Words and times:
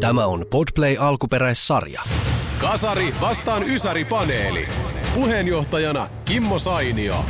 Tämä 0.00 0.26
on 0.26 0.46
Podplay 0.50 0.96
alkuperäissarja. 0.98 2.02
Kasari 2.58 3.14
vastaan 3.20 3.62
Ysäri-paneeli. 3.62 4.68
Puheenjohtajana 5.14 6.08
Kimmo 6.24 6.58
Sainio. 6.58 7.24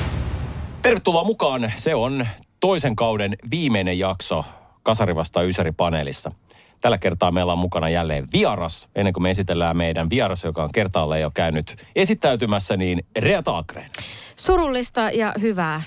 Tervetuloa 0.82 1.24
mukaan. 1.24 1.72
Se 1.76 1.94
on 1.94 2.26
toisen 2.60 2.96
kauden 2.96 3.36
viimeinen 3.50 3.98
jakso 3.98 4.44
Kasari 4.82 5.14
vastaan 5.14 5.46
Ysäri-paneelissa. 5.46 6.32
Tällä 6.80 6.98
kertaa 6.98 7.30
meillä 7.30 7.52
on 7.52 7.58
mukana 7.58 7.88
jälleen 7.88 8.26
vieras. 8.32 8.88
Ennen 8.94 9.12
kuin 9.12 9.22
me 9.22 9.30
esitellään 9.30 9.76
meidän 9.76 10.10
vieras, 10.10 10.44
joka 10.44 10.62
on 10.62 10.70
kertaalleen 10.74 11.22
jo 11.22 11.30
käynyt 11.34 11.86
esittäytymässä, 11.96 12.76
niin 12.76 13.06
Rea 13.18 13.42
Taakreen. 13.42 13.90
Surullista 14.36 15.10
ja 15.10 15.34
hyvää 15.40 15.82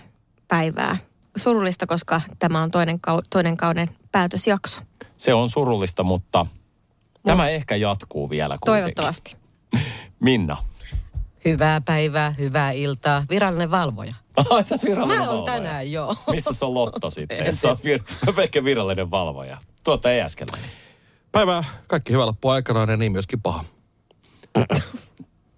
päivää. 0.48 0.98
Surullista, 1.38 1.88
koska 1.88 2.21
tämä 2.40 2.62
on 2.62 2.71
toinen, 2.71 2.95
kau- 2.95 3.23
toinen 3.30 3.57
kauden 3.57 3.90
päätösjakso. 4.12 4.82
Se 5.23 5.34
on 5.34 5.50
surullista, 5.50 6.04
mutta 6.04 6.45
tämä 7.23 7.50
ehkä 7.50 7.76
jatkuu 7.76 8.30
vielä 8.30 8.58
kuitenkin. 8.62 8.95
Toivottavasti. 8.95 9.38
Minna. 10.20 10.57
Hyvää 11.46 11.82
päivää, 11.82 12.29
hyvää 12.29 12.71
iltaa. 12.71 13.26
Virallinen 13.29 13.71
valvoja. 13.71 14.16
Ai, 14.49 14.63
sä 14.63 14.76
virallinen 14.88 15.21
Mä 15.21 15.29
oon 15.29 15.46
tänään, 15.46 15.91
joo. 15.91 16.16
Missä 16.32 16.54
se 16.54 16.66
on 16.66 16.74
Lotto 16.74 17.10
sitten? 17.10 17.48
En 17.48 17.55
Sä 17.62 17.68
oot 17.70 17.79
vir- 17.79 18.34
pelkkä 18.35 18.63
virallinen 18.63 19.12
valvoja. 19.12 19.57
Tuota 19.84 20.12
ei 20.12 20.21
äsken. 20.21 20.48
Päivää, 21.32 21.63
kaikki 21.88 22.13
hyvä 22.13 22.26
loppu 22.26 22.49
aikanaan 22.49 22.90
ja 22.90 22.98
niin 22.98 23.12
myöskin 23.12 23.41
paha. 23.41 23.63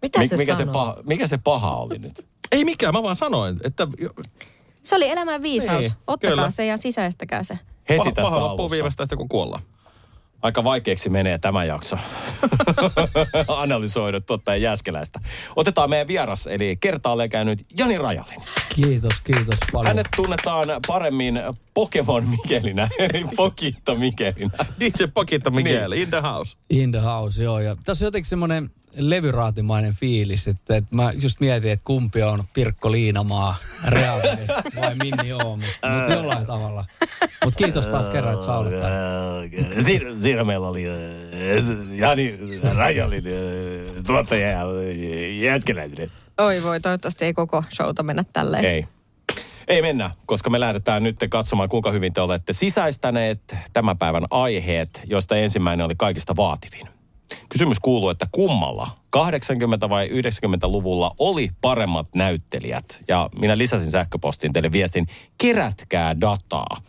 Mitä 0.01 0.19
Mik, 0.19 0.29
se 0.29 0.37
mikä, 0.37 0.55
se 0.55 0.59
sanoo? 0.59 0.73
paha, 0.73 0.97
mikä 1.05 1.27
se 1.27 1.37
paha 1.37 1.75
oli 1.75 1.99
nyt? 1.99 2.25
Ei 2.51 2.65
mikään, 2.65 2.93
mä 2.93 3.03
vaan 3.03 3.15
sanoin, 3.15 3.59
että 3.63 3.87
Se 4.81 4.95
oli 4.95 5.09
elämän 5.09 5.41
viisaus. 5.41 5.81
Niin, 5.81 5.91
Ottakaa 6.07 6.35
kyllä. 6.35 6.51
se 6.51 6.65
ja 6.65 6.77
sisäistäkää 6.77 7.43
se. 7.43 7.59
Heti 7.89 7.99
paha, 7.99 8.11
tässä 8.11 8.33
paha 8.33 8.39
loppuu 8.39 8.69
sitten 8.89 9.17
kun 9.17 9.29
kuollaan. 9.29 9.61
Aika 10.41 10.63
vaikeaksi 10.63 11.09
menee 11.09 11.37
tämä 11.37 11.63
jakso. 11.65 11.97
Analysoida 13.47 14.21
tuottaja 14.21 14.57
Jääskeläistä. 14.57 15.19
Otetaan 15.55 15.89
meidän 15.89 16.07
vieras, 16.07 16.47
eli 16.47 16.77
kertaalleen 16.79 17.29
käynyt 17.29 17.65
Jani 17.77 17.97
Rajalin. 17.97 18.41
Kiitos, 18.75 19.21
kiitos 19.21 19.59
paljon. 19.71 19.87
Hänet 19.87 20.07
tunnetaan 20.15 20.67
paremmin 20.87 21.41
Pokemon 21.73 22.27
Mikelinä, 22.27 22.89
eli 22.99 23.23
Pokitta 23.35 23.95
Mikelinä. 23.95 24.65
DJ 24.79 25.03
Pakita 25.13 25.49
Miguel, 25.49 25.91
in 25.91 26.09
the 26.09 26.21
house. 26.21 26.57
In 26.69 26.91
the 26.91 26.99
house, 27.01 27.43
joo. 27.43 27.59
Ja 27.59 27.75
tässä 27.83 28.05
on 28.05 28.07
jotenkin 28.07 28.29
semmoinen 28.29 28.69
levyraatimainen 28.97 29.93
fiilis, 29.93 30.47
että, 30.47 30.75
että 30.75 30.95
mä 30.95 31.11
just 31.23 31.39
mietin, 31.39 31.71
että 31.71 31.85
kumpi 31.85 32.23
on 32.23 32.43
Pirkko 32.53 32.91
Liinamaa, 32.91 33.55
Reali 33.87 34.47
vai 34.75 34.95
Minni 34.95 35.33
Oo, 35.33 35.55
mutta 35.55 35.89
mut 35.89 36.09
jollain 36.09 36.45
tavalla. 36.45 36.85
Mutta 37.43 37.57
kiitos 37.57 37.89
taas 37.89 38.09
kerran, 38.09 38.33
että 38.33 38.45
sä 38.45 38.55
olet 38.55 38.81
täällä. 38.81 39.83
Siinä, 39.85 40.17
siinä 40.17 40.43
meillä 40.43 40.67
oli 40.67 40.89
äh, 40.89 40.95
Jani 41.91 42.39
Rajalin 42.75 43.23
äh, 43.27 44.03
tuottaja 44.07 44.51
ja 44.51 44.61
äh, 44.61 45.39
Jääskeläinen. 45.39 46.11
Oi 46.37 46.63
voi, 46.63 46.79
toivottavasti 46.79 47.25
ei 47.25 47.33
koko 47.33 47.63
showta 47.75 48.03
mennä 48.03 48.23
tälleen. 48.33 48.65
Ei. 48.65 48.85
Ei 49.67 49.81
mennä, 49.81 50.11
koska 50.25 50.49
me 50.49 50.59
lähdetään 50.59 51.03
nyt 51.03 51.17
katsomaan, 51.29 51.69
kuinka 51.69 51.91
hyvin 51.91 52.13
te 52.13 52.21
olette 52.21 52.53
sisäistäneet 52.53 53.55
tämän 53.73 53.97
päivän 53.97 54.25
aiheet, 54.29 55.01
joista 55.05 55.35
ensimmäinen 55.35 55.85
oli 55.85 55.95
kaikista 55.97 56.35
vaativin. 56.35 56.94
Kysymys 57.49 57.79
kuuluu, 57.79 58.09
että 58.09 58.25
kummalla 58.31 58.87
80- 59.17 59.89
vai 59.89 60.09
90-luvulla 60.09 61.15
oli 61.19 61.51
paremmat 61.61 62.07
näyttelijät? 62.15 63.03
Ja 63.07 63.29
minä 63.39 63.57
lisäsin 63.57 63.91
sähköpostiin 63.91 64.53
teille 64.53 64.71
viestin, 64.71 65.07
kerätkää 65.37 66.21
dataa. 66.21 66.81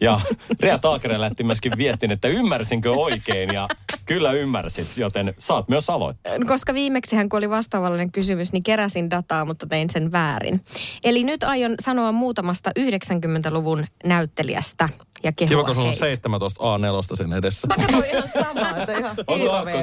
Ja 0.00 0.20
Rea 0.60 0.78
Taakere 0.78 1.20
lähti 1.20 1.44
myöskin 1.44 1.72
viestin, 1.76 2.12
että 2.12 2.28
ymmärsinkö 2.28 2.92
oikein 2.92 3.54
ja 3.54 3.66
kyllä 4.06 4.32
ymmärsit, 4.32 4.96
joten 4.96 5.34
saat 5.38 5.68
myös 5.68 5.90
aloittaa. 5.90 6.32
Koska 6.46 6.74
viimeksihän, 6.74 7.28
kun 7.28 7.38
oli 7.38 7.50
vastaavallinen 7.50 8.12
kysymys, 8.12 8.52
niin 8.52 8.62
keräsin 8.62 9.10
dataa, 9.10 9.44
mutta 9.44 9.66
tein 9.66 9.90
sen 9.90 10.12
väärin. 10.12 10.64
Eli 11.04 11.24
nyt 11.24 11.44
aion 11.44 11.74
sanoa 11.80 12.12
muutamasta 12.12 12.70
90-luvun 12.78 13.86
näyttelijästä 14.04 14.88
ja 15.22 15.32
kehua 15.32 15.48
Kiva, 15.48 15.64
kun 15.64 15.74
sulla 15.74 15.88
on 15.88 15.94
heitä. 15.94 16.06
17 16.06 16.62
A4 16.62 17.16
siinä 17.16 17.36
edessä. 17.36 17.68
Mä 17.68 17.74
katsoin 17.76 18.04
ihan 18.04 18.28
samaa, 18.28 18.76
että 18.76 18.98
ihan 18.98 19.16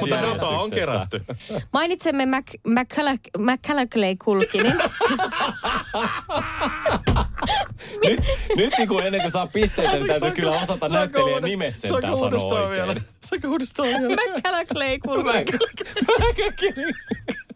Mutta 0.00 0.22
dataa 0.22 0.48
on 0.60 0.70
kerätty. 0.70 1.24
Mainitsemme 1.72 2.26
McCulloughley 3.38 4.16
Kulkinin. 4.24 4.74
Nyt, 8.04 8.20
nyt 8.56 8.74
niin 8.78 8.88
kuin 8.88 9.06
ennen 9.06 9.20
kuin 9.20 9.30
saa 9.30 9.46
pisteitä, 9.46 9.92
niin 9.92 10.06
täytyy 10.06 10.30
kyllä 10.30 10.60
osata 10.60 10.88
näyttelijän 10.88 11.42
nimet 11.42 11.78
sentään 11.78 12.16
sanoa 12.16 12.58
oikein. 12.58 13.02
Saanko 13.24 13.48
uudestaan 13.48 13.88
vielä? 13.88 14.16
McCulloughley 14.16 14.98
Kulkinin. 14.98 16.94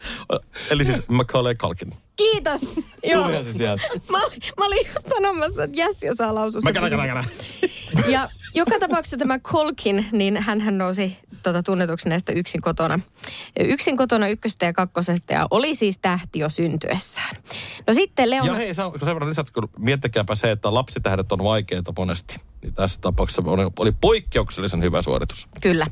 Eli 0.70 0.84
siis 0.84 1.02
Macaulay 1.08 1.54
Culkin. 1.54 1.94
Kiitos. 2.16 2.60
Joo. 3.02 3.22
Tulihan 3.22 3.44
se 3.44 3.52
sieltä. 3.52 3.82
Mä, 4.10 4.18
mä 4.58 4.66
olin 4.66 4.86
just 4.94 5.08
sanomassa, 5.08 5.64
että 5.64 5.80
Jassi 5.80 6.10
osaa 6.10 6.34
lausua. 6.34 6.60
sen 6.60 6.74
kysymyksen. 6.74 7.24
Ja 8.08 8.28
joka 8.54 8.78
tapauksessa 8.80 9.16
tämä 9.16 9.38
Colkin, 9.38 10.06
niin 10.12 10.36
hän 10.36 10.78
nousi 10.78 11.18
tota, 11.42 11.62
tunnetuksi 11.62 12.08
näistä 12.08 12.32
yksin 12.32 12.60
kotona. 12.60 13.00
Yksin 13.60 13.96
kotona 13.96 14.28
ykköstä 14.28 14.66
ja 14.66 14.72
kakkosesta 14.72 15.32
ja 15.32 15.46
oli 15.50 15.74
siis 15.74 15.98
tähti 15.98 16.38
jo 16.38 16.48
syntyessään. 16.48 17.36
No 17.86 17.94
sitten 17.94 18.30
Leona... 18.30 18.46
Ja 18.46 18.54
hei, 18.54 18.74
sen 18.74 18.92
verran 19.06 19.28
lisät, 19.28 19.50
kun 19.50 19.68
miettikääpä 19.78 20.34
se, 20.34 20.50
että 20.50 20.74
lapsitähdet 20.74 21.32
on 21.32 21.44
vaikeita 21.44 21.92
monesti. 21.98 22.36
Niin 22.62 22.74
tässä 22.74 23.00
tapauksessa 23.00 23.42
oli, 23.46 23.70
oli 23.78 23.92
poikkeuksellisen 24.00 24.82
hyvä 24.82 25.02
suoritus. 25.02 25.48
Kyllä. 25.60 25.86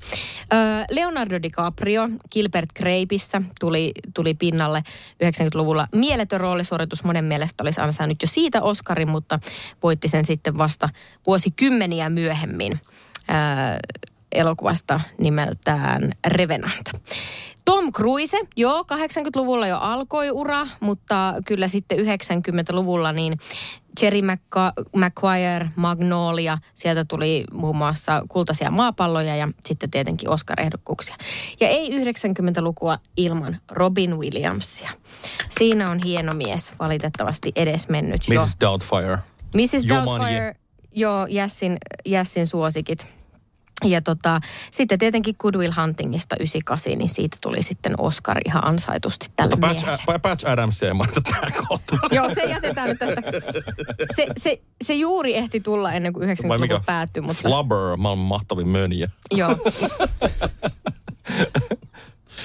Ö, 0.52 0.56
Leonardo 0.90 1.42
DiCaprio 1.42 2.08
Gilbert 2.32 2.70
Grapeissa 2.76 3.42
tuli, 3.60 3.91
tuli 4.14 4.34
pinnalle 4.34 4.82
90-luvulla. 5.24 5.88
Mieletön 5.94 6.40
roolisuoritus 6.40 7.04
monen 7.04 7.24
mielestä 7.24 7.62
olisi 7.62 7.80
ansainnut 7.80 8.22
jo 8.22 8.28
siitä 8.28 8.62
Oscarin, 8.62 9.10
mutta 9.10 9.38
voitti 9.82 10.08
sen 10.08 10.24
sitten 10.24 10.58
vasta 10.58 10.88
vuosikymmeniä 11.26 12.10
myöhemmin 12.10 12.72
ö, 12.72 13.34
elokuvasta 14.32 15.00
nimeltään 15.18 16.12
Revenant. 16.26 16.90
Tom 17.64 17.92
Cruise, 17.92 18.38
joo, 18.56 18.82
80-luvulla 18.82 19.66
jo 19.66 19.78
alkoi 19.78 20.30
ura, 20.30 20.66
mutta 20.80 21.34
kyllä 21.46 21.68
sitten 21.68 21.98
90-luvulla 21.98 23.12
niin 23.12 23.38
Jerry 24.02 24.20
Maguire, 24.96 25.70
Magnolia, 25.76 26.58
sieltä 26.74 27.04
tuli 27.04 27.44
muun 27.52 27.76
muassa 27.76 28.22
kultaisia 28.28 28.70
maapalloja 28.70 29.36
ja 29.36 29.48
sitten 29.64 29.90
tietenkin 29.90 30.30
Oscar-ehdokkuuksia. 30.30 31.16
Ja 31.60 31.68
ei 31.68 31.90
90-lukua 31.90 32.98
ilman 33.16 33.56
Robin 33.70 34.18
Williamsia. 34.18 34.90
Siinä 35.48 35.90
on 35.90 35.98
hieno 35.98 36.32
mies, 36.34 36.72
valitettavasti 36.78 37.52
edesmennyt 37.56 38.28
jo. 38.28 38.42
Mrs. 38.42 38.56
Doubtfire. 38.60 39.18
Mrs. 39.54 39.88
Doubtfire, 39.88 40.56
joo, 40.92 41.26
Jessin, 41.26 41.76
Jessin 42.04 42.46
suosikit. 42.46 43.21
Ja 43.84 44.00
tota, 44.02 44.40
sitten 44.70 44.98
tietenkin 44.98 45.34
Good 45.38 45.54
Will 45.54 45.72
Huntingista 45.82 46.36
98, 46.36 46.98
niin 46.98 47.08
siitä 47.08 47.36
tuli 47.40 47.62
sitten 47.62 47.94
Oscar 47.98 48.38
ihan 48.46 48.66
ansaitusti 48.68 49.26
tälle 49.36 49.50
Mutta 49.56 49.66
Patch, 49.66 49.84
miehelle. 49.84 50.14
Ä- 50.14 50.18
Patch 50.18 50.48
Adams 50.50 50.82
ei 50.82 50.92
mainita 50.94 51.20
tähän 51.20 51.52
kohtaan. 51.68 52.00
Joo, 52.10 52.30
se 52.34 52.40
jätetään 52.42 52.88
nyt 52.88 52.98
tästä. 52.98 53.22
Se, 54.16 54.26
se, 54.38 54.60
se 54.84 54.94
juuri 54.94 55.36
ehti 55.36 55.60
tulla 55.60 55.92
ennen 55.92 56.12
kuin 56.12 56.28
Vai 56.48 56.58
90-luku 56.58 56.82
päättyi, 56.86 57.22
mutta 57.22 57.42
Flubber, 57.42 57.96
maailman 57.96 58.26
mahtavin 58.26 58.68
mönjä. 58.68 59.08
joo. 59.30 59.56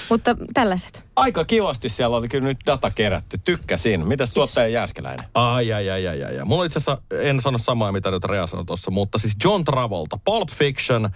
mutta 0.10 0.36
tällaiset. 0.54 1.04
Aika 1.16 1.46
kivasti 1.46 1.90
siellä 1.90 2.18
oli 2.18 2.28
kyllä 2.28 2.48
nyt 2.48 2.58
data 2.66 2.92
kerätty. 2.92 3.38
Tykkäsin. 3.46 4.08
Mitäs 4.08 4.32
tuottaja 4.32 4.68
Jääskeläinen? 4.68 5.30
Ai, 5.34 5.74
ai, 5.74 5.90
ai, 5.90 6.08
ai, 6.08 6.24
ai. 6.24 6.46
Mulla 6.46 6.66
itse 6.66 6.80
asiassa, 6.80 7.02
en 7.12 7.42
sano 7.42 7.58
samaa, 7.58 7.92
mitä 7.92 8.12
nyt 8.12 8.24
Rea 8.24 8.48
sanoi 8.48 8.66
tuossa, 8.66 8.92
mutta 8.92 9.18
siis 9.18 9.36
John 9.44 9.64
Travolta, 9.64 10.20
Pulp 10.26 10.50
Fiction, 10.50 11.06
äh, 11.06 11.12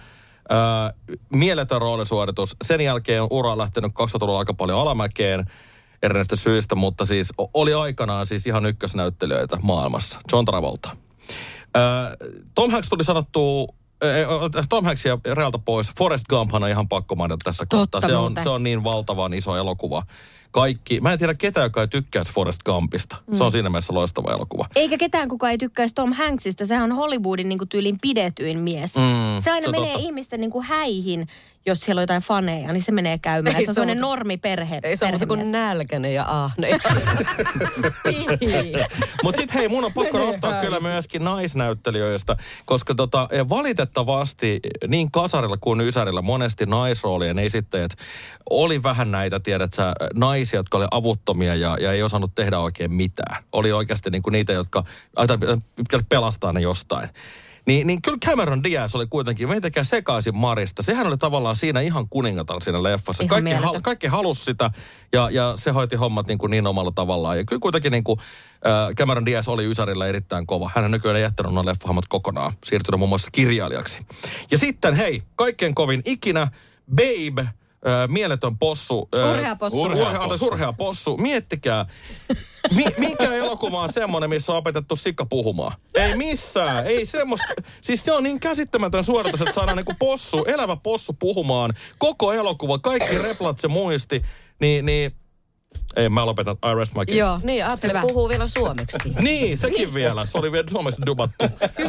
mieletön 1.32 1.80
roolisuoritus. 1.80 2.56
Sen 2.64 2.80
jälkeen 2.80 3.22
on 3.22 3.28
ura 3.30 3.58
lähtenyt 3.58 3.92
2000-luvulla 3.92 4.38
aika 4.38 4.54
paljon 4.54 4.78
alamäkeen 4.78 5.46
erinäistä 6.02 6.36
syistä, 6.36 6.74
mutta 6.74 7.04
siis 7.06 7.32
oli 7.54 7.74
aikanaan 7.74 8.26
siis 8.26 8.46
ihan 8.46 8.66
ykkösnäyttelijöitä 8.66 9.58
maailmassa. 9.62 10.20
John 10.32 10.44
Travolta. 10.44 10.96
Äh, 11.76 12.12
Tom 12.54 12.70
Hanks 12.70 12.88
tuli 12.88 13.04
sanottua 13.04 13.66
äh, 13.70 13.81
Tom 14.68 14.84
Hanks 14.84 15.04
ja 15.04 15.18
Realta 15.34 15.58
pois. 15.58 15.90
Forrest 15.98 16.26
Gumphan 16.28 16.62
on 16.62 16.68
ihan 16.68 16.88
pakko 16.88 17.14
mainita 17.14 17.44
tässä 17.44 17.66
Totta 17.68 17.76
kohtaa. 17.76 18.10
Se 18.10 18.16
on, 18.16 18.22
muuten. 18.22 18.42
se 18.42 18.48
on 18.48 18.62
niin 18.62 18.84
valtavan 18.84 19.34
iso 19.34 19.56
elokuva. 19.56 20.02
Kaikki, 20.52 21.00
mä 21.00 21.12
en 21.12 21.18
tiedä 21.18 21.34
ketä, 21.34 21.60
joka 21.60 21.80
ei 21.80 21.88
tykkäisi 21.88 22.32
Forrest 22.32 22.62
Gumpista. 22.62 23.16
Mm. 23.26 23.36
Se 23.36 23.44
on 23.44 23.52
siinä 23.52 23.70
mielessä 23.70 23.94
loistava 23.94 24.32
elokuva. 24.32 24.66
Eikä 24.76 24.98
ketään 24.98 25.28
kukaan 25.28 25.50
ei 25.50 25.58
tykkäisi 25.58 25.94
Tom 25.94 26.12
Hanksista. 26.12 26.66
Sehän 26.66 26.84
on 26.92 26.96
Hollywoodin 26.96 27.48
niin 27.48 27.58
kuin 27.58 27.68
tyylin 27.68 27.96
pidetyin 28.02 28.58
mies. 28.58 28.96
Mm, 28.96 29.02
se 29.40 29.50
aina 29.50 29.62
se 29.64 29.68
on 29.68 29.70
menee 29.70 29.92
totta. 29.92 30.06
ihmisten 30.06 30.40
niin 30.40 30.50
kuin 30.50 30.64
häihin, 30.64 31.26
jos 31.66 31.80
siellä 31.80 32.00
on 32.00 32.02
jotain 32.02 32.22
faneja, 32.22 32.72
niin 32.72 32.82
se 32.82 32.92
menee 32.92 33.18
käymään. 33.18 33.56
Ei 33.56 33.64
se 33.64 33.70
on 33.70 33.74
sellainen 33.74 33.96
muuta- 33.96 34.08
normiperhe. 34.16 34.80
Ei 34.82 34.96
se 34.96 35.04
ole 35.04 35.12
muuta 35.12 35.26
kuin 35.26 35.52
nälkäinen 35.52 36.14
ja 36.14 36.24
ahne. 36.28 36.68
Niin. 38.40 38.78
Mutta 39.22 39.40
sitten 39.40 39.58
hei, 39.58 39.68
mun 39.68 39.84
on 39.84 39.92
pakko 39.92 40.12
Menee 40.12 40.26
nostaa 40.26 40.60
kyllä 40.60 40.80
myöskin 40.80 41.24
naisnäyttelijöistä, 41.24 42.36
koska 42.64 42.94
tota, 42.94 43.28
valitettavasti 43.48 44.60
niin 44.88 45.10
kasarilla 45.10 45.56
kuin 45.56 45.80
ysärillä 45.80 46.22
monesti 46.22 46.66
naisroolien 46.66 47.38
esittäjät 47.38 47.90
oli 48.50 48.82
vähän 48.82 49.10
näitä, 49.10 49.40
tiedät 49.40 49.72
sä, 49.72 49.94
naisia, 50.42 50.58
jotka 50.58 50.78
oli 50.78 50.86
avuttomia 50.90 51.54
ja, 51.54 51.76
ja 51.80 51.92
ei 51.92 52.02
osannut 52.02 52.34
tehdä 52.34 52.58
oikein 52.58 52.94
mitään. 52.94 53.44
Oli 53.52 53.72
oikeasti 53.72 54.10
niinku 54.10 54.30
niitä, 54.30 54.52
jotka 54.52 54.84
pelastaa 56.08 56.52
ne 56.52 56.60
jostain. 56.60 57.08
Niin, 57.66 57.86
niin 57.86 58.02
kyllä 58.02 58.18
Cameron 58.26 58.62
Diaz 58.62 58.94
oli 58.94 59.06
kuitenkin 59.06 59.48
meitäkään 59.48 59.86
sekaisin 59.86 60.38
Marista. 60.38 60.82
Sehän 60.82 61.06
oli 61.06 61.16
tavallaan 61.16 61.56
siinä 61.56 61.80
ihan 61.80 62.08
kuningatar 62.08 62.62
siinä 62.62 62.82
leffassa. 62.82 63.24
Ihan 63.24 63.28
Kaikki, 63.28 63.64
hal, 63.64 63.80
kaikki 63.80 64.06
halusi 64.06 64.44
sitä 64.44 64.70
ja, 65.12 65.30
ja 65.30 65.54
se 65.56 65.70
hoiti 65.70 65.96
hommat 65.96 66.26
niin, 66.26 66.38
kuin 66.38 66.50
niin 66.50 66.66
omalla 66.66 66.92
tavallaan. 66.94 67.38
Ja 67.38 67.44
kyllä 67.44 67.60
kuitenkin 67.60 67.92
niin 67.92 68.04
kuin, 68.04 68.18
äh, 68.66 68.94
Cameron 68.94 69.26
Diaz 69.26 69.48
oli 69.48 69.70
Ysärillä 69.70 70.06
erittäin 70.06 70.46
kova. 70.46 70.70
Hän 70.74 70.84
on 70.84 70.90
nykyään 70.90 71.20
jättänyt 71.20 71.52
nuo 71.52 71.66
leffahommat 71.66 72.08
kokonaan. 72.08 72.52
Siirtynyt 72.64 72.98
muun 72.98 73.08
muassa 73.08 73.30
kirjailijaksi. 73.30 74.06
Ja 74.50 74.58
sitten 74.58 74.94
hei, 74.94 75.22
kaikkein 75.36 75.74
kovin 75.74 76.02
ikinä 76.04 76.48
Babe, 76.96 77.48
äh, 77.86 78.08
mieletön 78.08 78.58
possu. 78.58 79.08
äh, 79.18 79.30
Urhea 79.30 79.56
possu. 79.56 79.82
Urhea, 79.82 80.20
urhea 80.42 80.72
possu. 80.72 81.16
Miettikää, 81.16 81.86
Mi, 82.70 82.84
mikä 82.98 83.34
elokuva 83.34 83.82
on 83.82 83.92
semmoinen, 83.92 84.30
missä 84.30 84.52
on 84.52 84.58
opetettu 84.58 84.96
sikka 84.96 85.26
puhumaan? 85.26 85.72
Ei 85.94 86.16
missään, 86.16 86.86
ei 86.86 87.06
semmoista. 87.06 87.46
Siis 87.80 88.04
se 88.04 88.12
on 88.12 88.22
niin 88.22 88.40
käsittämätön 88.40 89.04
suoritus, 89.04 89.40
että 89.40 89.52
saadaan 89.52 89.76
niinku 89.76 89.94
possu, 89.98 90.44
elävä 90.44 90.76
possu 90.76 91.12
puhumaan. 91.12 91.74
Koko 91.98 92.32
elokuva, 92.32 92.78
kaikki 92.78 93.18
replat 93.18 93.58
se 93.58 93.68
muisti. 93.68 94.22
Niin, 94.60 94.86
niin 94.86 95.12
ei, 95.96 96.08
mä 96.08 96.26
lopetan. 96.26 96.56
I 96.72 96.74
rest 96.74 96.94
my 96.94 97.04
case. 97.06 97.18
Joo. 97.18 97.40
Niin, 97.42 97.66
ajattelin, 97.66 97.96
Hyvä. 97.96 98.06
puhuu 98.08 98.28
vielä 98.28 98.48
suomeksi. 98.48 98.98
Niin, 99.20 99.58
sekin 99.58 99.94
vielä. 99.94 100.26
Se 100.26 100.38
oli 100.38 100.52
vielä 100.52 100.68
Suomessa 100.70 101.06
dubattu. 101.06 101.44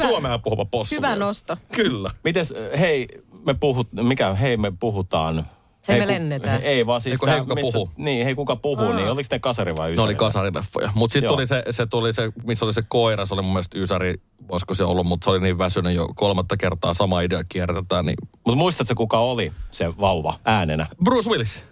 Suomea 0.08 0.40
puhuva 0.40 0.66
possu. 0.66 0.96
Hyvä 0.96 1.08
vielä. 1.08 1.26
nosto. 1.26 1.58
Kyllä. 1.76 2.12
Mites, 2.24 2.54
hei, 2.80 3.08
me 3.46 3.54
puhut, 3.54 3.88
mikä, 3.94 4.34
hei 4.34 4.58
me 4.58 4.74
puhutaan. 4.80 5.46
Hei, 5.88 6.00
me 6.00 6.06
ku- 6.06 6.12
lennetään. 6.12 6.62
Ei 6.62 6.86
vaan 6.86 7.02
siis 7.02 7.20
tää, 7.20 7.34
hei, 7.34 7.40
kuka 7.42 7.56
puhuu? 7.62 7.90
Niin, 7.98 8.26
hei 8.26 8.36
kuka 8.36 8.56
puhuu, 8.56 8.92
niin 8.92 9.08
oliko 9.12 9.28
ne 9.32 9.40
kasari 9.40 9.74
vai 9.78 9.88
Ne 9.88 9.94
ysäri? 9.94 10.06
oli 10.06 10.16
kasarileffoja. 10.16 10.92
Mutta 10.96 11.14
sitten 11.14 11.32
tuli 11.32 11.48
se, 11.48 11.64
se, 11.72 11.86
tuli 11.86 12.14
se, 12.14 12.32
missä 12.44 12.66
oli 12.66 12.74
se 12.74 12.84
koira, 12.88 13.26
se 13.26 13.34
oli 13.34 13.42
mun 13.42 13.54
mielestä 13.54 13.80
Ysäri, 13.80 14.14
olisiko 14.50 14.74
se 14.76 14.84
ollut, 14.84 15.06
mutta 15.06 15.26
se 15.26 15.32
oli 15.32 15.40
niin 15.40 15.58
väsynyt 15.58 15.96
jo 15.96 16.08
kolmatta 16.16 16.58
kertaa 16.58 16.94
sama 16.94 17.22
idea 17.22 17.44
kierrätetään, 17.50 18.06
niin 18.06 18.16
Mutta 18.46 18.56
muistatko 18.58 18.96
kuka 18.96 19.18
oli 19.20 19.52
se 19.72 19.98
vauva 19.98 20.40
äänenä? 20.46 20.88
Bruce 21.04 21.30
Willis, 21.30 21.64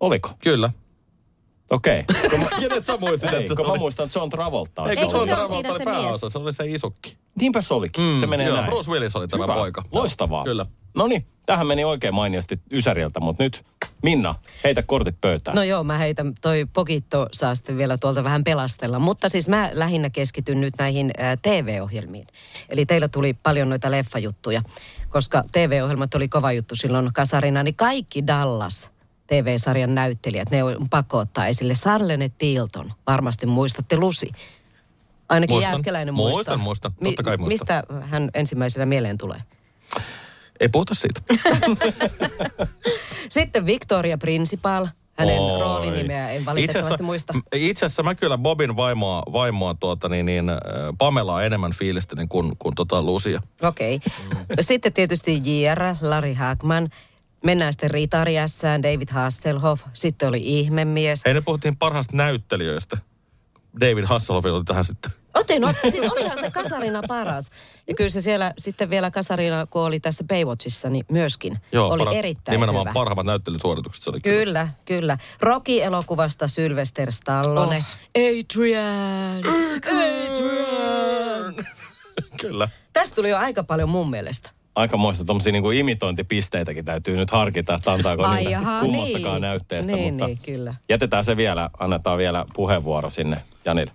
Oliko? 0.00 0.30
kyllä. 0.38 0.70
Okei. 1.70 2.04
Okay. 2.34 2.60
Kenet 2.60 2.86
sä 2.86 2.96
muistit, 2.96 3.32
Ei, 3.32 3.40
että 3.40 3.54
kun 3.56 3.66
se 3.66 3.72
mä 3.72 3.78
muistan 3.78 4.08
John 4.14 4.30
Travolta. 4.30 4.86
Eikö 4.90 5.02
John 5.02 5.28
Travolta 5.28 5.68
oli 5.68 5.78
se 5.78 5.84
pääosa? 5.84 6.26
mies? 6.26 6.32
Se 6.32 6.38
oli 6.38 6.52
se 6.52 6.64
isukki. 6.66 7.16
Niinpä 7.40 7.60
se 7.62 7.74
olikin. 7.74 8.20
se 8.20 8.26
menee 8.26 8.46
joo, 8.46 8.56
näin. 8.56 8.68
Bruce 8.70 8.90
Willis 8.90 9.16
oli 9.16 9.28
tämä 9.28 9.44
Hyvä. 9.44 9.54
poika. 9.54 9.82
Loistavaa. 9.92 10.44
Kyllä. 10.44 10.66
No 10.94 11.06
niin, 11.06 11.26
tähän 11.50 11.66
meni 11.66 11.84
oikein 11.84 12.14
mainiosti 12.14 12.60
Ysäriltä, 12.72 13.20
mutta 13.20 13.42
nyt 13.42 13.64
Minna, 14.02 14.34
heitä 14.64 14.82
kortit 14.82 15.20
pöytään. 15.20 15.54
No 15.54 15.62
joo, 15.62 15.84
mä 15.84 15.98
heitän, 15.98 16.32
toi 16.40 16.66
Pokitto 16.72 17.28
saa 17.32 17.54
sitten 17.54 17.78
vielä 17.78 17.98
tuolta 17.98 18.24
vähän 18.24 18.44
pelastella. 18.44 18.98
Mutta 18.98 19.28
siis 19.28 19.48
mä 19.48 19.70
lähinnä 19.72 20.10
keskityn 20.10 20.60
nyt 20.60 20.74
näihin 20.78 21.10
ä, 21.20 21.36
TV-ohjelmiin. 21.36 22.26
Eli 22.68 22.86
teillä 22.86 23.08
tuli 23.08 23.34
paljon 23.34 23.68
noita 23.68 23.90
leffajuttuja, 23.90 24.62
koska 25.08 25.44
TV-ohjelmat 25.52 26.14
oli 26.14 26.28
kova 26.28 26.52
juttu 26.52 26.74
silloin 26.74 27.10
kasarina, 27.14 27.62
niin 27.62 27.76
kaikki 27.76 28.26
Dallas 28.26 28.90
TV-sarjan 29.26 29.94
näyttelijät, 29.94 30.50
ne 30.50 30.64
on 30.64 30.88
pakko 30.90 31.18
ottaa 31.18 31.46
esille. 31.46 31.74
Sarlene 31.74 32.30
Tilton, 32.38 32.92
varmasti 33.06 33.46
muistatte 33.46 33.96
Lusi. 33.96 34.32
Ainakin 35.28 35.54
Muistan. 35.54 35.72
Jääskeläinen 35.72 36.14
Muistan, 36.14 36.60
muistaa. 36.60 36.90
muistan. 36.90 36.92
Totta 37.04 37.22
kai 37.22 37.36
muistan. 37.36 37.76
Mistä 37.76 38.06
hän 38.06 38.30
ensimmäisenä 38.34 38.86
mieleen 38.86 39.18
tulee? 39.18 39.40
Ei 40.60 40.68
puhuta 40.68 40.94
siitä. 40.94 41.20
Sitten 43.30 43.66
Victoria 43.66 44.18
Principal. 44.18 44.86
Hänen 45.18 45.40
Oi. 45.40 45.60
roolinimeä 45.60 46.30
en 46.30 46.44
valitettavasti 46.44 47.02
muista. 47.02 47.32
m- 47.32 47.40
Itse 47.54 47.86
asiassa 47.86 48.02
mä 48.02 48.14
kyllä 48.14 48.38
Bobin 48.38 48.76
vaimoa, 48.76 49.22
vaimoa 49.32 49.74
tuota, 49.74 50.08
niin, 50.08 50.26
niin, 50.26 50.48
äh, 50.48 50.56
Pamelaa 50.98 51.42
enemmän 51.42 51.72
fiilistelin 51.72 52.28
kuin, 52.28 52.56
kuin 52.58 52.74
tota 52.74 53.02
Lucia. 53.02 53.42
Okei. 53.62 53.96
Okay. 53.96 54.44
Sitten 54.60 54.92
tietysti 54.92 55.42
J.R. 55.44 55.80
Larry 56.00 56.34
Hagman. 56.34 56.88
Mennään 57.44 57.72
sitten 57.72 57.90
Ritari 57.90 58.34
David 58.82 59.08
Hasselhoff. 59.10 59.82
Sitten 59.92 60.28
oli 60.28 60.40
Ihmemies. 60.42 61.22
Hei, 61.24 61.34
ne 61.34 61.40
puhuttiin 61.40 61.76
parhaista 61.76 62.16
näyttelijöistä. 62.16 62.96
David 63.80 64.04
Hasselhoff 64.04 64.46
oli 64.46 64.64
tähän 64.64 64.84
sitten. 64.84 65.12
Otin, 65.34 65.64
ot, 65.64 65.76
siis 65.90 66.12
olihan 66.12 66.38
se 66.40 66.50
kasarina 66.50 67.02
paras. 67.08 67.50
Ja 67.88 67.94
kyllä 67.94 68.10
se 68.10 68.20
siellä 68.20 68.52
sitten 68.58 68.90
vielä 68.90 69.10
kasarina, 69.10 69.66
kun 69.66 69.82
oli 69.82 70.00
tässä 70.00 70.24
Baywatchissa, 70.24 70.90
niin 70.90 71.04
myöskin 71.08 71.58
oli 71.90 72.04
paras- 72.04 72.14
erittäin 72.16 72.52
Nimenomaan 72.54 72.84
hyvä. 72.86 72.92
parhaimmat 72.94 73.26
näyttelysuoritukset 73.26 74.02
se 74.04 74.10
oli 74.10 74.20
kyllä. 74.20 74.38
Kyllä, 74.44 74.68
kyllä. 74.84 75.18
Rocky-elokuvasta 75.40 76.48
Sylvester 76.48 77.12
Stallone. 77.12 77.76
Oh. 77.76 77.84
Adrian! 78.18 79.40
Adrian! 79.86 81.54
kyllä. 82.40 82.68
Tästä 82.92 83.14
tuli 83.14 83.30
jo 83.30 83.36
aika 83.36 83.64
paljon 83.64 83.88
mun 83.88 84.10
mielestä. 84.10 84.50
Aikamoista 84.74 85.24
tuommoisia 85.24 85.52
niin 85.52 85.72
imitointipisteitäkin 85.72 86.84
täytyy 86.84 87.16
nyt 87.16 87.30
harkita, 87.30 87.74
että 87.74 87.92
antaako 87.92 88.24
Ai 88.26 88.36
niitä 88.36 88.50
jaha, 88.50 88.80
kummastakaan 88.80 89.34
niin. 89.34 89.42
näytteestä. 89.42 89.92
Niin, 89.92 90.14
mutta 90.14 90.26
niin, 90.26 90.38
kyllä. 90.38 90.74
jätetään 90.88 91.24
se 91.24 91.36
vielä, 91.36 91.70
annetaan 91.78 92.18
vielä 92.18 92.44
puheenvuoro 92.54 93.10
sinne 93.10 93.42
Janille. 93.64 93.92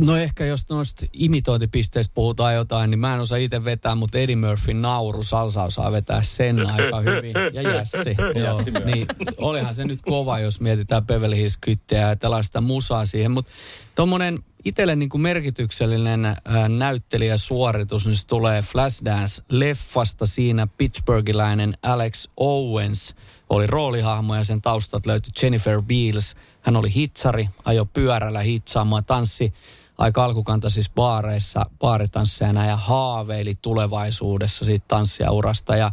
No 0.00 0.16
ehkä 0.16 0.44
jos 0.44 0.68
noista 0.68 1.06
imitointipisteistä 1.12 2.14
puhutaan 2.14 2.54
jotain, 2.54 2.90
niin 2.90 2.98
mä 2.98 3.14
en 3.14 3.20
osaa 3.20 3.38
itse 3.38 3.64
vetää, 3.64 3.94
mutta 3.94 4.18
Eddie 4.18 4.36
Murphy 4.36 4.74
nauru 4.74 5.22
salsa 5.22 5.62
osaa 5.62 5.92
vetää 5.92 6.22
sen 6.22 6.66
aika 6.66 7.00
hyvin. 7.00 7.34
Ja 7.52 7.62
Jässi. 7.62 8.16
Joo. 8.18 8.44
Jässi 8.44 8.70
myös. 8.70 8.84
Niin, 8.84 9.06
olihan 9.36 9.74
se 9.74 9.84
nyt 9.84 10.00
kova, 10.02 10.38
jos 10.38 10.60
mietitään 10.60 11.06
Beverly 11.06 11.36
Hills 11.36 11.56
Kytteä 11.60 12.16
ja 12.22 12.42
sitä 12.42 12.60
musaa 12.60 13.06
siihen. 13.06 13.30
Mutta 13.30 13.50
tuommoinen 13.94 14.38
itselle 14.64 14.96
niin 14.96 15.08
kuin 15.08 15.22
merkityksellinen 15.22 16.24
äh, 16.24 16.36
näyttelijäsuoritus, 16.68 18.06
niin 18.06 18.16
se 18.16 18.26
tulee 18.26 18.62
Flashdance-leffasta. 18.62 20.26
Siinä 20.26 20.66
Pittsburghiläinen 20.66 21.74
Alex 21.82 22.28
Owens 22.36 23.14
oli 23.50 23.66
roolihahmo 23.66 24.34
ja 24.34 24.44
sen 24.44 24.62
taustat 24.62 25.06
löytyi 25.06 25.32
Jennifer 25.42 25.82
Beals. 25.82 26.34
Hän 26.62 26.76
oli 26.76 26.94
hitsari, 26.94 27.48
ajo 27.64 27.84
pyörällä 27.84 28.40
hitsaamaan, 28.40 29.04
tanssi 29.04 29.52
aika 29.98 30.24
alkukantaisissa 30.24 30.92
baareissa, 30.94 31.66
baaritansseina 31.78 32.66
ja 32.66 32.76
haaveili 32.76 33.54
tulevaisuudessa 33.62 34.64
siitä 34.64 34.84
tanssijaurasta. 34.88 35.76
Ja 35.76 35.90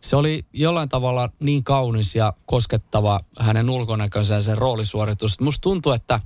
se 0.00 0.16
oli 0.16 0.46
jollain 0.52 0.88
tavalla 0.88 1.30
niin 1.40 1.64
kaunis 1.64 2.14
ja 2.14 2.32
koskettava 2.46 3.20
hänen 3.38 3.70
ulkonäkönsä 3.70 4.34
ja 4.34 4.40
sen 4.40 4.58
roolisuoritus. 4.58 5.40
Musta 5.40 5.62
tuntuu, 5.62 5.92
että 5.92 6.20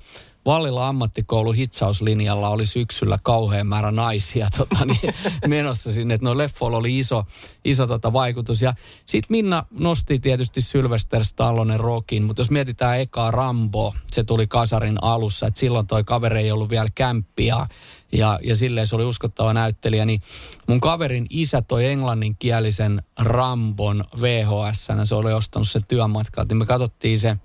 Vallilla 0.47 0.89
ammattikoulu 0.89 1.53
hitsauslinjalla 1.53 2.49
oli 2.49 2.67
syksyllä 2.67 3.19
kauhean 3.23 3.67
määrä 3.67 3.91
naisia 3.91 4.49
tota, 4.59 4.85
niin, 4.85 5.15
menossa 5.47 5.93
sinne. 5.93 6.15
Että 6.15 6.27
no 6.27 6.39
leffoilla 6.39 6.77
oli 6.79 6.99
iso, 6.99 7.25
iso 7.65 7.87
tota, 7.87 8.13
vaikutus. 8.13 8.63
Ja 8.63 8.75
sit 9.07 9.25
Minna 9.29 9.65
nosti 9.71 10.19
tietysti 10.19 10.61
Sylvester 10.61 11.25
Stallonen 11.25 11.81
Rockin, 11.81 12.23
mutta 12.23 12.41
jos 12.41 12.51
mietitään 12.51 13.01
ekaa 13.01 13.31
Rambo, 13.31 13.95
se 14.13 14.25
tuli 14.25 14.47
kasarin 14.47 14.99
alussa. 15.03 15.47
Että 15.47 15.61
silloin 15.61 15.87
toi 15.87 16.05
kaveri 16.05 16.39
ei 16.39 16.53
ollut 16.53 16.71
vielä 16.71 16.89
kämppiä 16.95 17.67
ja, 18.13 18.39
ja 18.45 18.57
silleen 18.57 18.87
se 18.87 18.97
oli 18.97 19.05
uskottava 19.05 19.53
näyttelijä. 19.55 20.05
Niin 20.05 20.21
mun 20.69 20.81
kaverin 20.81 21.27
isä 21.31 21.63
toi 21.63 21.87
englanninkielisen 21.87 23.03
Rambon 23.19 24.05
VHS, 24.21 24.89
se 25.05 25.15
oli 25.15 25.33
ostanut 25.33 25.69
se 25.69 25.81
työmatkalta. 25.89 26.49
Niin 26.49 26.59
me 26.59 26.67
katsottiin 26.67 27.19
se 27.19 27.37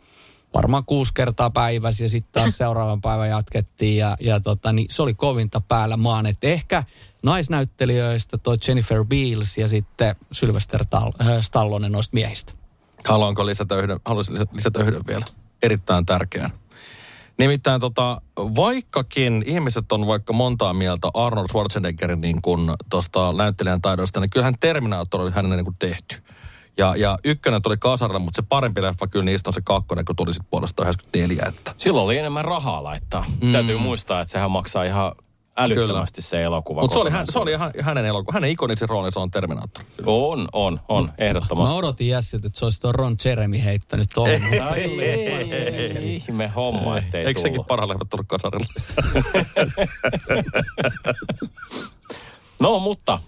varmaan 0.57 0.85
kuusi 0.85 1.13
kertaa 1.13 1.49
päivässä 1.49 2.03
ja 2.03 2.09
sitten 2.09 2.41
taas 2.41 2.57
seuraavan 2.63 3.01
päivän 3.01 3.29
jatkettiin 3.29 3.97
ja, 3.97 4.17
ja 4.19 4.39
tota, 4.39 4.73
niin 4.73 4.87
se 4.89 5.01
oli 5.01 5.13
kovinta 5.13 5.61
päällä 5.61 5.97
maan. 5.97 6.25
Et 6.25 6.43
ehkä 6.43 6.83
naisnäyttelijöistä 7.23 8.37
toi 8.37 8.57
Jennifer 8.67 9.05
Beals 9.05 9.57
ja 9.57 9.67
sitten 9.67 10.15
Sylvester 10.31 10.81
Tal- 10.81 11.27
äh, 11.27 11.41
Stallone 11.41 11.89
noista 11.89 12.13
miehistä. 12.13 12.53
Haluanko 13.05 13.45
lisätä 13.45 13.75
yhden, 13.75 13.99
haluaisin 14.05 14.35
lisätä- 14.51 14.79
yhden 14.79 15.01
vielä. 15.07 15.25
Erittäin 15.63 16.05
tärkeän. 16.05 16.51
Nimittäin 17.37 17.81
tota, 17.81 18.21
vaikkakin 18.35 19.43
ihmiset 19.47 19.91
on 19.91 20.07
vaikka 20.07 20.33
montaa 20.33 20.73
mieltä 20.73 21.09
Arnold 21.13 21.47
Schwarzeneggerin 21.47 22.21
niin 22.21 22.41
kuin 22.41 22.71
tuosta 22.89 23.33
näyttelijän 23.33 23.81
taidosta, 23.81 24.19
niin 24.19 24.29
kyllähän 24.29 24.55
Terminator 24.59 25.21
oli 25.21 25.31
hänen 25.31 25.51
niin 25.51 25.65
kuin 25.65 25.75
tehty. 25.79 26.23
Ja, 26.77 26.95
ja 26.95 27.17
ykkönen 27.23 27.61
tuli 27.61 27.77
kasarilla, 27.77 28.19
mutta 28.19 28.41
se 28.41 28.47
parempi 28.49 28.81
leffa 28.81 29.07
kyllä 29.07 29.25
niistä 29.25 29.49
on 29.49 29.53
se 29.53 29.61
kakkonen, 29.63 30.05
kun 30.05 30.15
tuli 30.15 30.33
sitten 30.33 30.47
puolestaan 30.51 30.85
94. 30.85 31.45
Että. 31.47 31.75
Silloin 31.77 32.05
oli 32.05 32.17
enemmän 32.17 32.45
rahaa 32.45 32.83
laittaa. 32.83 33.25
Mm. 33.41 33.51
Täytyy 33.51 33.77
muistaa, 33.77 34.21
että 34.21 34.31
sehän 34.31 34.51
maksaa 34.51 34.83
ihan 34.83 35.11
älyttömästi 35.57 36.21
se 36.21 36.43
elokuva. 36.43 36.81
Mutta 36.81 36.93
se 36.93 36.99
oli, 36.99 37.09
hän, 37.09 37.25
se 37.29 37.39
oli 37.39 37.55
hän, 37.55 37.71
hänen 37.81 38.05
elokuva. 38.05 38.33
Hänen 38.33 38.49
ikonisin 38.49 38.89
roolinsa 38.89 39.19
on 39.19 39.31
Terminator. 39.31 39.83
On, 40.05 40.47
on, 40.53 40.79
on, 40.89 41.11
ehdottomasti. 41.17 41.73
Mä 41.73 41.77
odotin 41.77 42.07
Jässit, 42.07 42.45
että 42.45 42.59
se 42.59 42.65
olisi 42.65 42.81
tuon 42.81 42.95
Ron 42.95 43.15
Jeremy 43.25 43.63
heittänyt 43.63 44.07
tuohon. 44.13 44.33
Ihme 46.01 46.47
homma, 46.47 46.97
ettei 46.97 47.25
Eikö 47.25 47.41
sekin 47.41 47.65
leffat 47.65 48.09
tullut 48.09 48.27
kasarilla? 48.27 48.67
No, 52.59 52.79
mutta 52.79 53.19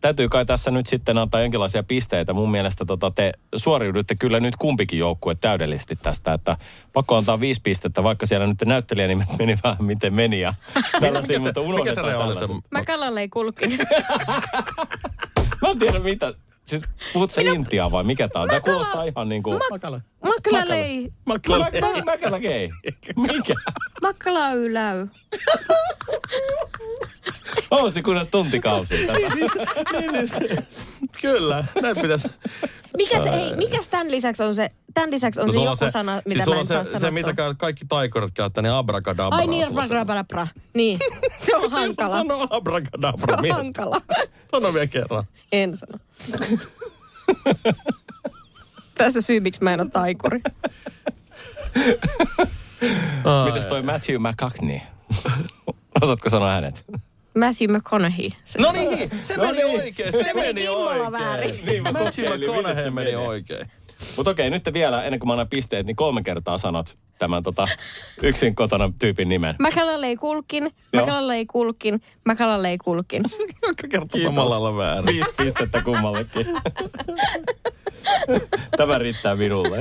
täytyy 0.00 0.28
kai 0.28 0.46
tässä 0.46 0.70
nyt 0.70 0.86
sitten 0.86 1.18
antaa 1.18 1.40
jonkinlaisia 1.40 1.82
pisteitä. 1.82 2.32
Mun 2.32 2.50
mielestä 2.50 2.84
tota, 2.84 3.10
te 3.10 3.32
suoriudutte 3.56 4.14
kyllä 4.14 4.40
nyt 4.40 4.56
kumpikin 4.56 4.98
joukkue 4.98 5.34
täydellisesti 5.34 5.96
tästä, 5.96 6.32
että 6.32 6.56
pakko 6.92 7.16
antaa 7.16 7.40
viisi 7.40 7.60
pistettä, 7.64 8.02
vaikka 8.02 8.26
siellä 8.26 8.46
nyt 8.46 8.62
näyttelijänimet 8.64 9.28
meni 9.38 9.58
vähän 9.64 9.84
miten 9.84 10.14
meni 10.14 10.40
ja 10.40 10.54
tällaisia, 11.00 11.40
mutta 11.40 11.60
Mikä 11.60 11.94
se 11.94 12.00
unohdetaan 12.00 12.06
oli 12.06 12.36
se? 12.36 12.40
tällaiset. 12.40 12.70
Mäkälälle 12.70 13.20
ei 13.20 13.28
kulkinen. 13.28 13.78
Mä 15.62 15.68
en 15.70 15.78
tiedä 15.78 15.98
mitä. 15.98 16.34
Siis 16.64 16.82
puhut 17.12 17.30
sä 17.30 17.40
intiaa 17.40 17.90
vai 17.90 18.04
mikä 18.04 18.28
tää 18.28 18.42
on? 18.42 18.48
Tää 18.48 18.60
kuulostaa 18.60 19.04
ihan 19.04 19.28
niinku... 19.28 19.60
Makale. 19.70 20.02
Mäkälälle 20.24 20.84
ei. 20.84 21.12
Makale. 21.24 21.70
Mä, 21.80 21.92
mä, 21.92 22.02
mäkälä 22.04 22.40
gei. 22.40 22.70
Mikä? 23.16 23.54
Makkala 24.02 24.50
yläy. 24.50 25.06
On 27.70 27.92
se 27.92 28.02
kun 28.02 28.26
tuntikausi 28.30 29.06
tätä. 29.06 29.18
niin 29.18 29.32
siis, 29.32 29.50
kyllä, 31.20 31.64
näin 31.82 31.96
pitäisi. 32.02 32.28
Mikä 32.96 33.22
se, 33.22 33.28
ei, 33.28 33.56
mikä 33.56 33.78
tämän 33.90 34.10
lisäksi 34.10 34.42
on 34.42 34.54
se, 34.54 34.68
tämän 34.94 35.10
lisäksi 35.10 35.40
on 35.40 35.48
se 35.48 35.52
sulla 35.54 35.70
joku 35.70 35.90
sana, 35.92 36.22
mitä 36.26 36.44
siis 36.44 36.46
mä 36.46 36.54
en 36.54 36.60
on 36.60 36.66
saa 36.66 36.84
se, 36.84 36.90
sanoa. 36.90 37.00
se, 37.00 37.10
mitä 37.10 37.34
kaikki 37.56 37.84
taikorit 37.88 38.34
käyttää, 38.34 38.62
niin 38.62 38.72
abracadabra. 38.72 39.38
Ai 39.38 39.46
niin, 39.46 39.64
se. 39.64 39.70
abracadabra. 39.80 40.46
Niin, 40.74 40.98
se 41.46 41.56
on 41.56 41.70
hankala. 41.70 42.16
Sano 42.16 42.38
Se 42.40 42.46
abracadabra. 42.50 43.36
on 43.36 43.44
Miet- 43.44 43.52
hankala. 43.52 44.00
Sano 44.50 44.72
vielä 44.74 44.86
kerran. 44.86 45.24
En 45.52 45.76
sano. 45.76 45.98
Tässä 48.98 49.20
syy, 49.20 49.40
miksi 49.40 49.64
mä 49.64 49.74
en 49.74 49.80
ole 49.80 49.90
taikuri. 49.90 50.40
Mites 53.46 53.66
toi 53.66 53.82
Matthew 53.82 54.16
McCagney? 54.18 54.80
Osaatko 56.02 56.30
sanoa 56.30 56.52
hänet? 56.52 56.84
Matthew 57.36 57.70
McConaughey. 57.76 58.30
Se, 58.44 58.62
No 58.62 58.72
niin, 58.72 59.10
se 59.22 59.36
meni 59.36 59.64
oikein. 59.64 60.12
Se, 60.12 60.24
Se 60.24 60.34
meni 60.34 60.68
oikein. 60.68 61.12
väärin. 61.12 61.60
Niin, 61.66 61.82
Matthew 61.82 62.26
McConaughey 62.38 62.90
meni 62.90 63.16
oikein. 63.16 63.70
Mutta 64.16 64.30
okei, 64.30 64.50
nyt 64.50 64.62
vielä, 64.72 65.04
ennen 65.04 65.20
kuin 65.20 65.28
mä 65.28 65.32
annan 65.32 65.48
pisteet, 65.48 65.86
niin 65.86 65.96
kolme 65.96 66.22
kertaa 66.22 66.58
sanot 66.58 66.96
tämän 67.18 67.42
tota, 67.42 67.68
yksin 68.22 68.54
kotona 68.54 68.92
tyypin 68.98 69.28
nimen. 69.28 69.54
Mäkälälle 69.58 70.06
ei 70.06 70.16
kulkin, 70.16 70.70
Mäkälälle 70.92 71.34
ei 71.36 71.46
kulkin, 71.46 72.02
Mäkälälle 72.24 72.68
ei 72.70 72.78
kulkin. 72.78 73.22
Joka 73.68 73.88
kerta 73.90 74.18
samalla 74.24 74.50
lailla 74.50 74.76
väärin. 74.76 75.06
Viisi 75.06 75.30
pistettä 75.36 75.82
kummallekin. 75.82 76.46
Tämä 78.76 78.98
riittää 78.98 79.36
minulle. 79.36 79.80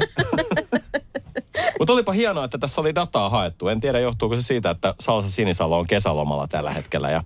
Mutta 1.80 1.94
olipa 1.94 2.12
hienoa, 2.12 2.46
että 2.46 2.58
tässä 2.58 2.82
oli 2.82 2.96
dataa 2.96 3.30
haettu. 3.30 3.68
En 3.68 3.80
tiedä, 3.80 4.00
johtuuko 4.00 4.36
se 4.36 4.42
siitä, 4.42 4.70
että 4.70 4.94
Salsa 5.00 5.30
Sinisalo 5.30 5.80
on 5.80 5.88
kesälomalla 5.88 6.48
tällä 6.48 6.72
hetkellä 6.72 7.12
ja 7.12 7.24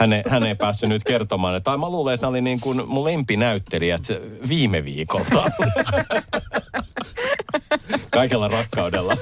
hän 0.00 0.12
ei, 0.12 0.22
hän 0.28 0.42
ei 0.42 0.54
päässyt 0.54 0.88
nyt 0.88 1.04
kertomaan. 1.04 1.62
Tai 1.62 1.78
mä 1.78 1.88
luulen, 1.88 2.14
että 2.14 2.24
nämä 2.24 2.30
oli 2.30 2.40
niin 2.40 2.60
kuin 2.60 2.88
mun 2.88 3.04
lempinäyttelijät 3.04 4.02
viime 4.48 4.84
viikolta. 4.84 5.50
Kaikella 8.10 8.48
rakkaudella. 8.48 9.16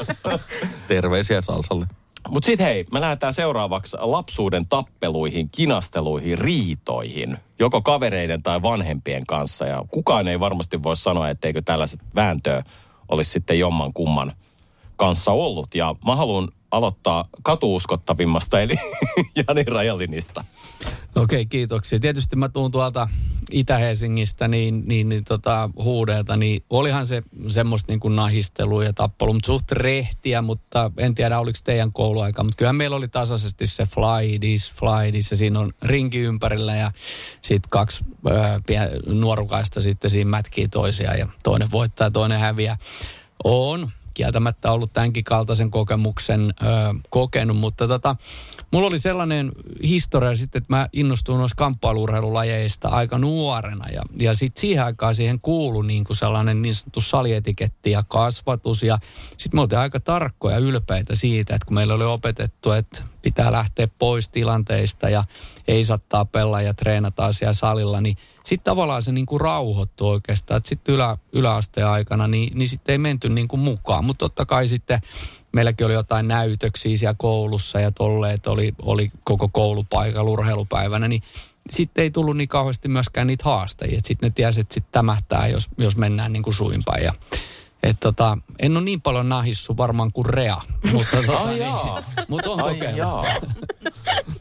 Terveisiä 0.88 1.40
Salsalle. 1.40 1.86
Mutta 2.28 2.46
sitten 2.46 2.66
hei, 2.66 2.86
me 2.92 3.00
lähdetään 3.00 3.32
seuraavaksi 3.32 3.96
lapsuuden 4.00 4.66
tappeluihin, 4.68 5.48
kinasteluihin, 5.50 6.38
riitoihin. 6.38 7.38
Joko 7.58 7.82
kavereiden 7.82 8.42
tai 8.42 8.62
vanhempien 8.62 9.26
kanssa. 9.26 9.66
Ja 9.66 9.84
kukaan 9.90 10.28
ei 10.28 10.40
varmasti 10.40 10.82
voi 10.82 10.96
sanoa, 10.96 11.30
etteikö 11.30 11.62
tällaiset 11.62 12.00
vääntöä 12.14 12.62
olisi 13.08 13.30
sitten 13.30 13.58
jomman 13.58 13.92
kumman 13.92 14.32
kanssa 14.96 15.32
ollut. 15.32 15.74
Ja 15.74 15.94
mä 16.06 16.16
haluan 16.16 16.48
aloittaa 16.70 17.24
katuuskottavimmasta, 17.42 18.60
eli 18.60 18.74
Jani 19.48 19.64
Rajalinista. 19.64 20.44
Okei, 21.16 21.46
kiitoksia. 21.46 22.00
Tietysti 22.00 22.36
mä 22.36 22.48
tuun 22.48 22.70
tuolta 22.70 23.08
Itä-Helsingistä, 23.50 24.48
niin, 24.48 24.82
niin, 24.86 25.08
niin 25.08 25.24
tota, 25.24 25.70
huudeelta, 25.76 26.36
niin 26.36 26.64
olihan 26.70 27.06
se 27.06 27.22
semmoista 27.48 27.92
niin 27.92 28.00
kuin 28.00 28.16
nahistelua 28.16 28.84
ja 28.84 28.92
tappelua, 28.92 29.34
mutta 29.34 29.46
suht 29.46 29.72
rehtiä, 29.72 30.42
mutta 30.42 30.90
en 30.96 31.14
tiedä 31.14 31.38
oliko 31.38 31.58
teidän 31.64 31.92
kouluaika, 31.92 32.42
mutta 32.42 32.56
kyllähän 32.56 32.76
meillä 32.76 32.96
oli 32.96 33.08
tasaisesti 33.08 33.66
se 33.66 33.84
fly 33.84 34.38
this, 34.38 34.72
fly 34.72 35.12
this, 35.12 35.30
ja 35.30 35.36
siinä 35.36 35.60
on 35.60 35.70
rinki 35.82 36.18
ympärillä 36.18 36.76
ja 36.76 36.92
sitten 37.42 37.70
kaksi 37.70 38.04
ää, 38.30 38.58
pien- 38.66 39.14
nuorukaista 39.14 39.80
sitten 39.80 40.10
siinä 40.10 40.30
mätkii 40.30 40.68
toisiaan 40.68 41.18
ja 41.18 41.28
toinen 41.44 41.70
voittaa 41.70 42.10
toinen 42.10 42.40
häviää. 42.40 42.76
On 43.44 43.90
kieltämättä 44.18 44.72
ollut 44.72 44.92
tämänkin 44.92 45.24
kaltaisen 45.24 45.70
kokemuksen 45.70 46.40
ö, 46.40 46.64
kokenut, 47.10 47.56
mutta 47.56 47.88
tota, 47.88 48.16
mulla 48.72 48.86
oli 48.86 48.98
sellainen 48.98 49.52
historia 49.82 50.36
sitten, 50.36 50.62
että 50.62 50.76
mä 50.76 50.88
innostuin 50.92 51.38
noista 51.38 51.56
kamppailuurheilulajeista 51.56 52.88
aika 52.88 53.18
nuorena. 53.18 53.84
Ja, 53.92 54.02
ja 54.18 54.34
sitten 54.34 54.60
siihen 54.60 54.84
aikaan 54.84 55.14
siihen 55.14 55.38
kuului 55.40 55.86
niin 55.86 56.04
kuin 56.04 56.16
sellainen 56.16 56.62
niin 56.62 56.74
sanottu 56.74 57.00
salietiketti 57.00 57.90
ja 57.90 58.02
kasvatus. 58.08 58.82
Ja 58.82 58.98
sitten 59.36 59.58
me 59.58 59.60
oltiin 59.60 59.78
aika 59.78 60.00
tarkkoja 60.00 60.54
ja 60.54 60.60
ylpeitä 60.60 61.14
siitä, 61.14 61.54
että 61.54 61.66
kun 61.66 61.74
meillä 61.74 61.94
oli 61.94 62.04
opetettu, 62.04 62.72
että 62.72 63.04
pitää 63.22 63.52
lähteä 63.52 63.88
pois 63.98 64.28
tilanteista 64.28 65.08
ja 65.08 65.24
ei 65.68 65.84
saa 65.84 65.98
tapella 66.08 66.62
ja 66.62 66.74
treenata 66.74 67.24
asiaa 67.24 67.52
salilla, 67.52 68.00
niin 68.00 68.16
sitten 68.48 68.64
tavallaan 68.64 69.02
se 69.02 69.12
niinku 69.12 69.38
rauhoittui 69.38 70.08
oikeastaan. 70.08 70.60
Sitten 70.64 70.94
ylä, 70.94 71.18
yläasteen 71.32 71.86
aikana, 71.86 72.28
niin, 72.28 72.58
niin 72.58 72.68
sitten 72.68 72.92
ei 72.92 72.98
menty 72.98 73.28
niinku 73.28 73.56
mukaan. 73.56 74.04
Mutta 74.04 74.18
totta 74.18 74.46
kai 74.46 74.68
sitten 74.68 75.00
meilläkin 75.52 75.86
oli 75.86 75.94
jotain 75.94 76.26
näytöksiä 76.26 76.96
siellä 76.96 77.14
koulussa 77.18 77.80
ja 77.80 77.90
tolleet 77.90 78.46
oli, 78.46 78.72
oli 78.82 79.10
koko 79.24 79.48
koulupaikalla 79.52 80.30
urheilupäivänä, 80.30 81.08
niin 81.08 81.22
sitten 81.70 82.02
ei 82.02 82.10
tullut 82.10 82.36
niin 82.36 82.48
kauheasti 82.48 82.88
myöskään 82.88 83.26
niitä 83.26 83.44
haastajia. 83.44 84.00
Sitten 84.04 84.26
ne 84.28 84.32
tiesi, 84.34 84.60
että 84.60 84.74
sitten 84.74 84.92
tämähtää, 84.92 85.48
jos, 85.48 85.68
jos 85.78 85.96
mennään 85.96 86.32
niin 86.32 86.42
kuin 86.42 86.54
suinpäin. 86.54 87.04
Ja, 87.04 87.12
et 87.82 87.96
tota, 88.00 88.38
en 88.58 88.76
ole 88.76 88.84
niin 88.84 89.00
paljon 89.00 89.28
nahissu 89.28 89.76
varmaan 89.76 90.12
kuin 90.12 90.26
Rea, 90.26 90.56
mutta, 90.92 91.16
tota, 91.16 91.38
Ai 91.38 91.58
niin, 91.58 92.04
mutta 92.28 92.50
on 92.50 92.64
Ai 92.64 92.74
kokeillut. 92.74 92.98
jaa. 92.98 93.24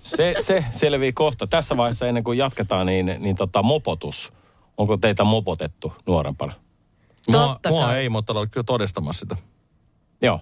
Se, 0.01 0.36
se 0.39 0.65
selvii 0.70 1.13
kohta. 1.13 1.48
Tässä 1.48 1.77
vaiheessa 1.77 2.08
ennen 2.08 2.24
kuin 2.24 2.38
jatketaan, 2.38 2.86
niin, 2.86 3.15
niin 3.20 3.36
tota, 3.36 3.63
mopotus. 3.63 4.34
Onko 4.77 4.98
teitä 4.98 5.24
mopotettu 5.24 5.94
nuorempana? 6.08 6.53
Mua, 7.29 7.48
Totta 7.48 7.70
mua 7.70 7.96
ei, 7.96 8.10
mutta 8.10 8.34
olen 8.34 8.50
kyllä 8.50 8.63
todistamassa 8.63 9.20
sitä. 9.20 9.36
Joo. 10.22 10.39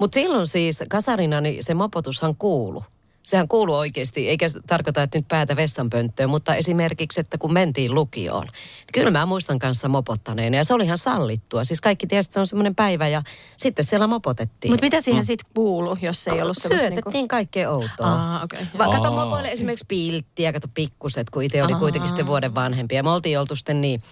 Mutta 0.00 0.14
silloin 0.14 0.46
siis 0.46 0.82
kasarina 0.88 1.40
niin 1.40 1.64
se 1.64 1.74
mopotushan 1.74 2.36
kuulu. 2.36 2.84
Sehän 3.28 3.48
kuuluu 3.48 3.76
oikeasti, 3.76 4.28
eikä 4.28 4.48
se 4.48 4.60
tarkoita, 4.66 5.02
että 5.02 5.18
nyt 5.18 5.28
päätä 5.28 5.56
vessanpönttöön, 5.56 6.30
mutta 6.30 6.54
esimerkiksi, 6.54 7.20
että 7.20 7.38
kun 7.38 7.52
mentiin 7.52 7.94
lukioon. 7.94 8.44
niin 8.44 8.52
Kyllä 8.92 9.10
mä 9.10 9.26
muistan 9.26 9.58
kanssa 9.58 9.88
mopottaneena 9.88 10.56
ja 10.56 10.64
se 10.64 10.74
oli 10.74 10.84
ihan 10.84 10.98
sallittua. 10.98 11.64
Siis 11.64 11.80
kaikki 11.80 12.06
tiesi, 12.06 12.26
että 12.26 12.34
se 12.34 12.40
on 12.40 12.46
semmoinen 12.46 12.74
päivä 12.74 13.08
ja 13.08 13.22
sitten 13.56 13.84
siellä 13.84 14.06
mopotettiin. 14.06 14.72
Mutta 14.72 14.86
mitä 14.86 15.00
siihen 15.00 15.24
sitten 15.24 15.50
kuuluu, 15.54 15.96
jos 16.02 16.28
ei 16.28 16.42
ollut 16.42 16.56
semmoista 16.56 16.86
Syötettiin 16.88 17.12
niinku... 17.12 17.28
kaikkea 17.28 17.70
outoa. 17.70 18.06
Aa, 18.06 18.42
okei. 18.44 18.60
Va- 18.78 18.88
kato 18.88 19.12
mopoille 19.12 19.48
esimerkiksi 19.48 19.84
pilttiä, 19.88 20.52
kato 20.52 20.68
pikkuset, 20.74 21.30
kun 21.30 21.42
itse 21.42 21.62
oli 21.62 21.72
Aa. 21.72 21.78
kuitenkin 21.78 22.08
sitten 22.08 22.26
vuoden 22.26 22.54
vanhempi. 22.54 22.94
Ja 22.94 23.02
me 23.02 23.10
oltiin 23.10 23.40
oltu 23.40 23.56
sitten 23.56 23.80
niin 23.80 24.02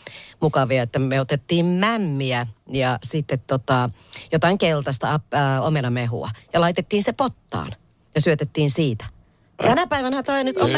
mukavia, 0.40 0.82
että 0.82 0.98
me 0.98 1.20
otettiin 1.20 1.66
mämmiä 1.66 2.46
ja 2.72 2.98
sitten 3.02 3.40
tota, 3.46 3.90
jotain 4.32 4.58
keltaista 4.58 5.14
ap- 5.14 5.34
ää, 5.34 5.62
omenamehua. 5.62 6.30
Ja 6.52 6.60
laitettiin 6.60 7.02
se 7.02 7.12
pottaan 7.12 7.72
ja 8.16 8.20
syötettiin 8.20 8.70
siitä. 8.70 9.04
Tänä 9.56 9.86
päivänä 9.86 10.22
toi 10.22 10.44
nyt 10.44 10.56
on... 10.56 10.70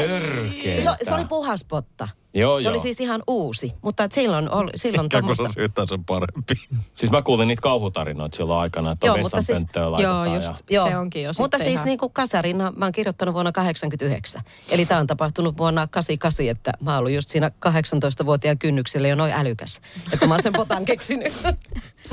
Se, 0.79 0.97
se 1.03 1.15
oli 1.15 1.25
puhas 1.25 1.65
potta. 1.65 2.09
Joo, 2.35 2.63
se 2.63 2.69
oli 2.69 2.77
joo. 2.77 2.83
siis 2.83 3.01
ihan 3.01 3.23
uusi, 3.27 3.73
mutta 3.83 4.05
et 4.05 4.13
silloin, 4.13 4.51
oli, 4.51 4.71
silloin 4.75 4.97
Ja 4.97 5.03
kun 5.03 5.11
tuommoista... 5.11 5.49
se 5.49 5.53
syyttää 5.55 5.87
sen 5.87 6.05
parempi. 6.05 6.55
Siis 6.95 7.13
mä 7.13 7.23
kuulin 7.23 7.49
niitä 7.49 7.63
kauhutarinoita 7.63 8.37
silloin 8.37 8.61
aikana, 8.61 8.93
että 8.93 9.07
Joo, 9.07 9.17
Joo, 9.17 9.23
mutta 9.23 9.43
siis-. 9.43 9.67
Joo, 9.99 10.35
just. 10.35 10.63
Ja... 10.71 10.85
Se 10.89 10.97
onkin 10.97 11.23
jo 11.23 11.31
Mutta 11.39 11.59
sitten 11.59 11.61
siis 11.61 11.79
ihan- 11.79 11.87
niin 11.87 11.99
kuin 11.99 12.13
kasarina 12.13 12.73
mä 12.77 12.85
oon 12.85 12.93
kirjoittanut 12.93 13.35
vuonna 13.35 13.53
89. 13.53 14.43
Eli 14.71 14.87
tämä 14.87 15.01
on 15.01 15.07
tapahtunut 15.07 15.59
vuonna 15.59 15.87
88, 15.87 16.47
että 16.47 16.73
mä 16.81 16.91
oon 16.91 16.99
ollut 16.99 17.13
just 17.13 17.29
siinä 17.31 17.51
18-vuotiaan 17.69 18.59
kynnyksellä 18.59 19.09
jo 19.09 19.15
noin 19.15 19.33
älykäs. 19.33 19.81
Että 20.13 20.27
mä 20.27 20.35
oon 20.35 20.43
sen 20.43 20.53
potan 20.53 20.85
keksinyt. 20.85 21.33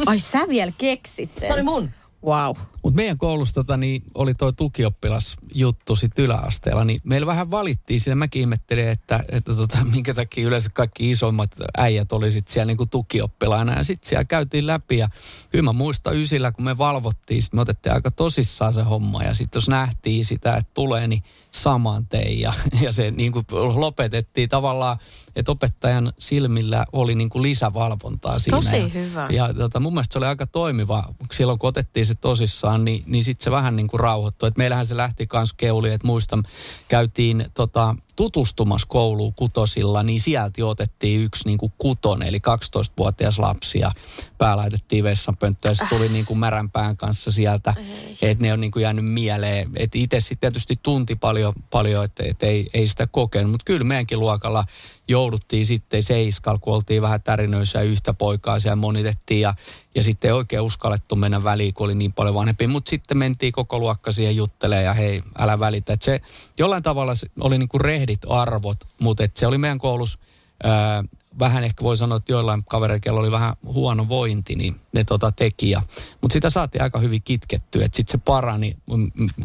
Ai 0.06 0.20
sä 0.20 0.40
vielä 0.50 0.72
keksit 0.78 1.32
sen? 1.38 1.48
Se 1.48 1.54
oli 1.54 1.64
mun. 1.64 1.90
Wow. 2.26 2.56
Mutta 2.86 2.96
meidän 2.96 3.18
koulussa 3.18 3.54
tota, 3.54 3.78
niin 3.78 4.04
oli 4.16 4.34
toi 4.34 4.54
tukioppilas 4.54 5.36
juttu 5.54 5.96
sitten 5.96 6.26
yläasteella, 6.26 6.86
niin 6.86 7.00
meillä 7.04 7.28
vähän 7.28 7.52
valittiin 7.52 8.00
siinä. 8.00 8.16
Mäkin 8.16 8.40
ihmettelin, 8.40 8.88
että, 8.88 9.24
että 9.30 9.56
tota, 9.56 9.78
minkä 9.94 10.14
takia 10.14 10.48
yleensä 10.48 10.70
kaikki 10.70 11.12
isommat 11.12 11.56
äijät 11.78 12.12
oli 12.12 12.32
sit 12.32 12.48
siellä 12.48 12.66
niinku 12.66 12.86
tukioppilaina. 12.86 13.78
Ja 13.78 13.84
sitten 13.84 14.10
siellä 14.10 14.26
käytiin 14.26 14.68
läpi 14.68 14.98
ja 14.98 15.10
kyllä 15.50 15.64
mä 15.64 15.74
muistan 15.74 16.16
ysillä, 16.16 16.52
kun 16.52 16.66
me 16.66 16.78
valvottiin, 16.78 17.44
sit 17.44 17.54
me 17.54 17.62
otettiin 17.62 17.94
aika 17.94 18.12
tosissaan 18.12 18.74
se 18.74 18.82
homma. 18.82 19.24
Ja 19.24 19.34
sitten 19.34 19.58
jos 19.58 19.70
nähtiin 19.70 20.26
sitä, 20.26 20.56
että 20.56 20.72
tulee, 20.74 21.08
niin 21.08 21.24
saman 21.52 22.08
tein. 22.08 22.40
Ja, 22.40 22.54
ja 22.82 22.92
se 22.92 23.12
niinku 23.12 23.42
lopetettiin 23.76 24.50
tavallaan, 24.50 24.98
että 25.36 25.52
opettajan 25.52 26.14
silmillä 26.20 26.86
oli 26.94 27.16
niinku 27.16 27.42
lisävalvontaa 27.42 28.40
siinä. 28.40 28.58
Tosi 28.58 28.76
ja, 28.76 28.88
hyvä. 28.88 29.28
Ja 29.32 29.54
tota, 29.54 29.80
mun 29.80 29.94
mielestä 29.94 30.14
se 30.14 30.20
oli 30.20 30.26
aika 30.26 30.48
toimiva. 30.48 31.04
Silloin 31.32 31.60
kun 31.60 31.68
otettiin 31.68 32.06
se 32.06 32.16
tosissaan, 32.16 32.75
niin, 32.78 33.04
niin 33.06 33.24
sitten 33.24 33.44
se 33.44 33.52
vähän 33.52 33.76
niin 33.76 33.88
kuin 33.88 34.00
rauhoittui. 34.00 34.48
Et 34.48 34.58
meillähän 34.58 34.86
se 34.86 34.98
lähti 34.98 35.28
kans 35.28 35.54
keuli, 35.54 35.92
että 35.92 36.08
muistan, 36.08 36.44
käytiin 36.88 37.46
tota, 37.54 37.96
tutustumassa 38.16 38.88
kouluun 38.88 39.34
kutosilla, 39.34 40.04
niin 40.04 40.22
sieltä 40.22 40.62
jo 40.62 40.70
otettiin 40.70 41.22
yksi 41.22 41.48
niin 41.48 41.58
kuin 41.58 41.74
kutonen, 41.78 42.28
eli 42.28 42.38
12-vuotias 42.38 43.40
lapsi 43.40 43.80
ja 43.80 43.92
pää 44.38 44.58
laitettiin 44.58 45.04
vessanpönttöön 45.04 45.72
ja 45.72 45.76
se 45.76 45.86
tuli 45.90 46.10
niin 46.10 46.26
kuin 46.26 46.40
märän 46.40 46.72
pään 46.72 46.98
kanssa 46.98 47.32
sieltä, 47.32 47.74
että 48.22 48.44
ne 48.44 48.54
on 48.54 48.62
niin 48.62 48.72
kuin 48.72 48.84
jäänyt 48.84 49.06
mieleen. 49.06 49.72
Että 49.76 49.98
itse 49.98 50.20
sitten 50.20 50.38
tietysti 50.40 50.80
tunti 50.84 51.16
paljon, 51.16 51.54
paljon 51.70 52.06
että 52.06 52.24
et 52.26 52.44
ei, 52.44 52.68
ei 52.74 52.88
sitä 52.88 53.08
kokenut, 53.08 53.52
mutta 53.52 53.66
kyllä 53.66 53.84
meidänkin 53.84 54.20
luokalla 54.20 54.64
jouduttiin 55.08 55.66
sitten 55.66 56.04
seiskal, 56.04 56.58
kun 56.58 56.74
oltiin 56.74 57.02
vähän 57.02 57.22
tärinöissä 57.22 57.80
ja 57.80 57.84
yhtä 57.84 58.14
poikaa 58.14 58.60
siellä 58.60 58.76
monitettiin 58.76 59.42
ja, 59.42 59.54
ja 59.96 60.04
sitten 60.04 60.30
ei 60.30 60.32
oikein 60.32 60.62
uskallettu 60.62 61.16
mennä 61.16 61.44
väliin, 61.44 61.74
kun 61.74 61.86
oli 61.86 61.96
niin 61.96 62.14
paljon 62.14 62.36
vanhempi. 62.36 62.68
Mutta 62.68 62.90
sitten 62.90 63.18
mentiin 63.18 63.54
koko 63.54 63.80
luokka 63.80 64.12
siihen 64.12 64.36
juttelemaan 64.36 64.86
ja 64.86 64.94
hei, 64.94 65.22
älä 65.40 65.60
välitä. 65.60 65.94
Et 65.94 66.02
se 66.02 66.22
jollain 66.58 66.84
tavalla 66.84 67.14
oli 67.40 67.58
niin 67.58 67.70
kuin 67.70 67.82
rehdit 68.06 68.22
arvot, 68.30 68.78
mutta 69.02 69.24
et 69.24 69.38
se 69.38 69.48
oli 69.48 69.58
meidän 69.58 69.78
koulussa 69.78 70.24
ää, 70.64 71.04
vähän 71.40 71.64
ehkä 71.64 71.84
voi 71.84 71.98
sanoa, 71.98 72.18
että 72.18 72.32
joillain 72.32 72.64
kavereilla 72.66 73.20
oli 73.20 73.32
vähän 73.32 73.54
huono 73.66 74.10
vointi, 74.10 74.56
niin 74.56 74.76
ne 74.94 75.04
tota 75.04 75.32
teki. 75.32 75.74
Mutta 76.22 76.34
sitä 76.34 76.50
saatiin 76.50 76.82
aika 76.82 77.00
hyvin 77.00 77.22
kitkettyä, 77.24 77.86
että 77.86 77.96
sitten 77.96 78.12
se 78.12 78.18
parani, 78.26 78.78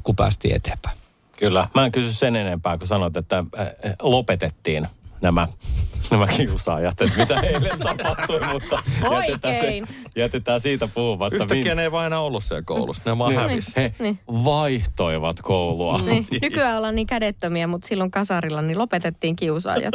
kun 0.02 0.16
päästiin 0.16 0.56
eteenpäin. 0.56 0.98
Kyllä. 1.38 1.68
Mä 1.74 1.84
en 1.84 1.92
kysy 1.92 2.12
sen 2.12 2.36
enempää, 2.36 2.78
kun 2.78 2.86
sanoit, 2.86 3.16
että 3.16 3.44
lopetettiin 4.02 4.88
nämä, 5.20 5.48
nämä 6.10 6.26
kiusaajat, 6.26 7.00
että 7.00 7.16
mitä 7.18 7.40
eilen 7.40 7.78
tapahtui, 7.78 8.40
mutta 8.52 8.82
jätetään, 9.20 9.54
se, 9.56 9.82
jätetään 10.16 10.60
siitä 10.60 10.88
puhumatta. 10.88 11.36
Yhtäkkiä 11.36 11.74
ne 11.74 11.82
ei 11.82 11.92
vaan 11.92 12.06
enää 12.06 12.20
ollut 12.20 12.44
siellä 12.44 12.62
koulussa. 12.66 13.02
Ne 13.06 13.18
vaan 13.18 13.30
Niin. 13.30 13.40
hävisi. 13.40 13.72
He 13.76 13.94
Niin. 13.98 14.18
vaihtoivat 14.26 15.40
koulua. 15.42 15.98
Niin, 15.98 16.26
nykyään 16.42 16.76
ollaan 16.76 16.94
niin 16.94 17.06
kädettömiä, 17.06 17.66
mutta 17.66 17.88
silloin 17.88 18.10
kasarilla 18.10 18.62
niin 18.62 18.78
lopetettiin 18.78 19.36
kiusaajat. 19.36 19.94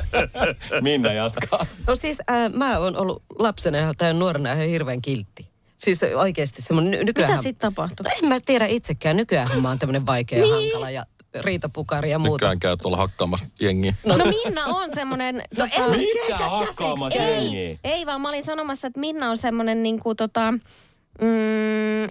Minna 0.82 1.12
jatkaa. 1.12 1.66
No 1.86 1.96
siis 1.96 2.18
äh, 2.30 2.52
mä 2.52 2.78
oon 2.78 2.96
ollut 2.96 3.22
lapsena 3.38 3.78
ja- 3.78 3.94
tai 3.98 4.14
nuorena 4.14 4.52
ihan 4.52 4.66
hirveän 4.68 5.02
kiltti. 5.02 5.50
Siis 5.76 6.00
oikeasti 6.16 6.62
semmoinen 6.62 6.90
ny- 6.90 7.04
nykyään... 7.04 7.30
Mitä 7.30 7.42
sitten 7.42 7.72
tapahtui? 7.72 8.04
No 8.04 8.10
en 8.22 8.28
mä 8.28 8.40
tiedä 8.46 8.66
itsekään. 8.66 9.16
Nykyään 9.16 9.48
mä 9.62 9.68
oon 9.68 9.78
tämmöinen 9.78 10.06
vaikea 10.06 10.38
ja 10.38 10.54
hankala 10.54 10.90
ja 10.90 11.04
riitapukari 11.40 12.10
ja 12.10 12.18
muuta. 12.18 12.32
Nykyään 12.32 12.60
käy 12.60 12.76
tuolla 12.76 12.96
hakkaamassa 12.96 13.46
jengiä. 13.60 13.94
No, 14.04 14.16
no 14.16 14.24
Minna 14.24 14.64
on 14.66 14.90
semmoinen... 14.94 15.36
No, 15.36 15.66
tota, 15.66 15.88
Mitä 15.88 16.38
hakkaamassa 16.38 17.22
jengiä? 17.22 17.78
ei 17.84 18.06
vaan 18.06 18.20
mä 18.20 18.28
olin 18.28 18.44
sanomassa, 18.44 18.86
että 18.86 19.00
Minna 19.00 19.30
on 19.30 19.36
semmoinen 19.36 19.82
niinku 19.82 20.14
tota... 20.14 20.52
Mm, 21.20 22.08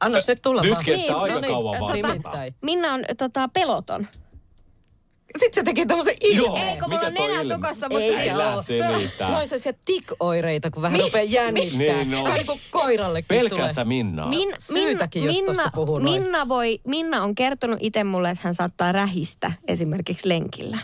Anna 0.00 0.18
nyt 0.28 0.42
tulla 0.42 0.62
Nyt 0.62 0.78
kestää 0.84 0.94
Niin, 0.96 1.14
aika 1.14 1.34
no 1.34 1.40
niin, 1.40 1.52
kauan 1.52 1.78
tota-. 1.78 2.52
Minna 2.62 2.94
on 2.94 3.04
tota, 3.18 3.48
peloton. 3.48 4.06
Sitten 5.38 5.54
se 5.54 5.64
teki 5.64 5.86
tämmöisen 5.86 6.14
Joo. 6.34 6.56
Ei, 6.56 6.76
kun 6.76 6.90
mulla 6.90 7.10
mikä 7.10 7.24
on 7.24 7.28
nenä 7.28 7.40
ilme? 7.40 7.54
tukossa, 7.54 7.88
mutta... 7.88 8.04
Ei 8.04 8.30
Älä 8.30 8.54
oo. 8.54 8.62
selitä. 8.62 9.28
No 9.28 9.38
on 9.38 9.48
sellaisia 9.48 9.72
tik-oireita, 9.72 10.70
kun 10.70 10.82
vähän 10.82 11.00
rupeaa 11.00 11.24
jännittää. 11.24 11.78
Niin, 11.78 12.10
no. 12.10 12.24
Vähän 12.24 12.36
niin 12.36 12.46
kuin 12.46 12.60
koirallekin 12.70 13.28
Pelkäät 13.28 13.58
tulee. 13.58 13.72
sä 13.72 13.84
Minnaa? 13.84 14.28
Min, 14.28 14.54
Syytäkin, 14.58 15.24
jos 15.24 15.34
Minna, 15.34 15.70
puhuu 15.74 15.98
noin. 15.98 16.22
Minna, 16.22 16.48
voi, 16.48 16.78
Minna 16.86 17.22
on 17.22 17.34
kertonut 17.34 17.78
itse 17.80 18.04
mulle, 18.04 18.30
että 18.30 18.40
hän 18.44 18.54
saattaa 18.54 18.92
rähistä 18.92 19.52
esimerkiksi 19.68 20.28
lenkillä. 20.28 20.78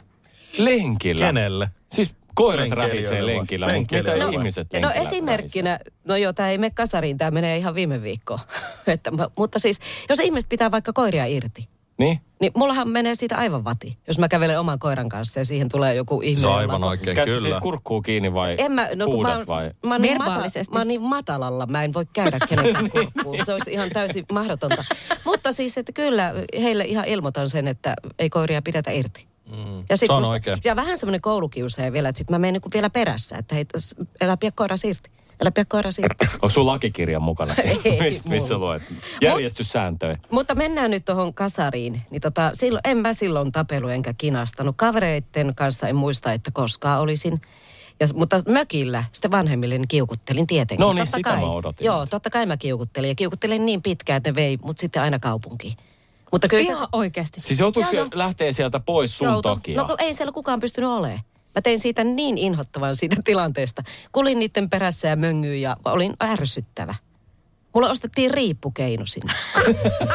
Lenkillä? 0.58 1.26
Kenelle? 1.26 1.68
Siis 1.88 2.14
koirat 2.34 2.70
rähisee 2.70 3.26
lenkillä, 3.26 3.78
mutta 3.78 3.96
mitä 3.96 4.18
vai? 4.24 4.34
ihmiset 4.34 4.68
No 4.80 4.90
esimerkkinä, 4.90 5.78
no 6.04 6.16
joo, 6.16 6.32
tämä 6.32 6.50
ei 6.50 6.58
mene 6.58 6.70
kasariin, 6.74 7.18
tämä 7.18 7.30
menee 7.30 7.56
ihan 7.56 7.74
viime 7.74 8.02
viikkoon. 8.02 8.40
Että, 8.86 9.12
mutta 9.38 9.58
siis, 9.58 9.80
jos 10.08 10.18
ihmiset 10.18 10.48
pitää 10.48 10.70
vaikka 10.70 10.92
koiria 10.92 11.26
irti, 11.26 11.68
Niin? 11.98 12.20
niin 12.40 12.52
mullahan 12.56 12.88
menee 12.88 13.14
siitä 13.14 13.36
aivan 13.36 13.64
vati. 13.64 13.98
Jos 14.08 14.18
mä 14.18 14.28
kävelen 14.28 14.60
oman 14.60 14.78
koiran 14.78 15.08
kanssa 15.08 15.40
ja 15.40 15.44
siihen 15.44 15.68
tulee 15.68 15.94
joku 15.94 16.20
ihminen. 16.20 16.40
Se 16.40 16.46
on 16.48 16.54
aivan 16.56 16.80
lako. 16.80 16.90
oikein, 16.90 17.14
Käytkö 17.16 17.34
kyllä. 17.36 17.48
siis 17.48 17.62
kurkkuu 17.62 18.02
kiinni 18.02 18.34
vai 18.34 18.54
En 18.58 18.72
mä, 18.72 18.88
no, 18.94 19.06
mä, 19.22 19.34
oon- 19.36 19.46
vai? 19.46 19.70
mä, 19.86 19.94
oon 19.94 20.02
niin 20.02 20.18
mata, 20.18 20.30
Verbaalisesti. 20.30 20.72
mä 20.72 20.80
oon 20.80 20.88
niin 20.88 21.02
matalalla, 21.02 21.66
mä 21.66 21.84
en 21.84 21.92
voi 21.94 22.04
käydä 22.12 22.38
kenenkään 22.48 22.90
kurkkuun. 22.90 23.38
Se 23.46 23.52
olisi 23.52 23.72
ihan 23.72 23.90
täysin 23.90 24.24
mahdotonta. 24.32 24.84
Mutta 25.24 25.52
siis, 25.52 25.78
että 25.78 25.92
kyllä 25.92 26.34
heille 26.60 26.84
ihan 26.84 27.04
ilmoitan 27.04 27.48
sen, 27.48 27.68
että 27.68 27.94
ei 28.18 28.30
koiria 28.30 28.62
pidetä 28.62 28.90
irti. 28.90 29.26
Mm. 29.50 29.84
Ja, 29.90 29.96
sit 29.96 30.06
Se 30.06 30.12
on 30.12 30.24
oikein. 30.24 30.58
ja 30.64 30.76
vähän 30.76 30.98
semmoinen 30.98 31.20
koulukiusaaja 31.20 31.92
vielä, 31.92 32.08
että 32.08 32.18
sit 32.18 32.30
mä 32.30 32.38
menen 32.38 32.52
niinku 32.52 32.68
vielä 32.74 32.90
perässä, 32.90 33.36
että 33.36 33.54
hei, 33.54 33.64
älä 34.22 34.36
pidä 34.36 34.52
koira 34.54 34.76
irti. 34.84 35.10
Älä 35.42 35.50
pidä 35.50 35.64
koira 35.68 35.90
irti. 36.04 36.26
Onko 36.34 36.48
sun 36.48 36.66
lakikirja 36.66 37.20
mukana 37.20 37.54
siinä? 37.54 37.80
Mistä 38.10 38.28
mist 38.28 38.46
sä 38.46 38.58
luet? 38.58 38.82
Järjestyssääntöjä. 39.20 40.18
Mutta 40.30 40.54
mennään 40.54 40.90
nyt 40.90 41.04
tuohon 41.04 41.34
kasariin. 41.34 42.02
Niin 42.10 42.20
tota, 42.20 42.50
silloin, 42.54 42.80
en 42.84 42.98
mä 42.98 43.12
silloin 43.12 43.52
tapelu 43.52 43.88
enkä 43.88 44.14
kinastanut. 44.18 44.76
Kavereiden 44.78 45.54
kanssa 45.56 45.88
en 45.88 45.96
muista, 45.96 46.32
että 46.32 46.50
koskaan 46.50 47.00
olisin. 47.00 47.40
Ja, 48.00 48.06
mutta 48.14 48.40
mökillä 48.48 49.04
sitten 49.12 49.30
vanhemmille 49.30 49.78
niin 49.78 49.88
kiukuttelin 49.88 50.46
tietenkin. 50.46 50.80
No 50.84 50.92
niin, 50.92 50.98
Totta 51.04 51.16
sitä 51.16 51.30
kai. 51.30 51.40
mä 51.40 51.50
odotin 51.50 51.84
Joo, 51.84 52.06
totta 52.06 52.30
kai 52.30 52.46
mä 52.46 52.56
kiukuttelin. 52.56 53.08
Ja 53.08 53.14
kiukuttelin 53.14 53.66
niin 53.66 53.82
pitkään, 53.82 54.16
että 54.16 54.30
ne 54.30 54.34
vei 54.36 54.58
mut 54.62 54.78
sitten 54.78 55.02
aina 55.02 55.18
kaupunkiin. 55.18 55.76
Mutta 56.32 56.48
kyllä 56.48 56.62
Ihan 56.62 56.88
oikeasti. 56.92 57.40
Siis 57.40 57.60
joutuiko 57.60 57.86
Joo, 57.86 57.90
se 57.90 57.96
joo. 57.96 58.08
lähteä 58.14 58.52
sieltä 58.52 58.80
pois 58.80 59.18
sun 59.18 59.26
Joutu. 59.28 59.42
takia? 59.42 59.82
No 59.82 59.96
ei 59.98 60.14
siellä 60.14 60.32
kukaan 60.32 60.60
pystynyt 60.60 60.90
olemaan. 60.90 61.20
Mä 61.54 61.62
tein 61.62 61.78
siitä 61.78 62.04
niin 62.04 62.38
inhottavan 62.38 62.96
siitä 62.96 63.16
tilanteesta. 63.24 63.82
Kulin 64.12 64.38
niiden 64.38 64.70
perässä 64.70 65.08
ja 65.08 65.16
möngyin 65.16 65.62
ja 65.62 65.76
olin 65.84 66.14
ärsyttävä. 66.22 66.94
Mulla 67.74 67.90
ostettiin 67.90 68.30
riippukeino 68.30 69.06
sinne. 69.06 69.32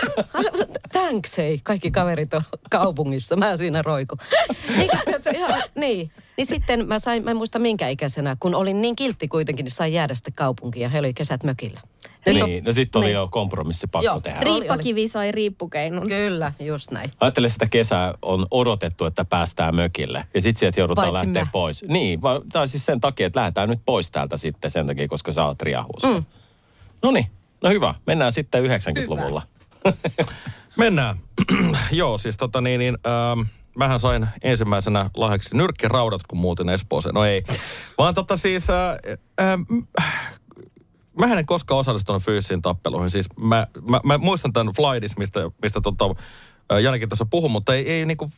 Thanks 0.91 1.37
hei, 1.37 1.59
kaikki 1.63 1.91
kaverit 1.91 2.33
on 2.33 2.41
kaupungissa, 2.69 3.35
mä 3.35 3.57
siinä 3.57 3.81
roiku. 3.81 4.17
Niin, 4.77 4.89
ihan, 5.35 5.63
niin. 5.75 6.11
niin 6.37 6.47
sitten 6.47 6.87
mä 6.87 6.99
sain, 6.99 7.23
mä 7.23 7.31
en 7.31 7.37
muista 7.37 7.59
minkä 7.59 7.87
ikäisenä, 7.87 8.37
kun 8.39 8.55
olin 8.55 8.81
niin 8.81 8.95
kiltti 8.95 9.27
kuitenkin, 9.27 9.63
niin 9.63 9.71
sain 9.71 9.93
jäädä 9.93 10.15
sitten 10.15 10.33
kaupunkiin 10.33 10.83
ja 10.83 10.89
he 10.89 10.99
oli 10.99 11.13
kesät 11.13 11.43
mökillä. 11.43 11.81
Nyt 12.33 12.43
on- 12.43 12.49
Niin, 12.49 12.63
no 12.63 12.73
sitten 12.73 12.99
oli 12.99 13.05
Niin. 13.05 13.13
jo 13.15 13.27
kompromissi 13.31 13.87
pakko 13.87 14.05
Joo. 14.05 14.19
tehdä. 14.21 14.39
Ri- 14.39 14.43
Riippakivi 14.43 15.07
sai 15.07 15.31
riippukeinun. 15.31 16.07
Kyllä, 16.07 16.53
just 16.59 16.91
näin. 16.91 17.11
Ajattele 17.19 17.49
sitä 17.49 17.65
kesää 17.67 18.13
on 18.21 18.47
odotettu, 18.51 19.05
että 19.05 19.25
päästään 19.25 19.75
mökille. 19.75 20.25
Ja 20.33 20.41
sitten 20.41 20.59
sieltä 20.59 20.79
joudutaan 20.79 21.07
Paitsi 21.13 21.25
lähteä 21.27 21.43
mä. 21.43 21.49
pois. 21.51 21.85
Niin, 21.87 22.21
va, 22.21 22.41
tai 22.53 22.67
siis 22.67 22.85
sen 22.85 23.01
takia, 23.01 23.27
että 23.27 23.39
lähdetään 23.39 23.69
nyt 23.69 23.79
pois 23.85 24.11
täältä 24.11 24.37
sitten 24.37 24.71
sen 24.71 24.87
takia, 24.87 25.07
koska 25.07 25.31
sä 25.31 25.45
oot 25.45 25.61
riahuus. 25.61 26.03
Mm. 26.03 26.23
No 27.01 27.11
niin, 27.11 27.25
no 27.63 27.69
hyvä. 27.69 27.93
Mennään 28.07 28.31
sitten 28.31 28.63
90-luvulla. 28.63 29.41
Mennään. 30.77 31.17
Joo, 31.91 32.17
siis 32.17 32.37
tota 32.37 32.61
niin, 32.61 32.79
niin 32.79 32.97
ähm, 33.07 33.41
mähän 33.75 33.99
sain 33.99 34.27
ensimmäisenä 34.41 35.09
lahjaksi 35.17 35.57
nyrkkiraudat, 35.57 36.21
kun 36.27 36.39
muutin 36.39 36.69
Espooseen. 36.69 37.15
No 37.15 37.25
ei. 37.25 37.43
Vaan 37.97 38.13
tota 38.13 38.37
siis, 38.37 38.69
äh, 38.69 38.89
äh, 39.41 39.59
mä 41.19 41.33
en 41.33 41.45
koskaan 41.45 41.79
osallistunut 41.79 42.23
fyysisiin 42.23 42.61
tappeluihin. 42.61 43.11
Siis 43.11 43.29
mä, 43.39 43.67
mä, 43.89 44.01
mä 44.03 44.17
muistan 44.17 44.53
tämän 44.53 44.73
Flydis, 44.73 45.17
mistä, 45.17 45.39
mistä 45.61 45.81
tota, 45.81 46.05
äh, 46.73 46.79
Janikin 46.79 47.09
tuossa 47.09 47.25
puhui, 47.25 47.49
mutta 47.49 47.75
ei, 47.75 47.89
ei 47.91 48.05
niinku... 48.05 48.31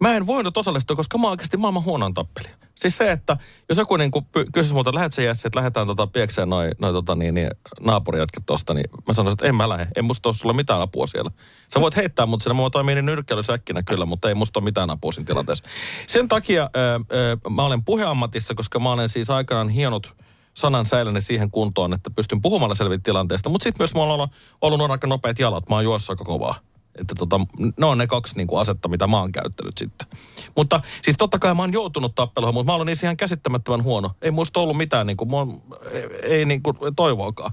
Mä 0.00 0.16
en 0.16 0.26
voinut 0.26 0.56
osallistua, 0.56 0.96
koska 0.96 1.18
mä 1.18 1.26
oon 1.26 1.30
oikeasti 1.30 1.56
maailman 1.56 1.84
huonoin 1.84 2.14
tappelija. 2.14 2.54
Siis 2.74 2.96
se, 2.96 3.12
että 3.12 3.36
jos 3.68 3.78
joku 3.78 3.96
niin 3.96 4.10
kysyisi 4.52 4.74
multa, 4.74 4.94
lähdet 4.94 5.12
sä 5.12 5.22
Jesse, 5.22 5.48
että 5.48 5.58
lähdetään 5.58 5.86
tota, 5.86 6.06
piekseen 6.06 6.48
noin 6.48 6.72
noi, 6.78 6.92
tota, 6.92 7.14
niin, 7.14 7.34
niin, 7.34 7.50
naapurijatket 7.80 8.42
tosta, 8.46 8.74
niin 8.74 8.90
mä 9.08 9.14
sanoisin, 9.14 9.34
että 9.34 9.46
en 9.46 9.54
mä 9.54 9.68
lähde. 9.68 9.88
En 9.96 10.04
musta 10.04 10.28
ole 10.28 10.34
sulla 10.34 10.54
mitään 10.54 10.80
apua 10.80 11.06
siellä. 11.06 11.30
Sä 11.74 11.80
voit 11.80 11.96
heittää 11.96 12.26
mut 12.26 12.42
sinne, 12.42 12.62
mä 12.62 12.70
toimin 12.70 12.94
niin 12.94 13.06
nyrkkeilysäkkinä 13.06 13.82
kyllä, 13.82 14.06
mutta 14.06 14.28
ei 14.28 14.34
musta 14.34 14.60
ole 14.60 14.64
mitään 14.64 14.90
apua 14.90 15.12
siinä 15.12 15.26
tilanteessa. 15.26 15.64
Sen 16.06 16.28
takia 16.28 16.70
ö, 16.76 17.00
ö, 17.12 17.50
mä 17.50 17.64
olen 17.64 17.84
puheammatissa, 17.84 18.54
koska 18.54 18.78
mä 18.78 18.92
olen 18.92 19.08
siis 19.08 19.30
aikanaan 19.30 19.68
hienot 19.68 20.14
sanan 20.58 20.86
säilynyt 20.86 21.26
siihen 21.26 21.50
kuntoon, 21.50 21.92
että 21.92 22.10
pystyn 22.10 22.42
puhumalla 22.42 22.74
selvitä 22.74 23.02
tilanteesta. 23.02 23.48
Mutta 23.48 23.64
sitten 23.64 23.80
myös 23.80 23.94
mulla 23.94 24.06
on 24.06 24.20
ollut, 24.20 24.30
ollut 24.60 24.90
aika 24.90 25.06
nopeat 25.06 25.38
jalat. 25.38 25.68
Mä 25.68 25.74
oon 25.74 25.84
juossa 25.84 26.12
aika 26.12 26.24
kovaa. 26.24 26.54
Että 27.00 27.14
tota, 27.14 27.40
ne 27.78 27.86
on 27.86 27.98
ne 27.98 28.06
kaksi 28.06 28.36
niin 28.36 28.46
kuin 28.46 28.60
asetta, 28.60 28.88
mitä 28.88 29.06
mä 29.06 29.20
oon 29.20 29.32
käyttänyt 29.32 29.78
sitten. 29.78 30.08
Mutta 30.56 30.80
siis 31.02 31.16
totta 31.16 31.38
kai 31.38 31.54
mä 31.54 31.62
oon 31.62 31.72
joutunut 31.72 32.14
tappeluun, 32.14 32.54
mutta 32.54 32.72
mä 32.72 32.76
olen 32.76 32.86
niissä 32.86 33.06
ihan 33.06 33.16
käsittämättömän 33.16 33.82
huono. 33.82 34.10
Ei 34.22 34.30
muista 34.30 34.60
ollut 34.60 34.76
mitään, 34.76 35.06
niin 35.06 35.16
kuin, 35.16 35.30
mua, 35.30 35.46
ei, 35.92 36.08
ei 36.22 36.44
niin 36.44 36.62
kuin 36.62 36.76
toivoakaan. 36.96 37.52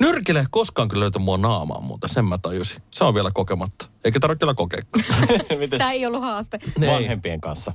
Nyrkille 0.00 0.40
ei 0.40 0.46
koskaan 0.50 0.88
kyllä 0.88 1.00
löytä 1.00 1.18
mua 1.18 1.36
naamaan 1.36 1.82
muuta, 1.82 2.08
sen 2.08 2.24
mä 2.24 2.38
tajusin. 2.42 2.82
Se 2.90 3.04
on 3.04 3.14
vielä 3.14 3.30
kokematta. 3.34 3.86
Eikä 4.04 4.20
tarvitse 4.20 4.40
kyllä 4.40 4.54
kokeekaan. 4.54 5.04
Miten 5.58 5.78
Tämä 5.78 5.92
ei 5.92 6.06
ollut 6.06 6.22
haaste. 6.22 6.58
vanhempien 6.80 7.40
kanssa? 7.40 7.72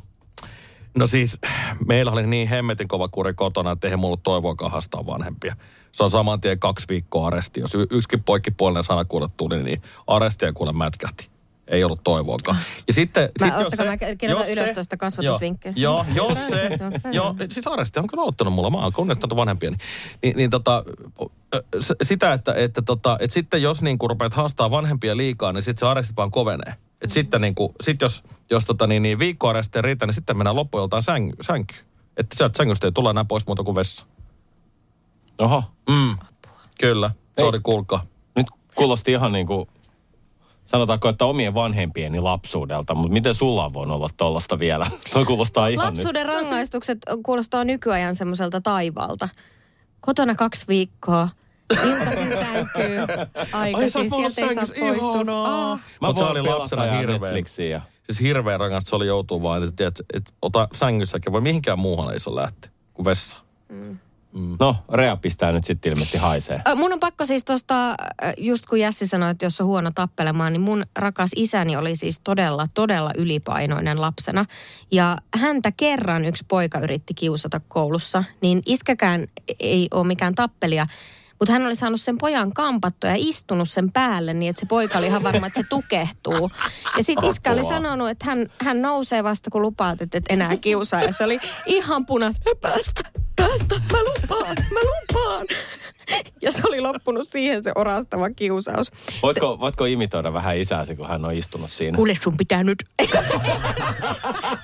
No 0.97 1.08
siis, 1.08 1.39
meillä 1.88 2.12
oli 2.12 2.28
niin 2.28 2.47
hemmetin 2.47 2.88
kova 2.88 3.08
kuri 3.08 3.34
kotona, 3.34 3.71
että 3.71 3.88
eihän 3.88 3.99
mulla 3.99 4.17
toivoakaan 4.23 4.71
haastaa 4.71 5.06
vanhempia. 5.06 5.56
Se 5.91 6.04
on 6.04 6.12
saman 6.12 6.41
tien 6.41 6.60
kaksi 6.60 6.86
viikkoa 6.89 7.28
aresti. 7.28 7.60
Jos 7.60 7.73
yksikin 7.91 8.23
poikkipuolinen 8.23 8.84
sana 8.84 9.06
kuule 9.06 9.30
tuli, 9.38 9.63
niin 9.63 9.82
arestia 10.08 10.54
kuule 10.54 10.73
mätkähti. 10.73 11.30
Ei 11.67 11.84
ollut 11.84 12.04
toivoakaan. 12.04 12.58
Ja 12.88 12.93
sitten... 12.93 13.30
Mä, 13.39 13.45
sit 13.45 13.56
jos 13.60 13.65
ottakaa, 13.65 13.86
mä 13.86 13.97
kirjoitan 13.97 14.49
jos 14.49 14.58
ylös 14.58 14.71
tuosta 14.71 14.97
kasvatusvinkkejä. 14.97 15.73
Joo, 15.75 16.06
joo, 16.15 16.30
jos 16.30 16.47
se... 16.47 16.69
joo, 17.12 17.36
siis 17.49 17.67
aresti 17.67 17.99
on 17.99 18.08
kyllä 18.08 18.23
auttanut 18.23 18.54
mulla. 18.54 18.69
Mä 18.69 18.78
oon 18.78 18.93
kunnioittanut 18.93 19.36
vanhempia. 19.36 19.69
Niin, 19.69 19.80
niin, 20.23 20.38
niin 20.38 20.49
tota, 20.49 20.84
sitä, 22.04 22.34
että, 22.34 22.54
että, 22.54 22.82
tota, 22.82 23.17
että 23.19 23.34
sitten 23.34 23.62
jos 23.62 23.82
niin 23.82 23.97
rupeat 24.10 24.34
haastaa 24.34 24.71
vanhempia 24.71 25.17
liikaa, 25.17 25.54
niin 25.54 25.63
sitten 25.63 25.80
se 25.80 25.86
aresti 25.86 26.13
vaan 26.17 26.32
kovenee. 26.32 26.73
Et 27.01 27.12
sitten 27.12 27.41
niin 27.41 27.55
kuin, 27.55 27.73
sit 27.81 28.01
jos, 28.01 28.23
jos 28.49 28.65
tota, 28.65 28.88
niin, 28.88 29.03
niin 29.03 29.19
viikkoaresti 29.19 29.77
ei 29.77 29.81
riitä, 29.81 30.05
niin 30.05 30.13
sitten 30.13 30.38
mennään 30.38 30.55
loppuiltaan 30.55 31.03
sänky, 31.03 31.35
sänkyyn. 31.41 31.85
Että 32.17 32.35
sieltä 32.35 32.57
sängystä 32.57 32.88
ei 32.88 32.91
tule 32.91 33.09
enää 33.09 33.25
pois 33.25 33.47
muuta 33.47 33.63
kuin 33.63 33.75
vessa. 33.75 34.05
Oho, 35.39 35.63
Mm. 35.89 36.17
Kyllä, 36.79 37.12
se 37.38 37.43
oli 37.43 37.59
kuulkaa. 37.59 38.03
nyt 38.35 38.47
kuulosti 38.75 39.12
ihan 39.12 39.31
niin 39.31 39.47
kuin, 39.47 39.67
sanotaanko, 40.65 41.09
että 41.09 41.25
omien 41.25 41.53
vanhempieni 41.53 42.19
lapsuudelta, 42.19 42.95
mutta 42.95 43.13
miten 43.13 43.33
sulla 43.33 43.65
on 43.65 43.73
voinut 43.73 43.95
olla 43.95 44.09
tollasta 44.17 44.59
vielä? 44.59 44.85
Toi 45.13 45.25
kuulostaa 45.25 45.67
ihan 45.67 45.85
Lapsuuden 45.85 46.25
rangaistukset 46.25 46.97
kuulostaa 47.25 47.63
nykyajan 47.63 48.15
semmoiselta 48.15 48.62
taivaalta. 48.62 49.29
Kotona 50.01 50.35
kaksi 50.35 50.65
viikkoa. 50.67 51.29
Iltaisin 51.84 52.32
sänkyy. 52.32 52.97
Aikaisin, 53.51 54.13
ollut 54.13 54.34
sieltä 54.34 54.51
ei 54.51 54.55
saa 54.55 54.65
sängyssä, 54.65 54.75
poistua. 54.79 55.71
Ah. 55.71 55.79
Mä 56.01 56.08
Mut 56.08 56.17
se 56.17 56.23
oli 56.23 56.41
lapsena 56.41 56.84
hirveä. 56.84 57.19
Netflixiä. 57.19 57.82
Siis 58.03 58.19
hirveä 58.21 58.58
rangaistus, 58.58 58.89
se 58.89 58.95
oli 58.95 59.08
joutuu 59.08 59.43
vaan, 59.43 59.63
että, 59.63 59.88
että, 59.88 60.03
että 60.13 60.32
ota 60.41 60.67
sängyssäkin, 60.73 61.32
voi 61.32 61.41
mihinkään 61.41 61.79
muuhun 61.79 62.13
ei 62.13 62.19
saa 62.19 62.36
lähteä 62.36 62.71
kuin 62.93 63.05
vessa. 63.05 63.38
No, 64.60 64.75
Rea 64.93 65.15
pistää 65.17 65.51
nyt 65.51 65.63
sitten 65.63 65.91
ilmeisesti 65.91 66.17
haisee. 66.17 66.62
Mun 66.75 66.93
on 66.93 66.99
pakko 66.99 67.25
siis 67.25 67.45
tuosta, 67.45 67.95
just 68.38 68.65
kun 68.65 68.79
Jässi 68.79 69.08
sanoi, 69.08 69.32
että 69.32 69.45
jos 69.45 69.62
on 69.62 69.67
huono 69.67 69.91
tappelemaan, 69.95 70.53
niin 70.53 70.62
mun 70.62 70.86
rakas 70.95 71.29
isäni 71.36 71.77
oli 71.77 71.95
siis 71.95 72.19
todella, 72.19 72.67
todella 72.73 73.12
ylipainoinen 73.17 74.01
lapsena. 74.01 74.45
Ja 74.91 75.17
häntä 75.38 75.71
kerran 75.77 76.25
yksi 76.25 76.45
poika 76.47 76.79
yritti 76.79 77.13
kiusata 77.13 77.62
koulussa, 77.67 78.23
niin 78.41 78.62
iskäkään 78.65 79.27
ei 79.60 79.88
ole 79.91 80.08
mikään 80.08 80.36
tappelija. 80.36 80.88
Mutta 81.39 81.54
hän 81.54 81.65
oli 81.65 81.75
saanut 81.75 82.02
sen 82.02 82.17
pojan 82.17 82.54
kampattua 82.54 83.10
ja 83.10 83.15
istunut 83.19 83.69
sen 83.69 83.91
päälle 83.91 84.34
niin, 84.34 84.49
että 84.49 84.60
se 84.60 84.65
poika 84.65 84.97
oli 84.97 85.08
ihan 85.08 85.23
varma, 85.23 85.47
että 85.47 85.62
se 85.62 85.67
tukehtuu. 85.69 86.52
Ja 86.97 87.04
sitten 87.04 87.30
iskä 87.30 87.52
oli 87.52 87.63
sanonut, 87.63 88.10
että 88.10 88.25
hän, 88.25 88.47
hän 88.62 88.82
nousee 88.82 89.23
vasta, 89.23 89.49
kun 89.52 89.62
lupaat, 89.62 90.02
että 90.02 90.17
et 90.17 90.25
enää 90.30 90.58
kiusaa. 90.58 91.02
Ja 91.04 91.12
se 91.12 91.23
oli 91.23 91.39
ihan 91.65 92.06
punas. 92.06 92.39
Päästä, 92.62 93.02
päästä, 93.36 93.75
mä 93.91 93.97
lupaan, 94.04 94.56
mä 94.73 94.80
lupaan. 94.80 95.47
Ja 96.41 96.51
se 96.51 96.61
oli 96.67 96.81
loppunut 96.81 97.27
siihen 97.27 97.61
se 97.61 97.71
orastava 97.75 98.29
kiusaus. 98.29 98.91
Voitko, 99.23 99.59
voitko 99.59 99.85
imitoida 99.85 100.33
vähän 100.33 100.57
isääsi, 100.57 100.95
kun 100.95 101.07
hän 101.07 101.25
on 101.25 101.33
istunut 101.33 101.71
siinä? 101.71 101.95
Kuule, 101.95 102.15
sun 102.23 102.37
pitää 102.37 102.63
nyt... 102.63 102.83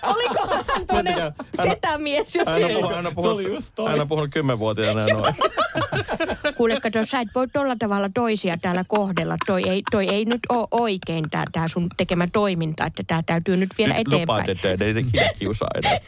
Oliko 0.03 0.47
hän 0.73 0.87
tuonne 0.87 1.11
hän- 1.11 1.33
setämies 1.69 2.35
jo 2.35 2.43
Hän 2.45 2.53
on, 2.55 2.59
siellä? 2.59 2.73
puhunut, 2.79 2.95
hän 2.95 3.05
on 3.05 3.11
Se 3.11 3.15
puhunut, 3.15 3.37
oli 3.37 3.53
just 3.53 3.75
toi. 3.75 3.89
hän 3.91 3.99
on 4.01 4.07
puhunut 4.07 4.29
kymmenvuotiaana 4.31 5.05
noin. 5.07 5.35
Kuule, 6.57 6.79
kato, 6.79 7.05
sä 7.05 7.19
et 7.19 7.27
voi 7.35 7.47
tolla 7.47 7.75
tavalla 7.79 8.09
toisia 8.13 8.57
täällä 8.61 8.83
kohdella. 8.87 9.35
Toi 9.45 9.69
ei, 9.69 9.83
toi 9.91 10.07
ei 10.09 10.25
nyt 10.25 10.39
ole 10.49 10.67
oikein, 10.71 11.29
tää, 11.31 11.43
tää 11.51 11.67
sun 11.67 11.87
tekemä 11.97 12.27
toiminta, 12.33 12.85
että 12.85 13.03
tää 13.07 13.23
täytyy 13.25 13.57
nyt 13.57 13.69
viedä 13.77 13.93
Nyt 13.93 14.07
eteenpäin. 14.07 14.21
lupaat, 14.21 14.49
että 14.49 14.85
ei 14.85 14.91
ikinä 14.99 15.29
kiusaa 15.39 15.67
enää. 15.75 15.99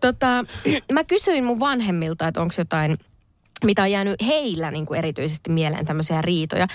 Tota, 0.00 0.44
mä 0.92 1.04
kysyin 1.04 1.44
mun 1.44 1.60
vanhemmilta, 1.60 2.28
että 2.28 2.40
onko 2.40 2.54
jotain, 2.58 2.98
mitä 3.66 3.82
on 3.82 3.90
jäänyt 3.90 4.14
heillä 4.26 4.70
niin 4.70 4.86
kuin 4.86 4.98
erityisesti 4.98 5.50
mieleen 5.50 5.86
tämmöisiä 5.86 6.22
riitoja. 6.22 6.66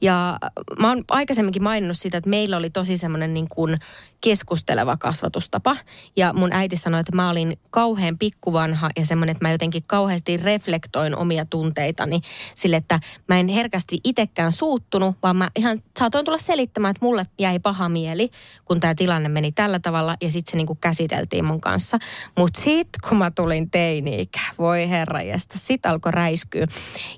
Ja 0.00 0.38
mä 0.78 0.88
oon 0.88 1.04
aikaisemminkin 1.10 1.62
maininnut 1.62 1.98
sitä, 1.98 2.18
että 2.18 2.30
meillä 2.30 2.56
oli 2.56 2.70
tosi 2.70 2.98
semmoinen 2.98 3.34
niin 3.34 3.48
kuin 3.48 3.78
keskusteleva 4.20 4.96
kasvatustapa. 4.96 5.76
Ja 6.16 6.32
mun 6.32 6.52
äiti 6.52 6.76
sanoi, 6.76 7.00
että 7.00 7.16
mä 7.16 7.30
olin 7.30 7.58
kauhean 7.70 8.18
pikkuvanha 8.18 8.90
ja 8.96 9.06
semmoinen, 9.06 9.32
että 9.32 9.44
mä 9.44 9.52
jotenkin 9.52 9.82
kauheasti 9.86 10.36
reflektoin 10.36 11.16
omia 11.16 11.44
tunteitani 11.44 12.20
sille, 12.54 12.76
että 12.76 13.00
mä 13.28 13.38
en 13.38 13.48
herkästi 13.48 14.00
itsekään 14.04 14.52
suuttunut, 14.52 15.16
vaan 15.22 15.36
mä 15.36 15.50
ihan 15.56 15.78
saatoin 15.98 16.24
tulla 16.24 16.38
selittämään, 16.38 16.90
että 16.90 17.06
mulle 17.06 17.26
jäi 17.38 17.58
paha 17.58 17.88
mieli, 17.88 18.30
kun 18.64 18.80
tämä 18.80 18.94
tilanne 18.94 19.28
meni 19.28 19.52
tällä 19.52 19.78
tavalla 19.78 20.16
ja 20.20 20.30
sitten 20.30 20.50
se 20.50 20.56
niinku 20.56 20.74
käsiteltiin 20.74 21.44
mun 21.44 21.60
kanssa. 21.60 21.98
Mutta 22.38 22.60
sitten 22.60 23.08
kun 23.08 23.18
mä 23.18 23.30
tulin 23.30 23.70
teini 23.70 24.28
voi 24.58 24.88
herra 24.88 25.22
jästä, 25.22 25.58
sit 25.58 25.86
alkoi 25.86 26.12
räiskyä. 26.12 26.66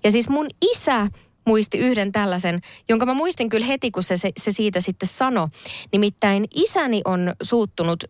Ja 0.05 0.11
siis 0.11 0.29
mun 0.29 0.47
isä 0.73 1.09
muisti 1.45 1.79
yhden 1.79 2.13
tällaisen, 2.13 2.61
jonka 2.89 3.07
mä 3.07 3.15
muistin 3.15 3.49
kyllä 3.49 3.67
heti, 3.67 3.91
kun 3.91 4.03
se, 4.03 4.17
se, 4.17 4.33
se 4.37 4.51
siitä 4.51 4.81
sitten 4.81 5.09
sanoi. 5.09 5.49
Nimittäin 5.93 6.45
isäni 6.55 7.03
on 7.05 7.35
suuttunut 7.43 8.05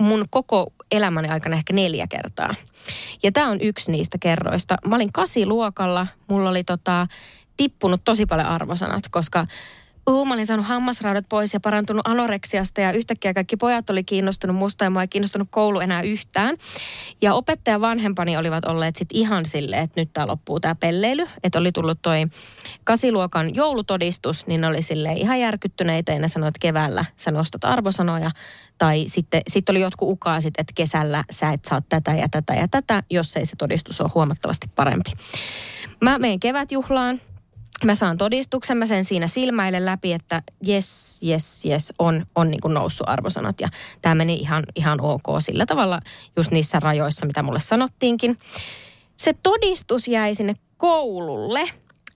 mun 0.00 0.24
koko 0.30 0.66
elämäni 0.90 1.28
aikana 1.28 1.56
ehkä 1.56 1.72
neljä 1.72 2.06
kertaa. 2.06 2.54
Ja 3.22 3.32
tämä 3.32 3.50
on 3.50 3.60
yksi 3.60 3.92
niistä 3.92 4.18
kerroista. 4.18 4.76
Mä 4.86 4.96
olin 4.96 5.12
kasiluokalla, 5.12 6.06
mulla 6.28 6.50
oli 6.50 6.64
tota, 6.64 7.06
tippunut 7.56 8.00
tosi 8.04 8.26
paljon 8.26 8.48
arvosanat, 8.48 9.02
koska 9.10 9.46
Uh, 10.08 10.26
mä 10.26 10.34
olin 10.34 10.46
saanut 10.46 10.66
hammasraudat 10.66 11.28
pois 11.28 11.54
ja 11.54 11.60
parantunut 11.60 12.08
anoreksiasta 12.08 12.80
ja 12.80 12.92
yhtäkkiä 12.92 13.34
kaikki 13.34 13.56
pojat 13.56 13.90
oli 13.90 14.04
kiinnostunut 14.04 14.56
musta 14.56 14.84
ja 14.84 14.90
mä 14.90 15.00
ei 15.00 15.08
kiinnostunut 15.08 15.48
koulu 15.50 15.80
enää 15.80 16.02
yhtään. 16.02 16.56
Ja 17.22 17.34
opettaja 17.34 17.80
vanhempani 17.80 18.36
olivat 18.36 18.64
olleet 18.64 18.96
sit 18.96 19.08
ihan 19.12 19.46
silleen, 19.46 19.82
että 19.82 20.00
nyt 20.00 20.12
tää 20.12 20.26
loppuu 20.26 20.60
tää 20.60 20.74
pelleily. 20.74 21.26
Että 21.44 21.58
oli 21.58 21.72
tullut 21.72 22.02
toi 22.02 22.26
kasiluokan 22.84 23.54
joulutodistus, 23.54 24.46
niin 24.46 24.64
oli 24.64 24.82
sille 24.82 25.12
ihan 25.12 25.40
järkyttyneitä 25.40 26.12
ja 26.12 26.18
ne 26.18 26.28
sanoivat, 26.28 26.56
että 26.56 26.66
keväällä 26.66 27.04
sä 27.16 27.30
nostat 27.30 27.64
arvosanoja. 27.64 28.30
Tai 28.78 29.04
sitten 29.06 29.42
sit 29.48 29.68
oli 29.68 29.80
jotkut 29.80 30.10
ukaasit, 30.10 30.54
että 30.58 30.72
kesällä 30.74 31.24
sä 31.30 31.50
et 31.50 31.64
saa 31.64 31.82
tätä 31.88 32.14
ja 32.14 32.28
tätä 32.28 32.54
ja 32.54 32.68
tätä, 32.68 33.02
jos 33.10 33.36
ei 33.36 33.46
se 33.46 33.56
todistus 33.56 34.00
ole 34.00 34.10
huomattavasti 34.14 34.70
parempi. 34.74 35.10
Mä 36.00 36.18
menen 36.18 36.40
kevätjuhlaan, 36.40 37.20
mä 37.84 37.94
saan 37.94 38.18
todistuksen, 38.18 38.76
mä 38.76 38.86
sen 38.86 39.04
siinä 39.04 39.26
silmäilen 39.26 39.84
läpi, 39.84 40.12
että 40.12 40.42
jes, 40.62 41.18
jes, 41.22 41.64
jes, 41.64 41.92
on, 41.98 42.26
on 42.34 42.50
niin 42.50 42.60
kuin 42.60 42.74
noussut 42.74 43.08
arvosanat. 43.08 43.60
Ja 43.60 43.68
tämä 44.02 44.14
meni 44.14 44.34
ihan, 44.34 44.64
ihan 44.74 45.00
ok 45.00 45.26
sillä 45.40 45.66
tavalla 45.66 46.00
just 46.36 46.50
niissä 46.50 46.80
rajoissa, 46.80 47.26
mitä 47.26 47.42
mulle 47.42 47.60
sanottiinkin. 47.60 48.38
Se 49.16 49.34
todistus 49.42 50.08
jäi 50.08 50.34
sinne 50.34 50.54
koululle. 50.76 51.70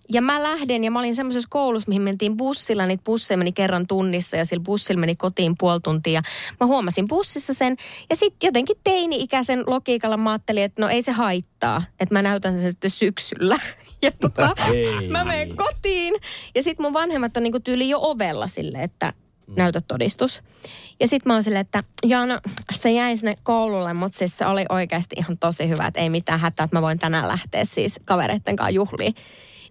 Ja 0.08 0.22
mä 0.22 0.42
lähden 0.42 0.84
ja 0.84 0.90
mä 0.90 0.98
olin 0.98 1.14
semmoisessa 1.14 1.48
koulussa, 1.50 1.88
mihin 1.88 2.02
mentiin 2.02 2.36
bussilla. 2.36 2.86
Niitä 2.86 3.04
busseja 3.04 3.38
meni 3.38 3.52
kerran 3.52 3.86
tunnissa 3.86 4.36
ja 4.36 4.44
sillä 4.44 4.62
bussilla 4.62 5.00
meni 5.00 5.16
kotiin 5.16 5.54
puoli 5.58 5.80
tuntia. 5.80 6.22
Mä 6.60 6.66
huomasin 6.66 7.08
bussissa 7.08 7.54
sen 7.54 7.76
ja 8.10 8.16
sitten 8.16 8.48
jotenkin 8.48 8.76
teini-ikäisen 8.84 9.64
logiikalla 9.66 10.16
mä 10.16 10.30
ajattelin, 10.30 10.62
että 10.62 10.82
no 10.82 10.88
ei 10.88 11.02
se 11.02 11.12
haittaa. 11.12 11.82
Että 12.00 12.14
mä 12.14 12.22
näytän 12.22 12.58
sen 12.58 12.70
sitten 12.70 12.90
syksyllä. 12.90 13.56
Ja 14.02 14.10
tota, 14.20 14.54
Ei. 14.72 15.08
mä 15.08 15.24
menen 15.24 15.56
kotiin 15.56 16.14
ja 16.54 16.62
sitten 16.62 16.84
mun 16.84 16.92
vanhemmat 16.92 17.36
on 17.36 17.42
niinku 17.42 17.60
tyyli 17.60 17.88
jo 17.88 17.98
ovella 18.00 18.46
sille, 18.46 18.82
että 18.82 19.12
näytä 19.56 19.80
todistus. 19.80 20.42
Ja 21.00 21.08
sitten 21.08 21.30
mä 21.30 21.34
oon 21.34 21.42
silleen, 21.42 21.60
että 21.60 21.84
Jaana, 22.06 22.40
se 22.72 22.90
jäi 22.90 23.16
sinne 23.16 23.36
koululle, 23.42 23.94
mutta 23.94 24.18
siis 24.18 24.38
se 24.38 24.46
oli 24.46 24.64
oikeasti 24.68 25.16
ihan 25.18 25.38
tosi 25.38 25.68
hyvä, 25.68 25.86
että 25.86 26.00
ei 26.00 26.10
mitään 26.10 26.40
hätää, 26.40 26.64
että 26.64 26.76
mä 26.76 26.82
voin 26.82 26.98
tänään 26.98 27.28
lähteä 27.28 27.64
siis 27.64 28.00
kavereitten 28.04 28.56
kanssa 28.56 28.70
juhliin. 28.70 29.14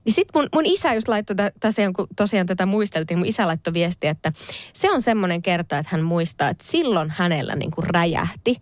Niin 0.05 0.13
sit 0.13 0.27
mun, 0.33 0.49
mun 0.53 0.65
isä 0.65 0.93
just 0.93 1.07
laittoi, 1.07 1.35
tä- 1.35 1.51
tosiaan, 1.59 1.93
kun 1.93 2.07
tosiaan 2.15 2.47
tätä 2.47 2.65
muisteltiin, 2.65 3.17
mun 3.17 3.27
isä 3.27 3.47
laittoi 3.47 3.73
viestiä, 3.73 4.11
että 4.11 4.31
se 4.73 4.91
on 4.91 5.01
semmoinen 5.01 5.41
kerta, 5.41 5.77
että 5.77 5.91
hän 5.91 6.01
muistaa, 6.01 6.49
että 6.49 6.63
silloin 6.63 7.09
hänellä 7.09 7.55
niinku 7.55 7.81
räjähti, 7.81 8.55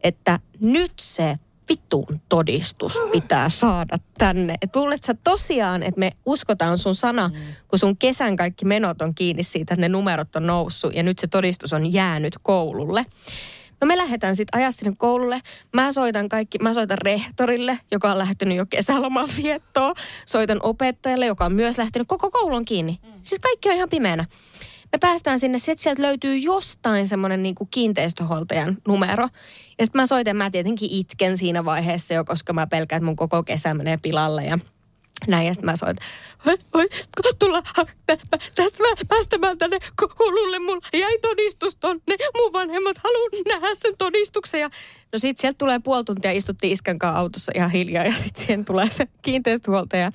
että 0.00 0.38
nyt 0.60 0.92
se 1.00 1.36
vittuun 1.68 2.20
todistus 2.28 2.98
pitää 3.12 3.50
saada 3.50 3.98
tänne. 4.18 4.54
Et 4.62 4.76
luulet 4.76 5.04
sä 5.04 5.14
tosiaan, 5.24 5.82
että 5.82 5.98
me 5.98 6.12
uskotaan 6.26 6.78
sun 6.78 6.94
sana, 6.94 7.28
mm. 7.28 7.34
kun 7.68 7.78
sun 7.78 7.96
kesän 7.96 8.36
kaikki 8.36 8.64
menot 8.64 9.02
on 9.02 9.14
kiinni 9.14 9.42
siitä, 9.42 9.74
että 9.74 9.80
ne 9.80 9.88
numerot 9.88 10.36
on 10.36 10.46
noussut 10.46 10.94
ja 10.94 11.02
nyt 11.02 11.18
se 11.18 11.26
todistus 11.26 11.72
on 11.72 11.92
jäänyt 11.92 12.34
koululle. 12.42 13.06
No 13.80 13.86
me 13.86 13.96
lähdetään 13.96 14.36
sitten 14.36 14.60
ajaa 14.60 14.70
sinne 14.70 14.94
koululle. 14.98 15.40
Mä 15.72 15.92
soitan 15.92 16.28
kaikki, 16.28 16.58
mä 16.58 16.74
soitan 16.74 16.98
rehtorille, 16.98 17.78
joka 17.90 18.10
on 18.10 18.18
lähtenyt 18.18 18.56
jo 18.56 18.66
kesäloman 18.66 19.28
viettoon. 19.42 19.94
Soitan 20.26 20.58
opettajalle, 20.62 21.26
joka 21.26 21.44
on 21.44 21.52
myös 21.52 21.78
lähtenyt. 21.78 22.08
Koko 22.08 22.30
koulu 22.30 22.54
on 22.54 22.64
kiinni. 22.64 23.00
Siis 23.22 23.40
kaikki 23.40 23.68
on 23.68 23.76
ihan 23.76 23.88
pimeänä. 23.88 24.24
Me 24.92 24.98
päästään 25.00 25.38
sinne, 25.40 25.58
sitten 25.58 25.82
sieltä 25.82 26.02
löytyy 26.02 26.36
jostain 26.36 27.08
semmoinen 27.08 27.42
niin 27.42 27.54
kiinteistöhuoltajan 27.70 28.76
numero. 28.88 29.28
Ja 29.78 29.84
sitten 29.84 30.00
mä 30.00 30.06
soitan, 30.06 30.36
mä 30.36 30.50
tietenkin 30.50 30.90
itken 30.90 31.38
siinä 31.38 31.64
vaiheessa 31.64 32.14
jo, 32.14 32.24
koska 32.24 32.52
mä 32.52 32.66
pelkään, 32.66 32.98
että 32.98 33.06
mun 33.06 33.16
koko 33.16 33.42
kesä 33.42 33.74
menee 33.74 33.96
pilalle. 34.02 34.44
Ja 34.44 34.58
näin, 35.26 35.46
ja 35.46 35.54
sitten 35.54 35.70
mä 35.70 35.76
soin, 35.76 35.96
oi, 36.46 36.58
oi, 36.74 36.88
tulla 37.38 37.62
tästä 38.54 38.82
päästämään 39.08 39.58
tänne 39.58 39.78
koululle, 39.96 40.58
mulla 40.58 40.88
jäi 40.92 41.18
todistus 41.18 41.76
tonne, 41.76 42.02
mun 42.36 42.52
vanhemmat 42.52 42.96
haluan 42.98 43.30
nähdä 43.48 43.74
sen 43.74 43.94
todistuksen. 43.98 44.60
Ja 44.60 44.70
no 45.12 45.18
sit 45.18 45.38
sieltä 45.38 45.58
tulee 45.58 45.78
puoli 45.78 46.04
tuntia, 46.04 46.30
istuttiin 46.30 46.72
iskän 46.72 46.98
kanssa 46.98 47.18
autossa 47.18 47.52
ihan 47.54 47.70
hiljaa, 47.70 48.04
ja 48.04 48.12
sitten 48.12 48.44
siihen 48.44 48.64
tulee 48.64 48.90
se 48.90 49.06
kiinteistöhuoltaja, 49.22 50.12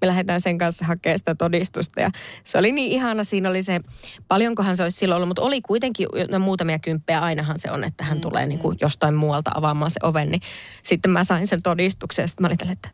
me 0.00 0.06
lähdetään 0.06 0.40
sen 0.40 0.58
kanssa 0.58 0.84
hakemaan 0.84 1.18
sitä 1.18 1.34
todistusta. 1.34 2.00
Ja 2.00 2.10
se 2.44 2.58
oli 2.58 2.72
niin 2.72 2.92
ihana, 2.92 3.24
siinä 3.24 3.50
oli 3.50 3.62
se, 3.62 3.80
paljonkohan 4.28 4.76
se 4.76 4.82
olisi 4.82 4.98
silloin 4.98 5.16
ollut, 5.16 5.28
mutta 5.28 5.42
oli 5.42 5.62
kuitenkin 5.62 6.08
no, 6.30 6.38
muutamia 6.38 6.78
kymppejä, 6.78 7.20
ainahan 7.20 7.58
se 7.58 7.70
on, 7.70 7.84
että 7.84 8.04
hän 8.04 8.18
mm. 8.18 8.20
tulee 8.20 8.46
niin 8.46 8.58
kuin 8.58 8.76
jostain 8.80 9.14
muualta 9.14 9.50
avaamaan 9.54 9.90
se 9.90 10.00
oven, 10.02 10.28
niin 10.28 10.42
sitten 10.82 11.10
mä 11.10 11.24
sain 11.24 11.46
sen 11.46 11.62
todistuksen, 11.62 12.22
ja 12.22 12.28
sitten 12.28 12.42
mä 12.42 12.46
olin 12.46 12.58
tälle, 12.58 12.72
että 12.72 12.90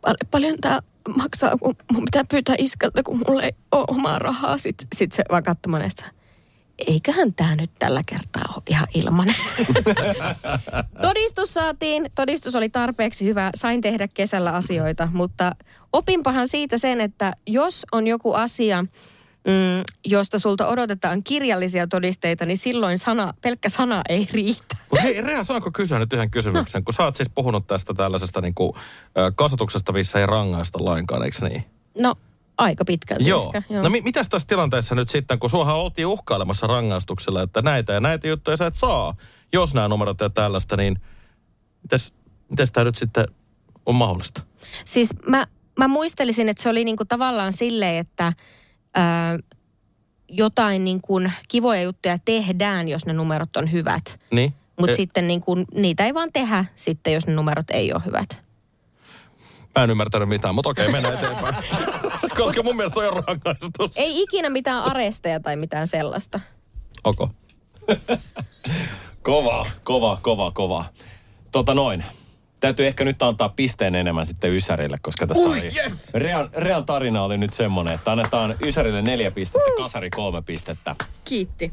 pal- 0.00 0.28
paljon 0.30 0.56
tämä 0.60 0.80
maksaa, 1.16 1.56
kun 1.56 1.76
mun 1.92 2.04
pitää 2.04 2.24
pyytää 2.30 2.54
iskältä, 2.58 3.02
kun 3.02 3.22
mulla 3.28 3.42
ei 3.42 3.52
ole 3.72 3.84
omaa 3.88 4.18
rahaa. 4.18 4.58
Sitten 4.58 4.88
sit 4.94 5.12
se 5.12 5.22
vaan 5.30 5.42
katsomaan 5.42 5.82
eiköhän 6.86 7.34
tämä 7.34 7.56
nyt 7.56 7.70
tällä 7.78 8.02
kertaa 8.06 8.52
ole 8.54 8.62
ihan 8.68 8.86
ilmanen. 8.94 9.34
Todistus 11.02 11.54
saatiin, 11.54 12.10
todistus 12.14 12.54
oli 12.54 12.68
tarpeeksi 12.68 13.24
hyvä, 13.24 13.50
sain 13.54 13.80
tehdä 13.80 14.08
kesällä 14.08 14.50
asioita, 14.50 15.08
mutta 15.12 15.52
opinpahan 15.92 16.48
siitä 16.48 16.78
sen, 16.78 17.00
että 17.00 17.32
jos 17.46 17.86
on 17.92 18.06
joku 18.06 18.32
asia, 18.32 18.84
mm, 19.48 19.82
josta 20.04 20.38
sulta 20.38 20.68
odotetaan 20.68 21.24
kirjallisia 21.24 21.86
todisteita, 21.86 22.46
niin 22.46 22.58
silloin 22.58 22.98
sana, 22.98 23.32
pelkkä 23.40 23.68
sana 23.68 24.02
ei 24.08 24.28
riitä. 24.32 24.76
Mut 24.90 25.02
hei 25.02 25.20
Rea, 25.20 25.44
saanko 25.44 25.70
kysyä 25.70 25.98
nyt 25.98 26.12
yhden 26.12 26.30
kysymyksen? 26.30 26.80
No. 26.80 26.84
Kun 26.84 26.94
sä 26.94 27.02
oot 27.04 27.16
siis 27.16 27.30
puhunut 27.34 27.66
tästä 27.66 27.94
tällaisesta 27.94 28.40
niin 28.40 28.54
kuin, 28.54 28.72
kasvatuksesta, 29.36 29.92
missä 29.92 30.18
ei 30.18 30.26
rangaista 30.26 30.84
lainkaan, 30.84 31.22
eikö 31.22 31.48
niin? 31.48 31.64
No, 31.98 32.14
aika 32.58 32.84
pitkälti 32.84 33.28
Joo. 33.28 33.52
ehkä. 33.54 33.82
No 33.82 33.90
mi- 33.90 34.00
mitäs 34.00 34.28
tässä 34.28 34.48
tilanteessa 34.48 34.94
nyt 34.94 35.08
sitten, 35.08 35.38
kun 35.38 35.50
suohan 35.50 35.76
oltiin 35.76 36.06
uhkailemassa 36.06 36.66
rangaistuksella, 36.66 37.42
että 37.42 37.62
näitä 37.62 37.92
ja 37.92 38.00
näitä 38.00 38.28
juttuja 38.28 38.56
sä 38.56 38.66
et 38.66 38.74
saa, 38.74 39.14
jos 39.52 39.74
nämä 39.74 39.88
numerot 39.88 40.20
ja 40.20 40.30
tällaista, 40.30 40.76
niin 40.76 41.00
mitäs, 41.82 42.14
mitäs 42.50 42.72
tämä 42.72 42.84
nyt 42.84 42.94
sitten 42.94 43.26
on 43.86 43.94
mahdollista? 43.94 44.42
Siis 44.84 45.10
mä, 45.26 45.46
mä 45.78 45.88
muistelisin, 45.88 46.48
että 46.48 46.62
se 46.62 46.68
oli 46.68 46.84
niinku 46.84 47.04
tavallaan 47.04 47.52
silleen, 47.52 47.96
että 47.96 48.32
ää, 48.98 49.38
jotain 50.28 50.84
niinku 50.84 51.20
kivoja 51.48 51.82
juttuja 51.82 52.18
tehdään, 52.24 52.88
jos 52.88 53.06
ne 53.06 53.12
numerot 53.12 53.56
on 53.56 53.72
hyvät. 53.72 54.18
Niin? 54.30 54.54
Mutta 54.80 54.92
E- 54.92 54.96
sitten 54.96 55.26
niinku, 55.26 55.54
niitä 55.74 56.04
ei 56.06 56.14
vaan 56.14 56.32
tehdä 56.32 56.64
sitten, 56.74 57.12
jos 57.12 57.26
ne 57.26 57.34
numerot 57.34 57.70
ei 57.70 57.92
ole 57.92 58.02
hyvät. 58.04 58.40
Mä 59.76 59.84
en 59.84 59.90
ymmärtänyt 59.90 60.28
mitään, 60.28 60.54
mutta 60.54 60.70
okei, 60.70 60.92
mennään 60.92 61.14
eteenpäin. 61.14 61.54
Koska 62.38 62.62
mun 62.62 62.76
mielestä 62.76 62.94
toi 62.94 63.08
on 63.08 63.22
rangaistus. 63.26 63.96
Ei 63.96 64.22
ikinä 64.22 64.50
mitään 64.50 64.82
aresteja 64.82 65.40
tai 65.40 65.56
mitään 65.56 65.86
sellaista. 65.86 66.40
Okay. 67.04 67.26
Kova, 69.22 69.66
kova, 69.84 70.18
kova, 70.22 70.50
kova. 70.50 70.84
Tota 71.52 71.74
noin. 71.74 72.04
Täytyy 72.60 72.86
ehkä 72.86 73.04
nyt 73.04 73.22
antaa 73.22 73.48
pisteen 73.48 73.94
enemmän 73.94 74.26
sitten 74.26 74.52
Ysärille, 74.52 74.96
koska 75.02 75.26
tässä 75.26 75.48
Ui, 75.48 75.58
oli... 75.58 75.68
yes! 75.82 76.14
Rean, 76.14 76.50
Rean 76.52 76.86
tarina 76.86 77.22
oli 77.22 77.38
nyt 77.38 77.52
semmoinen, 77.52 77.94
että 77.94 78.12
annetaan 78.12 78.54
Ysärille 78.64 79.02
neljä 79.02 79.30
pistettä, 79.30 79.70
Kasari 79.76 80.10
kolme 80.10 80.42
pistettä. 80.42 80.96
Kiitti. 81.24 81.72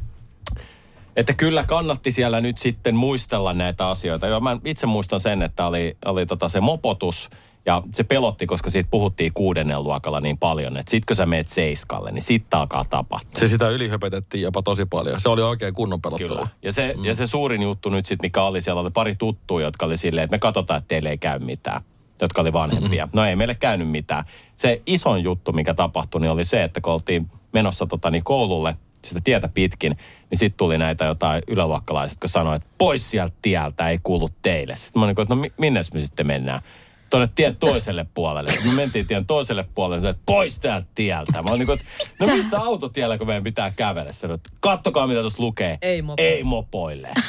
Että 1.16 1.34
kyllä 1.34 1.64
kannatti 1.64 2.12
siellä 2.12 2.42
nyt 2.42 2.58
sitten 2.58 2.96
muistella 2.96 3.54
näitä 3.54 3.88
asioita. 3.88 4.28
Joo, 4.28 4.40
mä 4.40 4.58
itse 4.66 4.86
muistan 4.86 5.20
sen, 5.20 5.42
että 5.42 5.68
oli, 5.68 5.98
oli 6.06 6.26
tota 6.26 6.50
se 6.50 6.62
mopotus 6.62 7.30
ja 7.66 7.84
se 7.94 8.04
pelotti, 8.04 8.48
koska 8.48 8.70
siitä 8.70 8.90
puhuttiin 8.90 9.32
kuudennen 9.34 9.84
luokalla 9.84 10.22
niin 10.22 10.38
paljon, 10.38 10.78
että 10.78 10.92
sit 10.92 11.06
kun 11.06 11.16
sä 11.16 11.26
meet 11.26 11.48
seiskalle, 11.48 12.12
niin 12.12 12.22
sitten 12.22 12.60
alkaa 12.60 12.86
tapahtua. 12.90 13.40
Se 13.40 13.48
sitä 13.48 13.70
ylihöpetettiin 13.70 14.42
jopa 14.42 14.62
tosi 14.62 14.86
paljon. 14.86 15.20
Se 15.20 15.30
oli 15.30 15.42
oikein 15.42 15.74
kunnon 15.74 16.02
pelottelu. 16.02 16.30
Kyllä. 16.30 16.48
Ja 16.62 16.72
se, 16.72 16.94
mm. 16.98 17.06
ja 17.06 17.14
se 17.14 17.28
suurin 17.28 17.62
juttu 17.62 17.90
nyt 17.90 18.06
sitten, 18.06 18.26
mikä 18.26 18.44
oli, 18.44 18.62
siellä 18.62 18.82
oli 18.82 18.92
pari 18.92 19.16
tuttua, 19.16 19.62
jotka 19.62 19.86
oli 19.86 19.98
silleen, 19.98 20.24
että 20.24 20.34
me 20.34 20.40
katsotaan, 20.40 20.78
että 20.78 20.88
teille 20.88 21.10
ei 21.10 21.18
käy 21.18 21.40
mitään 21.40 21.82
jotka 22.22 22.42
oli 22.42 22.54
vanhempia. 22.54 23.08
No 23.14 23.26
ei 23.26 23.36
meille 23.36 23.56
käynyt 23.56 23.90
mitään. 23.90 24.26
Se 24.56 24.82
isoin 24.86 25.24
juttu, 25.24 25.52
mikä 25.52 25.74
tapahtui, 25.74 26.22
niin 26.22 26.32
oli 26.32 26.46
se, 26.46 26.64
että 26.64 26.82
kun 26.82 26.94
oltiin 26.94 27.32
menossa 27.52 27.86
tota, 27.86 28.12
niin 28.12 28.24
koululle, 28.24 28.76
sitä 29.04 29.20
tietä 29.24 29.48
pitkin, 29.48 29.98
niin 30.30 30.38
sitten 30.38 30.58
tuli 30.58 30.78
näitä 30.78 31.06
jotain 31.06 31.44
yläluokkalaisia, 31.48 32.14
jotka 32.14 32.28
sanoivat, 32.28 32.62
että 32.62 32.76
pois 32.78 33.12
sieltä 33.12 33.36
tieltä, 33.42 33.90
ei 33.90 34.00
kuulu 34.04 34.30
teille. 34.42 34.76
Sitten 34.76 35.00
mä 35.00 35.06
olin, 35.06 35.22
että 35.22 35.36
no 35.36 35.42
mi- 35.42 35.54
minne 35.58 35.82
me 35.94 36.00
sitten 36.00 36.28
mennään? 36.28 36.62
Tuonne 37.10 37.30
tien 37.36 37.56
toiselle 37.56 38.06
puolelle. 38.14 38.52
Me 38.66 38.72
mentiin 38.74 39.08
tien 39.08 39.26
toiselle 39.26 39.66
puolelle, 39.76 40.10
että 40.10 40.24
pois 40.26 40.60
täältä 40.60 40.88
tieltä. 40.96 41.32
Mä 41.42 41.50
olin, 41.52 41.72
että 41.72 41.86
no 42.20 42.28
missä 42.28 42.60
autotiellä, 42.60 43.18
kun 43.18 43.28
meidän 43.28 43.44
pitää 43.44 43.72
kävellä? 43.76 44.12
Se, 44.12 44.28
että 44.28 44.50
kattokaa 44.60 45.08
mitä 45.08 45.22
tuossa 45.22 45.44
lukee. 45.44 45.78
Ei 45.82 46.02
mopoille. 46.02 46.32
Ei 46.36 46.44
mopoille. 46.44 47.10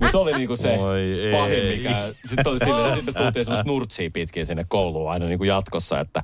Niin 0.00 0.10
se 0.10 0.16
oli 0.16 0.32
niinku 0.32 0.56
se 0.56 0.78
Oi 0.78 1.00
ei. 1.00 1.32
pahin, 1.32 1.64
mikä... 1.64 2.14
Sitten 2.24 2.48
oli 2.52 2.58
silleen, 2.58 2.94
sitten 2.94 3.14
me 3.14 3.22
tultiin 3.22 3.44
semmoista 3.44 3.70
nurtsia 3.70 4.10
pitkin 4.12 4.46
sinne 4.46 4.64
kouluun 4.68 5.10
aina 5.10 5.26
niinku 5.26 5.44
jatkossa, 5.44 6.00
että... 6.00 6.22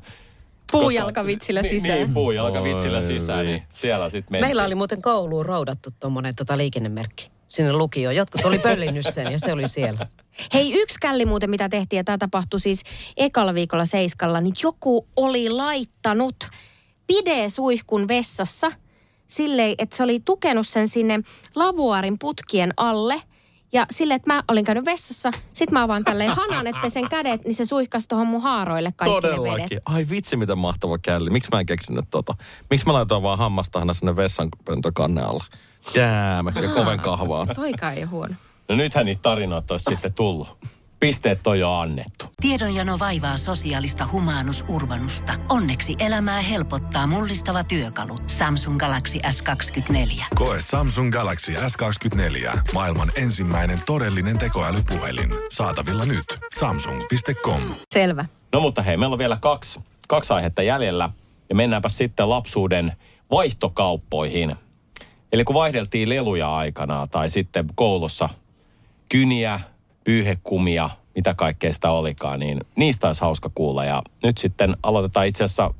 Puujalkavitsillä 0.73 1.63
Niin, 1.63 1.81
sisään. 1.81 1.99
Niin, 1.99 2.15
puujalkavitsillä 2.15 2.97
Oi 2.97 3.03
sisään, 3.03 3.47
niin 3.47 3.63
siellä 3.69 4.09
sitten 4.09 4.33
mentiin. 4.33 4.49
Meillä 4.49 4.65
oli 4.65 4.75
muuten 4.75 5.03
kouluun 5.03 5.47
roudattu 5.47 5.91
tuommoinen 6.01 6.33
tota 6.37 6.57
liikennemerkki 6.57 7.32
sinne 7.53 7.73
lukioon. 7.73 8.17
Jotkut 8.17 8.45
oli 8.45 8.59
pöllinnyt 8.59 9.07
sen 9.11 9.33
ja 9.33 9.39
se 9.39 9.53
oli 9.53 9.69
siellä. 9.69 10.07
Hei, 10.55 10.73
yksi 10.73 10.99
källi 11.01 11.27
muuten, 11.27 11.51
mitä 11.51 11.69
tehtiin, 11.69 11.99
ja 11.99 12.05
tämä 12.05 12.19
tapahtui 12.19 12.61
siis 12.61 12.83
ekalla 13.17 13.55
viikolla 13.55 13.87
Seiskalla, 13.87 14.41
niin 14.41 14.55
joku 14.63 15.07
oli 15.17 15.51
laittanut 15.51 16.37
pidesuihkun 17.07 18.09
vessassa 18.09 18.73
silleen, 19.27 19.75
että 19.79 19.97
se 19.97 20.03
oli 20.03 20.21
tukenut 20.25 20.69
sen 20.69 20.89
sinne 20.89 21.21
lavuaarin 21.55 22.19
putkien 22.19 22.73
alle. 22.77 23.23
Ja 23.73 23.87
silleen, 23.91 24.17
että 24.17 24.33
mä 24.35 24.43
olin 24.49 24.65
käynyt 24.65 24.85
vessassa, 24.85 25.31
sit 25.53 25.71
mä 25.71 25.83
avaan 25.83 26.05
tälleen 26.05 26.31
hanan, 26.31 26.67
että 26.67 26.81
pesen 26.81 27.09
kädet, 27.09 27.45
niin 27.45 27.55
se 27.55 27.65
suihkas 27.65 28.09
tuohon 28.09 28.27
mun 28.27 28.43
haaroille 28.43 28.93
kaikki 28.97 29.15
Todellakin. 29.15 29.65
vedet. 29.65 29.83
Ai 29.85 30.07
vitsi, 30.11 30.37
miten 30.37 30.59
mahtava 30.59 30.99
källi. 30.99 31.31
Miksi 31.31 31.51
mä 31.53 31.61
en 31.61 31.67
keksinyt 31.67 32.05
tota? 32.11 32.35
Miksi 32.71 32.87
mä 32.87 32.93
laitoin 32.93 33.23
vaan 33.23 33.39
hammastahana 33.39 33.95
sinne 33.95 34.17
vessanpöntökanne 34.17 35.23
alla? 35.23 35.45
Jäämä 35.95 36.53
ja 36.63 36.69
koven 36.69 37.01
kahvaan. 37.01 37.49
Toikaan 37.55 37.95
ei 37.95 38.03
huono. 38.03 38.35
No 38.69 38.75
nythän 38.75 39.07
niitä 39.07 39.23
tarinoita 39.23 39.75
olisi 39.75 39.85
sitten 39.85 40.15
tullut. 40.15 40.59
Pisteet 41.01 41.47
on 41.47 41.59
jo 41.59 41.73
annettu. 41.73 42.27
Tiedonjano 42.41 42.99
vaivaa 42.99 43.37
sosiaalista 43.37 44.09
humanus 44.13 44.65
urbanusta. 44.69 45.33
Onneksi 45.49 45.97
elämää 45.99 46.41
helpottaa 46.41 47.07
mullistava 47.07 47.65
työkalu. 47.65 48.19
Samsung 48.27 48.79
Galaxy 48.79 49.19
S24. 49.19 50.25
Koe 50.35 50.61
Samsung 50.61 51.13
Galaxy 51.13 51.53
S24. 51.53 52.61
Maailman 52.73 53.13
ensimmäinen 53.17 53.81
todellinen 53.87 54.39
tekoälypuhelin. 54.39 55.31
Saatavilla 55.51 56.05
nyt. 56.05 56.25
Samsung.com. 56.59 57.61
Selvä. 57.95 58.25
No 58.53 58.61
mutta 58.61 58.83
hei, 58.83 58.97
meillä 58.97 59.15
on 59.15 59.19
vielä 59.19 59.39
kaksi, 59.41 59.81
kaksi 60.09 60.33
aihetta 60.33 60.63
jäljellä. 60.63 61.11
Ja 61.49 61.55
mennäänpä 61.55 61.89
sitten 61.89 62.29
lapsuuden 62.29 62.93
vaihtokauppoihin. 63.31 64.57
Eli 65.33 65.45
kun 65.45 65.55
vaihdeltiin 65.55 66.09
leluja 66.09 66.57
aikana 66.57 67.07
tai 67.07 67.31
sitten 67.31 67.67
koulussa 67.75 68.29
kyniä, 69.09 69.61
pyyhekumia, 70.05 70.91
mitä 71.15 71.35
kaikkea 71.35 71.73
sitä 71.73 71.91
olikaan, 71.91 72.41
niin 72.41 72.61
niistä 72.77 73.07
olisi 73.07 73.21
hauska 73.21 73.51
kuulla. 73.55 73.85
Ja 73.85 74.03
nyt 74.23 74.39
sitten 74.39 74.77
aloitetaan 74.83 75.27
itse 75.27 75.45
asiassa 75.45 75.75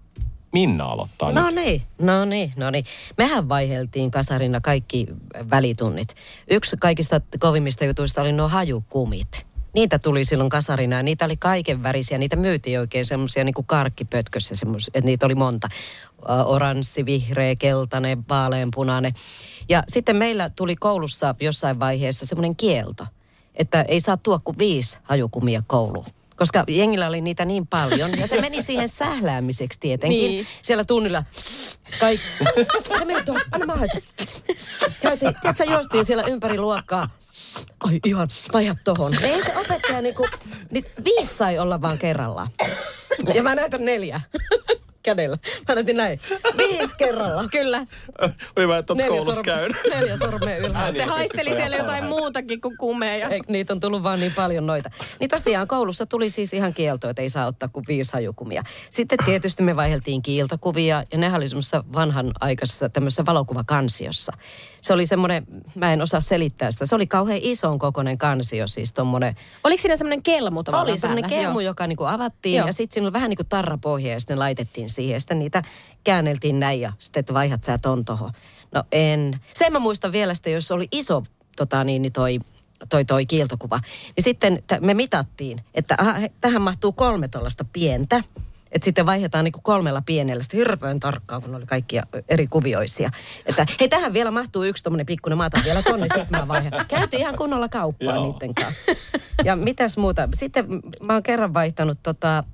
Minna 0.53 0.85
aloittaa 0.85 1.33
No 1.33 1.47
nyt. 1.47 1.55
niin, 1.55 1.83
no 1.99 2.25
niin, 2.25 2.53
no 2.57 2.71
niin. 2.71 2.85
Mehän 3.19 3.49
vaiheltiin 3.49 4.11
kasarina 4.11 4.61
kaikki 4.61 5.07
välitunnit. 5.51 6.09
Yksi 6.51 6.77
kaikista 6.77 7.21
kovimmista 7.41 7.85
jutuista 7.85 8.21
oli 8.21 8.33
nuo 8.33 8.49
hajukumit. 8.49 9.47
Niitä 9.75 9.99
tuli 9.99 10.25
silloin 10.25 10.51
kasarina 10.51 10.97
ja 10.97 11.03
niitä 11.03 11.25
oli 11.25 11.37
kaiken 11.37 11.83
värisiä. 11.83 12.19
Niitä 12.19 12.37
myytiin 12.37 12.81
oikein 12.81 13.07
semmoisia 13.07 13.45
niin 13.45 13.55
kuin 13.55 13.67
karkkipötkössä, 13.67 14.55
että 14.95 15.07
niitä 15.07 15.27
oli 15.27 15.35
monta. 15.35 15.69
Oranssi, 16.45 17.07
vihreä, 17.07 17.55
keltainen, 17.55 18.25
vaaleanpunainen. 18.29 19.15
Ja 19.69 19.83
sitten 19.89 20.17
meillä 20.17 20.51
tuli 20.51 20.77
koulussa 20.77 21.35
jossain 21.41 21.81
vaiheessa 21.81 22.27
semmoinen 22.27 22.57
kielto, 22.57 23.07
että 23.55 23.83
ei 23.83 24.01
saa 24.01 24.17
tuoda 24.17 24.41
kuin 24.45 24.59
viisi 24.59 24.99
hajukumia 25.03 25.63
kouluun. 25.67 26.07
Koska 26.37 26.65
jengillä 26.69 27.07
oli 27.07 27.21
niitä 27.21 27.45
niin 27.45 27.67
paljon. 27.67 28.19
Ja 28.19 28.27
se 28.27 28.41
meni 28.41 28.63
siihen 28.63 28.89
sähläämiseksi 28.89 29.81
tietenkin. 29.81 30.31
Niin. 30.31 30.47
Siellä 30.63 30.85
tunnilla 30.85 31.25
kaikki. 32.01 32.27
Se 32.89 33.05
meni 33.05 33.23
tuohon, 33.23 33.43
anna 33.53 33.67
mä. 33.67 33.75
Käytiin, 35.03 35.35
tiedätkö, 35.41 35.65
juostiin 35.65 36.05
siellä 36.05 36.25
ympäri 36.27 36.59
luokkaa. 36.59 37.09
Ai 37.81 38.01
ihan, 38.05 38.29
vaihda 38.53 38.75
tohon. 38.85 39.25
Ei 39.25 39.43
se 39.43 39.57
opettaja 39.57 40.01
niinku, 40.01 40.27
niitä 40.71 40.91
viisi 41.05 41.35
sai 41.35 41.59
olla 41.59 41.83
vaan 41.83 41.99
kerrallaan. 41.99 42.49
Ja 43.35 43.43
mä 43.43 43.55
näytän 43.55 43.85
neljä. 43.85 44.21
Kädellä. 45.03 45.39
Mä 45.69 45.75
näytin 45.75 45.97
näin. 45.97 46.21
Viisi 46.57 46.97
kerralla. 46.99 47.45
Kyllä. 47.51 47.87
Hyvä, 48.59 48.79
että 48.79 48.93
oot 48.93 48.99
Neljä, 48.99 49.09
koulussa 49.11 49.41
sorm- 49.41 49.45
käynyt. 49.45 49.77
neljä 49.95 50.17
sormea 50.17 50.57
ylhäällä. 50.57 50.93
Se 50.97 51.05
haisteli 51.05 51.55
siellä 51.55 51.77
jotain 51.77 52.05
muutakin 52.05 52.61
kuin 52.61 52.77
kumeja. 52.77 53.29
Ei, 53.29 53.41
niitä 53.49 53.73
on 53.73 53.81
tullut 53.81 54.03
vaan 54.03 54.21
niin 54.21 54.33
paljon 54.35 54.67
noita. 54.67 54.91
Niin 55.21 55.31
tosiaan 55.31 55.69
koulussa 55.69 56.07
tuli 56.07 56.31
siis 56.31 56.55
ihan 56.55 56.75
kielto, 56.75 57.09
että 57.09 57.23
ei 57.23 57.29
saa 57.31 57.47
ottaa 57.47 57.69
kuin 57.69 57.85
viisi 57.89 58.13
hajukumia. 58.13 58.63
Sitten 58.91 59.19
tietysti 59.25 59.63
me 59.63 59.77
vaiheltiin 59.77 60.23
kiiltokuvia 60.23 61.05
ja 61.13 61.19
ne 61.19 61.35
oli 61.35 61.49
semmoisessa 61.49 61.85
vanhan 61.95 62.33
aikaisessa 62.41 62.89
tämmöisessä 62.89 63.27
valokuvakansiossa. 63.27 64.33
Se 64.83 64.93
oli 64.93 65.07
semmoinen, 65.07 65.47
mä 65.75 65.93
en 65.93 66.03
osaa 66.03 66.21
selittää 66.21 66.71
sitä, 66.71 66.87
se 66.87 66.95
oli 66.95 67.07
kauhean 67.07 67.41
ison 67.43 67.79
kokoinen 67.79 68.19
kansio, 68.19 68.67
siis 68.67 68.95
tommonen. 68.95 69.37
Oliko 69.65 69.83
siinä 69.83 69.97
semmoinen 69.97 70.23
kelmu 70.23 70.63
tavallaan 70.63 70.91
Oli 70.91 70.99
semmoinen 70.99 71.31
kelmu, 71.31 71.61
Joo. 71.61 71.71
joka 71.71 71.87
niinku 71.87 72.05
avattiin 72.05 72.59
Joo. 72.59 72.67
ja 72.67 72.73
sitten 72.73 72.95
siinä 72.95 73.07
oli 73.07 73.13
vähän 73.13 73.29
niin 73.31 73.37
kuin 73.37 73.49
tarrapohja 73.49 74.13
ja 74.13 74.21
sitten 74.21 74.35
ne 74.35 74.39
laitettiin 74.39 74.91
siihen. 74.91 75.21
Sitten 75.21 75.39
niitä 75.39 75.63
käänneltiin 76.05 76.61
näin 76.61 76.81
ja 76.81 76.93
sitten, 76.99 77.21
että 77.21 77.35
vaihat 77.35 77.65
sä 77.65 77.79
ton 77.79 78.05
tohon. 78.05 78.31
No 78.73 78.85
en. 78.93 79.41
Sen 79.55 79.73
mä 79.73 79.79
muistan 79.79 80.13
vielä 80.13 80.35
sitä, 80.35 80.51
jos 80.51 80.71
oli 80.71 80.89
iso 80.93 81.23
tota 81.57 81.85
niin, 81.85 82.03
niin 82.03 82.13
toi 82.13 82.39
toi, 82.89 83.05
toi 83.05 83.27
kiiltokuva. 83.27 83.81
Niin 84.17 84.25
sitten 84.25 84.63
me 84.81 84.95
mitattiin, 84.95 85.61
että 85.75 85.95
aha, 85.99 86.15
tähän 86.41 86.63
mahtuu 86.63 86.93
kolme 86.93 87.29
tuollaista 87.29 87.65
pientä. 87.73 88.25
Että 88.73 88.85
sitten 88.85 89.07
vaihdetaan 89.07 89.45
niin 89.45 89.53
kuin 89.53 89.63
kolmella 89.63 90.03
pienellä, 90.07 90.43
sitten 90.43 90.59
hirveän 90.59 91.01
tarkkaan, 91.01 91.43
kun 91.43 91.55
oli 91.55 91.67
kaikkia 91.67 92.03
eri 92.29 92.47
kuvioisia. 92.47 93.11
Että 93.47 93.67
hei, 93.81 93.89
tähän 93.89 94.13
vielä 94.13 94.31
mahtuu 94.31 94.65
yksi 94.65 94.83
tuommoinen 94.83 95.07
pikkuinen, 95.07 95.39
mä 95.39 95.45
otan 95.45 95.65
vielä 95.65 95.83
tonne, 95.83 96.07
sitten 96.09 96.41
mä 96.41 96.49
vaihdan. 96.49 96.87
Käytiin 96.89 97.21
ihan 97.21 97.37
kunnolla 97.37 97.69
kauppaa 97.69 98.15
Joo. 98.15 98.33
niiden 98.33 98.55
kanssa. 98.55 98.83
Ja 99.45 99.57
mitäs 99.57 99.97
muuta? 99.97 100.29
Sitten 100.35 100.67
mä 101.07 101.13
oon 101.13 101.23
kerran 101.23 101.55
vaihtanut 101.55 101.99
tota, 102.03 102.45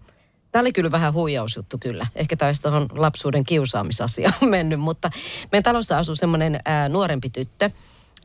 Tämä 0.53 0.61
oli 0.61 0.73
kyllä 0.73 0.91
vähän 0.91 1.13
huijausjuttu 1.13 1.79
kyllä. 1.79 2.07
Ehkä 2.15 2.37
taisi 2.37 2.63
tuohon 2.63 2.87
lapsuuden 2.91 3.45
kiusaamisasiaan 3.45 4.49
mennyt, 4.51 4.81
mutta 4.81 5.11
meidän 5.53 5.63
talossa 5.63 5.99
asui 5.99 6.17
semmoinen 6.17 6.61
ää, 6.65 6.89
nuorempi 6.89 7.31
tyttö 7.31 7.71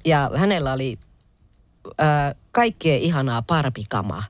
ja 0.05 0.31
hänellä 0.35 0.73
oli 0.73 0.99
ää, 1.97 2.35
kaikkea 2.51 2.97
ihanaa 2.97 3.41
parpikamaa. 3.41 4.23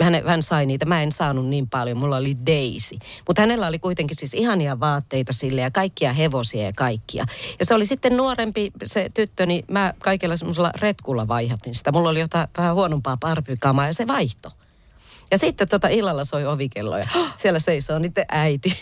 Hän, 0.00 0.22
hän 0.26 0.42
sai 0.42 0.66
niitä, 0.66 0.86
mä 0.86 1.02
en 1.02 1.12
saanut 1.12 1.46
niin 1.46 1.68
paljon, 1.68 1.98
mulla 1.98 2.16
oli 2.16 2.36
Daisy. 2.46 2.96
Mutta 3.26 3.42
hänellä 3.42 3.66
oli 3.66 3.78
kuitenkin 3.78 4.16
siis 4.16 4.34
ihania 4.34 4.80
vaatteita 4.80 5.32
sille 5.32 5.60
ja 5.60 5.70
kaikkia 5.70 6.12
hevosia 6.12 6.62
ja 6.62 6.72
kaikkia. 6.76 7.24
Ja 7.58 7.66
se 7.66 7.74
oli 7.74 7.86
sitten 7.86 8.16
nuorempi 8.16 8.72
se 8.84 9.10
tyttö, 9.14 9.46
niin 9.46 9.64
mä 9.68 9.94
kaikella 9.98 10.36
semmoisella 10.36 10.70
retkulla 10.80 11.28
vaihatin 11.28 11.74
sitä. 11.74 11.92
Mulla 11.92 12.08
oli 12.08 12.20
jotain 12.20 12.48
vähän 12.58 12.74
huonompaa 12.74 13.16
parpikamaa 13.20 13.86
ja 13.86 13.94
se 13.94 14.06
vaihto. 14.06 14.50
Ja 15.30 15.38
sitten 15.38 15.68
tota 15.68 15.88
illalla 15.88 16.24
soi 16.24 16.46
ovikello 16.46 16.98
ja 16.98 17.04
siellä 17.36 17.58
seisoo 17.58 17.98
niiden 17.98 18.24
äiti. 18.28 18.78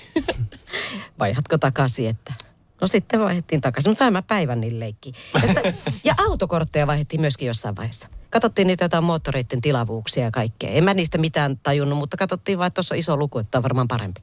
Vaihatko 1.18 1.58
takaisin, 1.58 2.06
että... 2.06 2.47
No 2.80 2.86
sitten 2.86 3.20
vaihdettiin 3.20 3.60
takaisin, 3.60 3.90
mutta 3.90 3.98
sain 3.98 4.12
mä 4.12 4.22
päivän 4.22 4.60
niin 4.60 4.80
leikkiin. 4.80 5.14
Ja, 5.34 5.48
sitä, 5.48 5.62
ja 6.04 6.14
autokortteja 6.18 6.86
vaihdettiin 6.86 7.20
myöskin 7.20 7.48
jossain 7.48 7.76
vaiheessa. 7.76 8.08
Katsottiin 8.30 8.66
niitä 8.66 8.84
jotain 8.84 9.04
moottoreiden 9.04 9.60
tilavuuksia 9.60 10.24
ja 10.24 10.30
kaikkea. 10.30 10.70
En 10.70 10.84
mä 10.84 10.94
niistä 10.94 11.18
mitään 11.18 11.58
tajunnut, 11.62 11.98
mutta 11.98 12.16
katsottiin 12.16 12.58
vaan, 12.58 12.66
että 12.66 12.74
tuossa 12.74 12.94
on 12.94 12.98
iso 12.98 13.16
luku, 13.16 13.38
että 13.38 13.58
on 13.58 13.62
varmaan 13.62 13.88
parempi. 13.88 14.22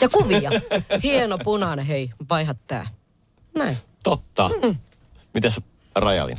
Ja 0.00 0.08
kuvia. 0.08 0.50
Hieno 1.02 1.38
punainen, 1.38 1.86
hei, 1.86 2.10
vaihat 2.30 2.56
tää. 2.66 2.86
Näin. 3.58 3.76
Totta. 4.04 4.50
Mm. 4.62 4.76
Mites 5.34 5.60
Rajalin? 5.94 6.36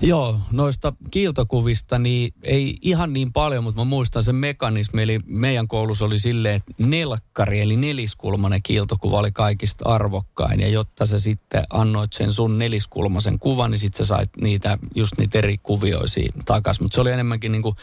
Joo, 0.00 0.38
noista 0.52 0.92
kiiltokuvista 1.10 1.98
niin 1.98 2.34
ei 2.42 2.76
ihan 2.82 3.12
niin 3.12 3.32
paljon, 3.32 3.64
mutta 3.64 3.80
mä 3.80 3.84
muistan 3.84 4.22
sen 4.22 4.34
mekanismi. 4.34 5.02
Eli 5.02 5.20
meidän 5.26 5.68
koulussa 5.68 6.04
oli 6.04 6.18
silleen, 6.18 6.54
että 6.54 6.72
nelkkari 6.78 7.60
eli 7.60 7.76
neliskulmainen 7.76 8.62
kiiltokuva 8.62 9.18
oli 9.18 9.32
kaikista 9.32 9.88
arvokkain. 9.88 10.60
Ja 10.60 10.68
jotta 10.68 11.06
sä 11.06 11.18
sitten 11.18 11.64
annoit 11.72 12.12
sen 12.12 12.32
sun 12.32 12.58
neliskulmaisen 12.58 13.38
kuvan, 13.38 13.70
niin 13.70 13.78
sitten 13.78 14.06
sä 14.06 14.16
sait 14.16 14.30
niitä, 14.40 14.78
just 14.94 15.12
niitä 15.18 15.38
eri 15.38 15.58
kuvioisia 15.58 16.32
takas. 16.44 16.80
Mutta 16.80 16.94
se 16.94 17.00
oli 17.00 17.10
enemmänkin 17.10 17.52
niin 17.52 17.62
kuin, 17.62 17.76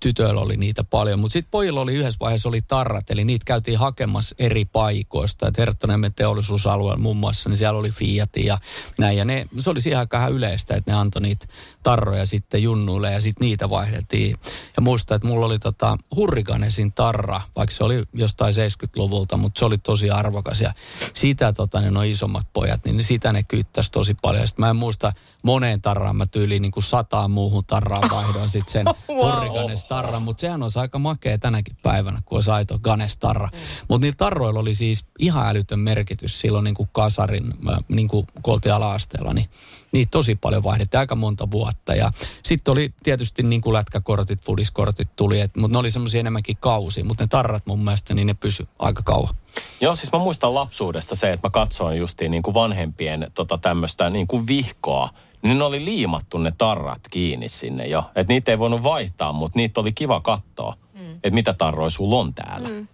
tytöillä 0.00 0.40
oli 0.40 0.56
niitä 0.56 0.84
paljon. 0.84 1.18
Mutta 1.18 1.32
sitten 1.32 1.50
pojilla 1.50 1.80
oli 1.80 1.94
yhdessä 1.94 2.18
vaiheessa 2.20 2.48
oli 2.48 2.60
tarrat, 2.62 3.10
eli 3.10 3.24
niitä 3.24 3.44
käytiin 3.44 3.78
hakemassa 3.78 4.34
eri 4.38 4.64
paikoista. 4.64 5.48
Että 5.48 5.62
Herttoniemen 5.62 6.14
teollisuusalueella 6.14 7.02
muun 7.02 7.16
muassa, 7.16 7.48
niin 7.48 7.56
siellä 7.56 7.78
oli 7.78 7.90
Fiat 7.90 8.36
ja 8.36 8.58
näin. 8.98 9.16
Ja 9.18 9.24
ne, 9.24 9.46
se 9.58 9.70
oli 9.70 9.80
siihen 9.80 9.98
aikaan 9.98 10.27
ihan 10.28 10.36
yleistä, 10.36 10.76
että 10.76 10.90
ne 10.90 10.98
antoi 10.98 11.22
niitä 11.22 11.46
tarroja 11.82 12.26
sitten 12.26 12.62
junnuille 12.62 13.12
ja 13.12 13.20
sitten 13.20 13.46
niitä 13.46 13.70
vaihdeltiin. 13.70 14.36
Ja 14.76 14.82
muistan, 14.82 15.16
että 15.16 15.28
mulla 15.28 15.46
oli 15.46 15.58
tota 15.58 15.98
Hurrikanesin 16.16 16.92
tarra, 16.92 17.40
vaikka 17.56 17.74
se 17.74 17.84
oli 17.84 18.02
jostain 18.12 18.54
70-luvulta, 18.54 19.36
mutta 19.36 19.58
se 19.58 19.64
oli 19.64 19.78
tosi 19.78 20.10
arvokas. 20.10 20.60
Ja 20.60 20.72
sitä 21.14 21.52
tota, 21.52 21.80
ne 21.80 21.90
no 21.90 22.02
isommat 22.02 22.46
pojat, 22.52 22.84
niin 22.84 23.04
sitä 23.04 23.32
ne 23.32 23.42
kyttäisi 23.42 23.92
tosi 23.92 24.14
paljon. 24.22 24.48
Sitten 24.48 24.64
mä 24.64 24.70
en 24.70 24.76
muista 24.76 25.12
moneen 25.42 25.82
tarraan, 25.82 26.16
mä 26.16 26.26
tyyliin 26.26 26.62
niin 26.62 26.72
kuin 26.72 26.84
sataan 26.84 27.30
muuhun 27.30 27.62
tarraan 27.66 28.10
vaihdoin 28.10 28.48
sitten 28.48 28.72
sen 28.72 28.86
wow. 29.16 29.32
Hurrikanes 29.32 29.84
tarran. 29.84 30.22
Mutta 30.22 30.40
sehän 30.40 30.62
on 30.62 30.70
aika 30.76 30.98
makea 30.98 31.38
tänäkin 31.38 31.76
päivänä, 31.82 32.22
kun 32.24 32.36
olisi 32.36 32.50
aito 32.50 32.78
Ganes 32.78 33.18
tarra. 33.18 33.48
Mutta 33.88 34.04
niillä 34.04 34.16
tarroilla 34.16 34.60
oli 34.60 34.74
siis 34.74 35.04
ihan 35.18 35.48
älytön 35.48 35.80
merkitys 35.80 36.40
silloin 36.40 36.64
niin 36.64 36.74
kuin 36.74 36.88
kasarin, 36.92 37.54
niin 37.88 38.08
kuin 38.08 38.26
kun 38.42 38.54
oltiin 38.54 38.74
ala-asteella, 38.74 39.34
niin 39.34 39.50
niitä 39.92 40.10
tosi 40.10 40.34
paljon 40.34 40.62
vaihdettiin 40.62 40.98
aika 40.98 41.14
monta 41.14 41.50
vuotta. 41.50 41.94
Ja 41.94 42.10
sitten 42.42 42.72
oli 42.72 42.92
tietysti 43.02 43.42
niin 43.42 43.60
kuin 43.60 43.74
lätkäkortit, 43.74 44.44
fudiskortit 44.44 45.08
tuli, 45.16 45.40
et, 45.40 45.56
mutta 45.56 45.74
ne 45.74 45.78
oli 45.78 45.90
semmoisia 45.90 46.20
enemmänkin 46.20 46.56
kausi. 46.60 47.02
Mutta 47.02 47.24
ne 47.24 47.28
tarrat 47.28 47.66
mun 47.66 47.84
mielestä, 47.84 48.14
niin 48.14 48.26
ne 48.26 48.34
pysy 48.34 48.68
aika 48.78 49.02
kauan. 49.02 49.34
Joo, 49.80 49.94
siis 49.94 50.12
mä 50.12 50.18
muistan 50.18 50.54
lapsuudesta 50.54 51.14
se, 51.14 51.32
että 51.32 51.46
mä 51.46 51.50
katsoin 51.50 51.98
justiin 51.98 52.30
niin 52.30 52.42
kuin 52.42 52.54
vanhempien 52.54 53.30
tota 53.34 53.58
tämmöistä 53.58 54.08
niin 54.08 54.26
kuin 54.26 54.46
vihkoa. 54.46 55.10
Niin 55.42 55.58
ne 55.58 55.64
oli 55.64 55.84
liimattu 55.84 56.38
ne 56.38 56.52
tarrat 56.58 57.00
kiinni 57.10 57.48
sinne 57.48 57.86
jo. 57.86 58.04
Että 58.16 58.32
niitä 58.32 58.50
ei 58.50 58.58
voinut 58.58 58.82
vaihtaa, 58.82 59.32
mutta 59.32 59.58
niitä 59.58 59.80
oli 59.80 59.92
kiva 59.92 60.20
katsoa. 60.20 60.74
Mm. 60.94 61.14
Että 61.14 61.30
mitä 61.30 61.54
tarroja 61.54 61.90
sulla 61.90 62.16
on 62.16 62.34
täällä. 62.34 62.68
Mm. 62.68 62.88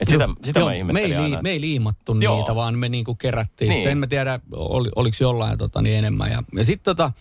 Et 0.00 0.08
sitä, 0.08 0.28
sitä 0.44 0.60
Joo, 0.60 0.70
mä 0.84 0.92
me, 0.92 1.00
ei, 1.00 1.14
aina. 1.14 1.36
lii- 1.36 1.42
me 1.42 1.50
ei 1.50 1.60
liimattu 1.60 2.16
Joo. 2.20 2.36
niitä, 2.36 2.54
vaan 2.54 2.78
me 2.78 2.88
niinku 2.88 3.14
kerättiin 3.14 3.68
Niin. 3.68 3.76
sitä. 3.80 3.90
En 3.90 3.98
mä 3.98 4.06
tiedä, 4.06 4.40
oli, 4.52 4.88
oliko 4.96 5.16
jollain 5.20 5.58
tota, 5.58 5.82
niin 5.82 5.96
enemmän. 5.98 6.30
Ja, 6.30 6.42
ja 6.56 6.64
sitten 6.64 6.96
tota, 6.96 7.12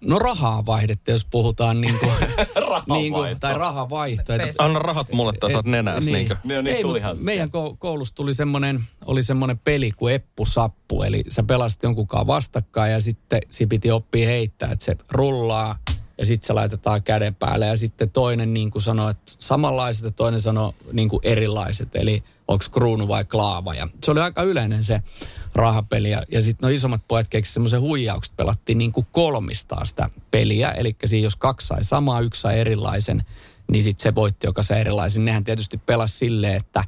no 0.00 0.18
rahaa 0.18 0.66
vaihdettiin, 0.66 1.12
jos 1.12 1.26
puhutaan 1.30 1.80
niinku, 1.80 2.06
niinku, 2.92 3.18
tai 3.40 3.54
rahavaihto. 3.54 4.32
Et- 4.32 4.54
Anna 4.58 4.78
rahat 4.78 5.12
mulle, 5.12 5.32
tai 5.32 5.50
saat 5.50 5.66
nenäs. 5.66 6.04
niin. 6.04 6.12
Niinkö? 6.14 6.36
Niin, 6.44 6.64
niin 6.64 6.76
Ei, 6.76 6.82
tuli 6.82 6.92
mut 6.92 6.98
ihan 7.00 7.16
meidän 7.20 7.48
ko- 7.48 7.76
koulussa 7.78 8.14
tuli 8.14 8.34
semmoinen, 8.34 8.80
oli 9.04 9.22
semmoinen 9.22 9.58
peli 9.58 9.90
kuin 9.96 10.14
Eppu 10.14 10.46
Sappu, 10.46 11.02
eli 11.02 11.24
sä 11.28 11.42
pelasit 11.42 11.82
jonkunkaan 11.82 12.26
vastakkain 12.26 12.92
ja 12.92 13.00
sitten 13.00 13.40
si 13.50 13.66
piti 13.66 13.90
oppia 13.90 14.26
heittää, 14.28 14.72
että 14.72 14.84
se 14.84 14.96
rullaa 15.10 15.78
ja 16.18 16.26
sitten 16.26 16.46
se 16.46 16.52
laitetaan 16.52 17.02
käden 17.02 17.34
päälle 17.34 17.66
ja 17.66 17.76
sitten 17.76 18.10
toinen 18.10 18.54
niin 18.54 18.70
kuin 18.70 18.82
sanoi, 18.82 19.10
että 19.10 19.32
samanlaiset 19.38 20.04
ja 20.04 20.10
toinen 20.10 20.40
sanoi 20.40 20.72
niin 20.92 21.08
kuin 21.08 21.20
erilaiset, 21.22 21.88
eli 21.94 22.22
onko 22.48 22.64
kruunu 22.72 23.08
vai 23.08 23.24
klaava 23.24 23.74
ja 23.74 23.88
se 24.04 24.10
oli 24.10 24.20
aika 24.20 24.42
yleinen 24.42 24.84
se 24.84 25.02
rahapeli 25.54 26.10
ja, 26.10 26.22
ja 26.32 26.40
sitten 26.40 26.68
no 26.68 26.74
isommat 26.74 27.02
pojat 27.08 27.28
keksivät 27.28 27.54
semmoisen 27.54 27.80
huijaukset, 27.80 28.36
pelattiin 28.36 28.78
niin 28.78 28.92
kuin 28.92 29.06
kolmistaan 29.12 29.86
sitä 29.86 30.10
peliä, 30.30 30.70
eli 30.70 30.96
siinä 31.04 31.26
jos 31.26 31.36
kaksi 31.36 31.66
sai 31.66 31.84
samaa, 31.84 32.20
yksi 32.20 32.40
sai 32.40 32.60
erilaisen, 32.60 33.22
niin 33.70 33.82
sitten 33.82 34.02
se 34.02 34.14
voitti, 34.14 34.46
joka 34.46 34.62
sai 34.62 34.80
erilaisen. 34.80 35.24
Nehän 35.24 35.44
tietysti 35.44 35.78
pelasi 35.78 36.18
silleen, 36.18 36.56
että 36.56 36.84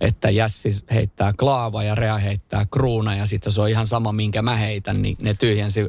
että 0.00 0.30
Jässi 0.30 0.70
heittää 0.90 1.32
klaava 1.32 1.82
ja 1.82 1.94
Rea 1.94 2.18
heittää 2.18 2.66
kruuna 2.70 3.16
ja 3.16 3.26
sitten 3.26 3.52
se 3.52 3.62
on 3.62 3.68
ihan 3.68 3.86
sama, 3.86 4.12
minkä 4.12 4.42
mä 4.42 4.56
heitän, 4.56 5.02
niin 5.02 5.16
ne 5.20 5.34
tyhjensi 5.34 5.80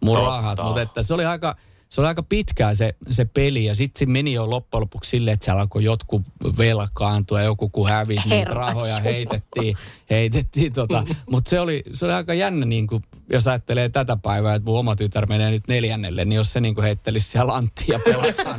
mun 0.00 0.16
Totta. 0.16 0.30
rahat. 0.30 0.58
Mutta 0.62 0.82
että 0.82 1.02
se 1.02 1.14
oli 1.14 1.24
aika, 1.24 1.56
se 1.90 2.00
oli 2.00 2.08
aika 2.08 2.22
pitkää 2.22 2.74
se, 2.74 2.94
se 3.10 3.24
peli 3.24 3.64
ja 3.64 3.74
sitten 3.74 3.98
se 3.98 4.06
meni 4.06 4.32
jo 4.32 4.50
loppujen 4.50 4.80
lopuksi 4.80 5.10
silleen, 5.10 5.32
että 5.34 5.44
siellä 5.44 5.60
alkoi 5.60 5.84
jotkut 5.84 6.22
velkaantua 6.58 7.40
ja 7.40 7.44
joku 7.44 7.68
kun 7.68 7.88
hävisi, 7.88 8.28
niin 8.28 8.38
Herra 8.38 8.54
rahoja 8.54 8.88
Jumala. 8.88 9.02
heitettiin, 9.02 9.76
heitettiin 10.10 10.72
tota. 10.72 11.04
Mutta 11.30 11.50
se 11.50 11.60
oli, 11.60 11.82
se 11.92 12.04
oli 12.04 12.12
aika 12.12 12.34
jännä, 12.34 12.66
niin 12.66 12.86
kuin, 12.86 13.02
jos 13.32 13.48
ajattelee 13.48 13.88
tätä 13.88 14.16
päivää, 14.22 14.54
että 14.54 14.66
mun 14.70 14.78
oma 14.78 14.96
tytär 14.96 15.26
menee 15.26 15.50
nyt 15.50 15.68
neljännelle, 15.68 16.24
niin 16.24 16.36
jos 16.36 16.52
se 16.52 16.60
niin 16.60 16.74
kuin 16.74 16.82
heittelisi 16.84 17.28
siellä 17.28 17.52
lanttia 17.52 17.94
ja 17.94 18.00
pelataan, 18.04 18.58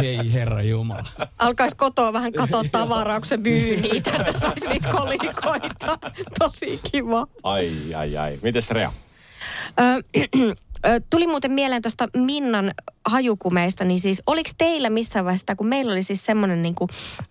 niin 0.00 0.20
ei 0.20 0.32
herra 0.32 0.62
jumala. 0.62 1.04
Alkaisi 1.38 1.76
kotoa 1.76 2.12
vähän 2.12 2.32
katsoa 2.32 2.64
tavaraa, 2.72 3.20
kun 3.20 3.26
se 3.26 3.36
myy 3.36 3.80
niitä, 3.80 4.10
että 4.10 4.40
saisi 4.40 4.66
niitä 4.68 4.88
kolikoita. 4.92 5.98
Tosi 6.38 6.80
kiva. 6.92 7.26
Ai, 7.42 7.94
ai, 7.94 8.16
ai. 8.16 8.38
Mites 8.42 8.70
Rea? 8.70 8.92
Tuli 11.10 11.26
muuten 11.26 11.52
mieleen 11.52 11.82
tuosta 11.82 12.08
Minnan 12.16 12.70
hajukumeista, 13.04 13.84
niin 13.84 14.00
siis 14.00 14.22
oliko 14.26 14.50
teillä 14.58 14.90
missään 14.90 15.24
vaiheessa, 15.24 15.56
kun 15.56 15.66
meillä 15.66 15.92
oli 15.92 16.02
siis 16.02 16.26
semmoinen 16.26 16.62
niin 16.62 16.74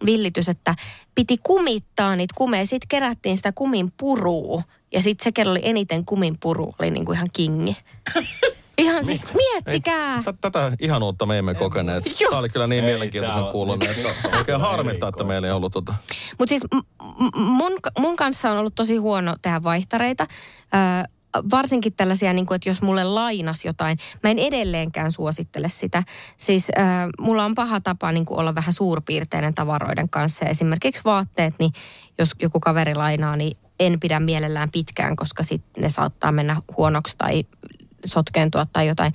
villitys, 0.05 0.49
että 0.49 0.75
piti 1.15 1.37
kumittaa 1.43 2.15
niitä 2.15 2.33
kumeja, 2.37 2.65
sitten 2.65 2.87
kerättiin 2.87 3.37
sitä 3.37 3.51
kumin 3.51 3.89
purua 3.97 4.61
ja 4.93 5.01
sitten 5.01 5.23
se, 5.23 5.31
kello 5.31 5.51
oli 5.51 5.61
eniten 5.63 6.05
kumin 6.05 6.37
puru, 6.39 6.75
oli 6.79 6.91
niin 6.91 7.05
kuin 7.05 7.15
ihan 7.15 7.27
kingi. 7.33 7.77
Ihan 8.77 9.03
siis 9.05 9.21
miettikää. 9.33 10.23
Tä- 10.23 10.33
Tätä 10.41 10.71
ihanuutta 10.79 11.25
me 11.25 11.37
emme 11.37 11.53
kokeneet. 11.53 12.19
Joo. 12.19 12.29
Tämä 12.29 12.39
oli 12.39 12.49
kyllä 12.49 12.67
niin 12.67 12.83
Ei, 12.83 12.89
mielenkiintoisen 12.91 13.43
kuulonen, 13.45 13.89
että 13.89 14.37
oikein 14.37 14.61
harmittaa, 14.61 15.09
että 15.09 15.23
meillä 15.23 15.47
ei 15.47 15.53
ollut 15.53 15.73
tota. 15.73 15.93
Mutta 16.39 16.49
siis 16.49 16.63
m- 16.75 17.05
m- 17.25 17.41
mun, 17.41 17.71
mun 17.99 18.15
kanssa 18.15 18.51
on 18.51 18.57
ollut 18.57 18.75
tosi 18.75 18.97
huono 18.97 19.35
tehdä 19.41 19.63
vaihtareita. 19.63 20.27
Ö, 21.03 21.09
varsinkin 21.51 21.93
tällaisia, 21.93 22.33
niin 22.33 22.45
kuin, 22.45 22.55
että 22.55 22.69
jos 22.69 22.81
mulle 22.81 23.03
lainas 23.03 23.65
jotain, 23.65 23.97
mä 24.23 24.29
en 24.29 24.39
edelleenkään 24.39 25.11
suosittele 25.11 25.69
sitä. 25.69 26.03
Siis 26.38 26.71
äh, 26.79 26.85
mulla 27.19 27.45
on 27.45 27.55
paha 27.55 27.81
tapa 27.81 28.11
niin 28.11 28.25
kuin 28.25 28.39
olla 28.39 28.55
vähän 28.55 28.73
suurpiirteinen 28.73 29.53
tavaroiden 29.53 30.09
kanssa. 30.09 30.45
Esimerkiksi 30.45 31.01
vaatteet, 31.05 31.53
niin 31.59 31.71
jos 32.17 32.31
joku 32.41 32.59
kaveri 32.59 32.95
lainaa, 32.95 33.35
niin 33.35 33.57
en 33.79 33.99
pidä 33.99 34.19
mielellään 34.19 34.71
pitkään, 34.71 35.15
koska 35.15 35.43
sitten 35.43 35.81
ne 35.81 35.89
saattaa 35.89 36.31
mennä 36.31 36.61
huonoksi 36.77 37.17
tai 37.17 37.43
sotkeentua 38.05 38.65
tai 38.73 38.88
jotain. 38.88 39.13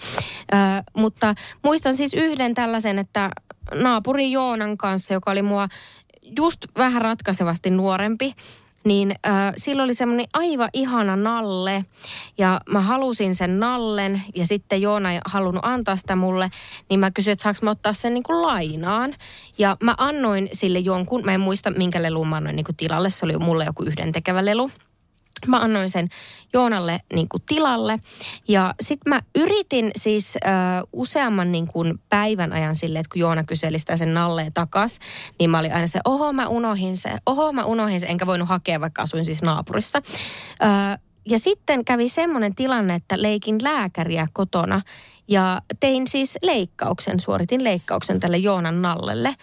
Ö, 0.53 0.57
mutta 0.97 1.35
muistan 1.65 1.97
siis 1.97 2.15
yhden 2.15 2.55
tällaisen, 2.55 2.99
että 2.99 3.31
naapuri 3.75 4.33
Joonan 4.33 4.77
kanssa, 4.77 5.15
joka 5.15 5.31
oli 5.31 5.43
mua 5.43 5.69
just 6.37 6.67
vähän 6.77 7.03
ratkaisevasti 7.03 7.71
nuorempi, 7.71 8.35
niin 8.85 9.15
äh, 9.27 9.53
silloin 9.57 9.85
oli 9.85 9.95
semmoinen 9.95 10.27
aivan 10.33 10.69
ihana 10.73 11.17
nalle 11.17 11.85
ja 12.39 12.61
mä 12.71 12.81
halusin 12.81 13.35
sen 13.35 13.61
nallen 13.61 14.23
ja 14.35 14.47
sitten 14.47 14.83
Joona 14.83 15.13
ei 15.13 15.21
halunnut 15.27 15.65
antaa 15.65 15.97
sitä 15.97 16.17
mulle, 16.17 16.51
niin 16.89 17.01
mä 17.01 17.11
kysyin, 17.11 17.33
että 17.33 17.43
saanko 17.43 17.59
mä 17.63 17.71
ottaa 17.71 17.93
sen 17.93 18.15
niin 18.15 18.23
kuin 18.23 18.43
lainaan. 18.43 19.15
Ja 19.59 19.77
mä 19.83 19.95
annoin 19.99 20.49
sille 20.53 20.79
jonkun, 20.79 21.25
mä 21.25 21.35
en 21.35 21.41
muista 21.41 21.71
minkä 21.71 22.03
lelun 22.03 22.29
mä 22.29 22.37
annoin 22.37 22.57
niin 22.57 22.65
kuin 22.65 22.77
tilalle, 22.77 23.11
se 23.11 23.25
oli 23.25 23.39
mulle 23.39 23.65
joku 23.65 23.83
yhdentekevä 23.83 24.45
lelu. 24.45 24.71
Mä 25.47 25.61
annoin 25.61 25.91
sen 25.91 26.09
Joonalle 26.53 27.01
niin 27.13 27.29
kuin 27.29 27.43
tilalle 27.47 27.99
ja 28.49 28.75
sitten 28.83 29.11
mä 29.11 29.21
yritin 29.35 29.91
siis 29.97 30.37
ö, 30.37 30.49
useamman 30.93 31.53
niin 31.53 31.67
kuin 31.67 32.01
päivän 32.09 32.53
ajan 32.53 32.75
sille, 32.75 32.99
että 32.99 33.11
kun 33.13 33.21
Joona 33.21 33.45
kyseli 33.45 33.79
sitä 33.79 33.97
sen 33.97 34.15
nalleen 34.15 34.53
takas, 34.53 34.99
niin 35.39 35.51
mä 35.51 35.59
olin 35.59 35.75
aina 35.75 35.87
se, 35.87 36.01
oho 36.05 36.33
mä 36.33 36.49
unohin 36.49 36.97
se, 36.97 37.11
oho 37.27 37.53
mä 37.53 37.65
unohin 37.65 38.01
se, 38.01 38.07
enkä 38.07 38.27
voinut 38.27 38.49
hakea, 38.49 38.81
vaikka 38.81 39.03
asuin 39.03 39.25
siis 39.25 39.43
naapurissa. 39.43 40.03
Ö, 40.63 40.99
ja 41.27 41.39
sitten 41.39 41.85
kävi 41.85 42.09
semmoinen 42.09 42.55
tilanne, 42.55 42.95
että 42.95 43.23
leikin 43.23 43.59
lääkäriä 43.63 44.29
kotona 44.33 44.83
ja 45.29 45.63
tein 45.81 46.09
siis 46.09 46.39
leikkauksen, 46.43 47.21
suoritin 47.21 47.65
leikkauksen 47.65 48.21
tälle 48.21 48.37
Joonan 48.37 48.83
nallelle. 48.83 49.35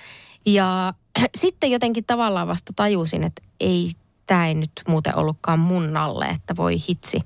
Ja 0.45 0.93
sitten 1.41 1.71
jotenkin 1.71 2.05
tavallaan 2.05 2.47
vasta 2.47 2.73
tajusin, 2.75 3.23
että 3.23 3.41
ei 3.59 3.91
tämä 4.29 4.47
ei 4.47 4.53
nyt 4.53 4.71
muuten 4.87 5.15
ollutkaan 5.15 5.59
mun 5.59 5.93
nalle, 5.93 6.25
että 6.25 6.55
voi 6.55 6.75
hitsi. 6.89 7.21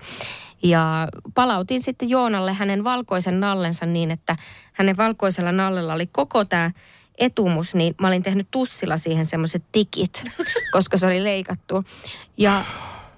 Ja 0.64 1.08
palautin 1.34 1.82
sitten 1.82 2.10
Joonalle 2.10 2.54
hänen 2.54 2.84
valkoisen 2.84 3.40
nallensa 3.40 3.86
niin, 3.86 4.12
että 4.12 4.36
hänen 4.74 4.98
valkoisella 4.98 5.52
nallella 5.52 5.94
oli 5.94 6.08
koko 6.08 6.46
tämä 6.46 6.72
etumus, 7.18 7.76
niin 7.76 7.96
mä 8.02 8.08
olin 8.08 8.24
tehnyt 8.24 8.48
tussilla 8.52 8.98
siihen 8.98 9.26
semmoiset 9.26 9.64
tikit, 9.72 10.24
koska 10.74 10.98
se 10.98 11.06
oli 11.06 11.24
leikattu. 11.24 11.84
Ja 12.38 12.64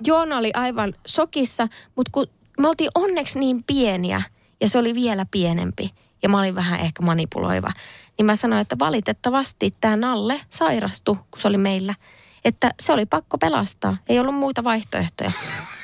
Joona 0.06 0.38
oli 0.38 0.52
aivan 0.54 0.94
shokissa, 1.08 1.68
mutta 1.96 2.12
kun 2.12 2.28
me 2.60 2.68
oltiin 2.68 2.92
onneksi 2.96 3.40
niin 3.40 3.64
pieniä 3.64 4.22
ja 4.62 4.70
se 4.70 4.78
oli 4.78 4.96
vielä 4.96 5.26
pienempi 5.32 5.94
ja 6.24 6.30
mä 6.30 6.40
olin 6.40 6.56
vähän 6.56 6.80
ehkä 6.80 7.04
manipuloiva, 7.04 7.72
niin 8.18 8.26
mä 8.26 8.36
sanoin, 8.36 8.62
että 8.62 8.80
valitettavasti 8.80 9.74
tämä 9.82 9.96
Nalle 9.96 10.42
sairastui, 10.50 11.16
kun 11.16 11.42
se 11.42 11.48
oli 11.48 11.58
meillä– 11.58 11.96
että 12.46 12.72
se 12.80 12.94
oli 12.94 13.06
pakko 13.06 13.38
pelastaa. 13.38 13.98
Ei 14.10 14.20
ollut 14.20 14.36
muita 14.36 14.64
vaihtoehtoja. 14.64 15.32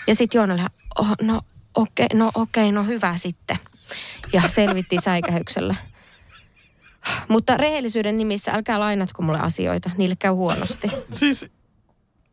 Ja 0.07 0.15
sitten 0.15 0.39
Joona 0.39 0.53
oli, 0.53 0.63
oh, 0.99 1.07
no 1.21 1.41
okei, 1.75 2.05
okay, 2.05 2.19
no 2.19 2.31
okei, 2.35 2.63
okay, 2.63 2.71
no 2.71 2.83
hyvä 2.83 3.17
sitten. 3.17 3.57
Ja 4.33 4.41
selvittiin 4.47 5.01
säikähyksellä. 5.01 5.75
Mutta 7.27 7.57
rehellisyyden 7.57 8.17
nimissä 8.17 8.51
älkää 8.51 8.79
lainatko 8.79 9.21
mulle 9.21 9.39
asioita, 9.39 9.89
niille 9.97 10.15
käy 10.15 10.31
huonosti. 10.31 10.87
Siis 11.11 11.45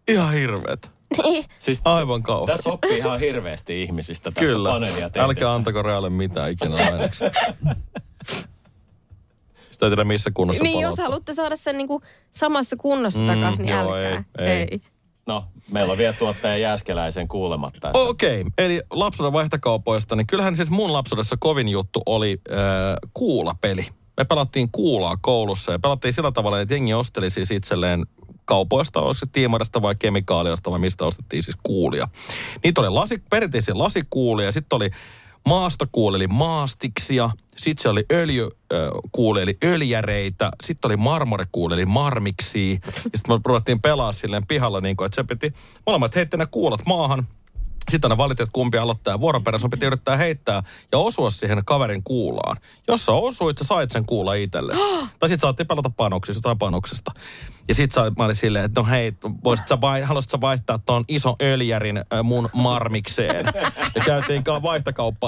ihan 0.09 0.33
hirveet. 0.33 0.91
Niin. 1.23 1.45
Siis 1.59 1.81
Aivan 1.85 2.23
kauhean. 2.23 2.57
tässä 2.57 2.71
oppii 2.71 2.99
ihan 2.99 3.21
hirveästi 3.21 3.83
ihmisistä 3.83 4.31
tässä 4.31 4.53
Kyllä. 4.53 4.71
paneelia 4.71 5.11
tehdessä. 5.11 5.25
Älkää 5.25 5.55
antako 5.55 5.83
Realille 5.83 6.11
mitään 6.11 6.51
ikinä 6.51 6.75
lainaksi. 6.75 7.25
Sitä 9.79 9.87
ei 9.87 9.91
tiedä 9.91 10.05
missä 10.05 10.31
kunnossa 10.35 10.65
Niin, 10.65 10.73
jos 10.73 10.81
palauttaa. 10.81 11.05
haluatte 11.05 11.35
saada 11.35 11.57
sen 11.57 11.79
niinku 11.79 12.03
samassa 12.31 12.77
kunnossa 12.77 13.21
Mm, 13.21 13.27
takaisin, 13.27 13.67
niin 13.67 13.77
joo, 13.79 13.95
älkää. 13.95 14.25
ei, 14.39 14.49
ei. 14.71 14.81
No, 15.27 15.45
meillä 15.73 15.93
on 15.93 15.99
vielä 15.99 16.13
tuottaja 16.13 16.57
Jääskeläisen 16.57 17.29
kuulematta. 17.29 17.89
Että 17.89 17.99
Okei, 17.99 18.41
okay. 18.41 18.51
eli 18.59 18.83
lapsuuden 18.91 19.33
vaihtokaupoista, 19.33 20.17
niin 20.17 20.27
kyllähän 20.27 20.57
siis 20.57 20.71
mun 20.71 20.93
lapsuudessa 20.93 21.37
kovin 21.41 21.69
juttu 21.69 22.03
oli 22.07 22.41
äh, 22.53 22.57
kuulapeli. 23.15 23.87
Me 24.17 24.25
pelattiin 24.25 24.69
kuulaa 24.73 25.17
koulussa 25.21 25.73
ja 25.73 25.79
pelattiin 25.79 26.13
sillä 26.15 26.33
tavalla, 26.33 26.61
että 26.61 26.75
jengi 26.75 26.95
osteli 26.95 27.31
siis 27.31 27.51
itselleen 27.51 28.07
kaupoista, 28.45 29.01
oliko 29.01 29.15
se 29.15 29.27
tiimarasta 29.33 29.83
vai 29.83 29.95
kemikaaliasta 29.99 30.71
vai 30.71 30.79
mistä 30.79 31.05
ostettiin 31.05 31.43
siis 31.43 31.57
kuulia. 31.63 32.09
Niitä 32.65 32.81
oli 32.81 32.89
lasi, 32.91 33.23
perinteisiä 33.31 33.79
lasikuulia 33.79 34.47
ja 34.47 34.53
sitten 34.53 34.77
oli 34.77 34.91
maastokuuli 35.49 36.17
eli 36.17 36.27
maastiksia, 36.27 37.31
sitten 37.57 37.83
se 37.83 37.89
oli 37.89 38.05
öljykuuli 38.13 39.43
eli 39.43 39.59
öljäreitä, 39.65 40.51
sitten 40.63 40.89
oli 40.89 40.97
marmorikuuli 40.97 41.75
eli 41.75 41.87
marmiksi. 41.87 42.81
Ja 42.85 42.93
sitten 42.93 43.35
me 43.35 43.41
ruvettiin 43.45 43.83
pelaa 43.83 44.13
silleen 44.13 44.47
pihalla 44.47 44.81
niin 44.81 44.97
kuin, 44.97 45.07
että 45.07 45.17
se 45.17 45.25
piti, 45.25 45.53
molemmat 45.87 46.15
heitti 46.15 46.37
ne 46.37 46.47
kuulat 46.47 46.81
maahan, 46.87 47.27
sitten 47.89 48.11
ne 48.11 48.17
valitti, 48.17 48.43
että 48.43 48.53
kumpi 48.53 48.79
aloittaa 48.79 49.21
vuoron 49.21 49.45
perään 49.45 49.61
sun 49.61 49.71
piti 49.71 49.87
yrittää 49.87 50.17
heittää 50.17 50.63
ja 50.93 50.99
osua 50.99 51.31
siihen 51.31 51.65
kaverin 51.65 52.03
kuulaan. 52.03 52.57
Jos 52.89 53.07
sä 53.07 53.13
osuit, 53.13 53.59
sä 53.59 53.65
sait 53.65 53.91
sen 53.91 54.05
kuulla 54.05 54.35
itsellesi. 54.35 54.81
tai 55.19 55.29
sitten 55.29 55.39
saatiin 55.39 55.67
pelata 55.67 55.91
panoksista 55.91 56.41
tai 56.41 56.57
panoksesta. 56.59 57.11
Ja 57.69 57.75
sit 57.75 57.93
sä, 57.93 58.13
mä 58.19 58.25
olin 58.25 58.37
silleen, 58.37 58.65
että 58.65 58.81
no 58.81 58.87
hei, 58.87 59.13
voisit 59.45 59.69
sä 59.69 59.81
vai, 59.81 60.03
haluaisit 60.03 60.31
sä 60.31 60.41
vaihtaa 60.41 60.79
ton 60.79 61.05
ison 61.09 61.35
öljärin 61.43 61.97
äh, 61.97 62.05
mun 62.23 62.49
marmikseen. 62.53 63.47
ja 63.95 64.05
käytiin 64.05 64.45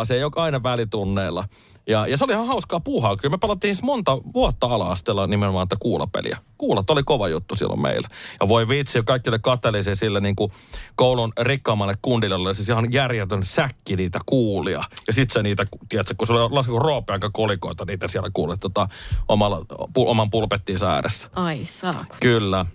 siellä 0.04 0.20
joka 0.20 0.42
aina 0.42 0.62
välitunneilla. 0.62 1.44
Ja, 1.86 2.06
ja 2.06 2.16
se 2.16 2.24
oli 2.24 2.32
ihan 2.32 2.46
hauskaa 2.46 2.80
puuhaa. 2.80 3.16
Kyllä 3.16 3.32
me 3.32 3.38
pelattiin 3.38 3.74
siis 3.74 3.82
monta 3.82 4.18
vuotta 4.34 4.66
ala-asteella 4.66 5.26
nimenomaan 5.26 5.68
tätä 5.68 5.80
kuulapeliä. 5.80 6.38
Kuulat 6.58 6.90
oli 6.90 7.02
kova 7.02 7.28
juttu 7.28 7.54
silloin 7.54 7.82
meillä. 7.82 8.08
Ja 8.40 8.48
voi 8.48 8.68
vitsi, 8.68 9.02
kaikki 9.02 9.30
ne 9.30 9.38
katselisi 9.38 9.94
sille 9.94 10.20
niin 10.20 10.36
kuin 10.36 10.52
koulun 10.94 11.32
rikkaammalle 11.40 11.94
kundille 12.02 12.34
oli 12.34 12.54
siis 12.54 12.68
ihan 12.68 12.92
järjetön 12.92 13.44
säkki 13.44 13.96
niitä 13.96 14.18
kuulia. 14.26 14.82
Ja 15.06 15.12
sit 15.12 15.30
se 15.30 15.42
niitä, 15.42 15.66
tiedätkö, 15.88 16.14
kun 16.18 16.26
se 16.26 16.32
oli 16.32 16.54
lasku 16.54 16.78
roopeanka 16.78 17.30
kolikoita, 17.32 17.84
niitä 17.84 18.08
siellä 18.08 18.30
kuulet 18.32 18.60
tota, 18.60 18.88
omalla, 19.28 19.64
pu, 19.94 20.08
oman 20.08 20.30
pulpettiinsa 20.30 20.90
ääressä. 20.92 21.28
Ai 21.34 21.64
saako. 21.64 22.16
Kyllä. 22.20 22.66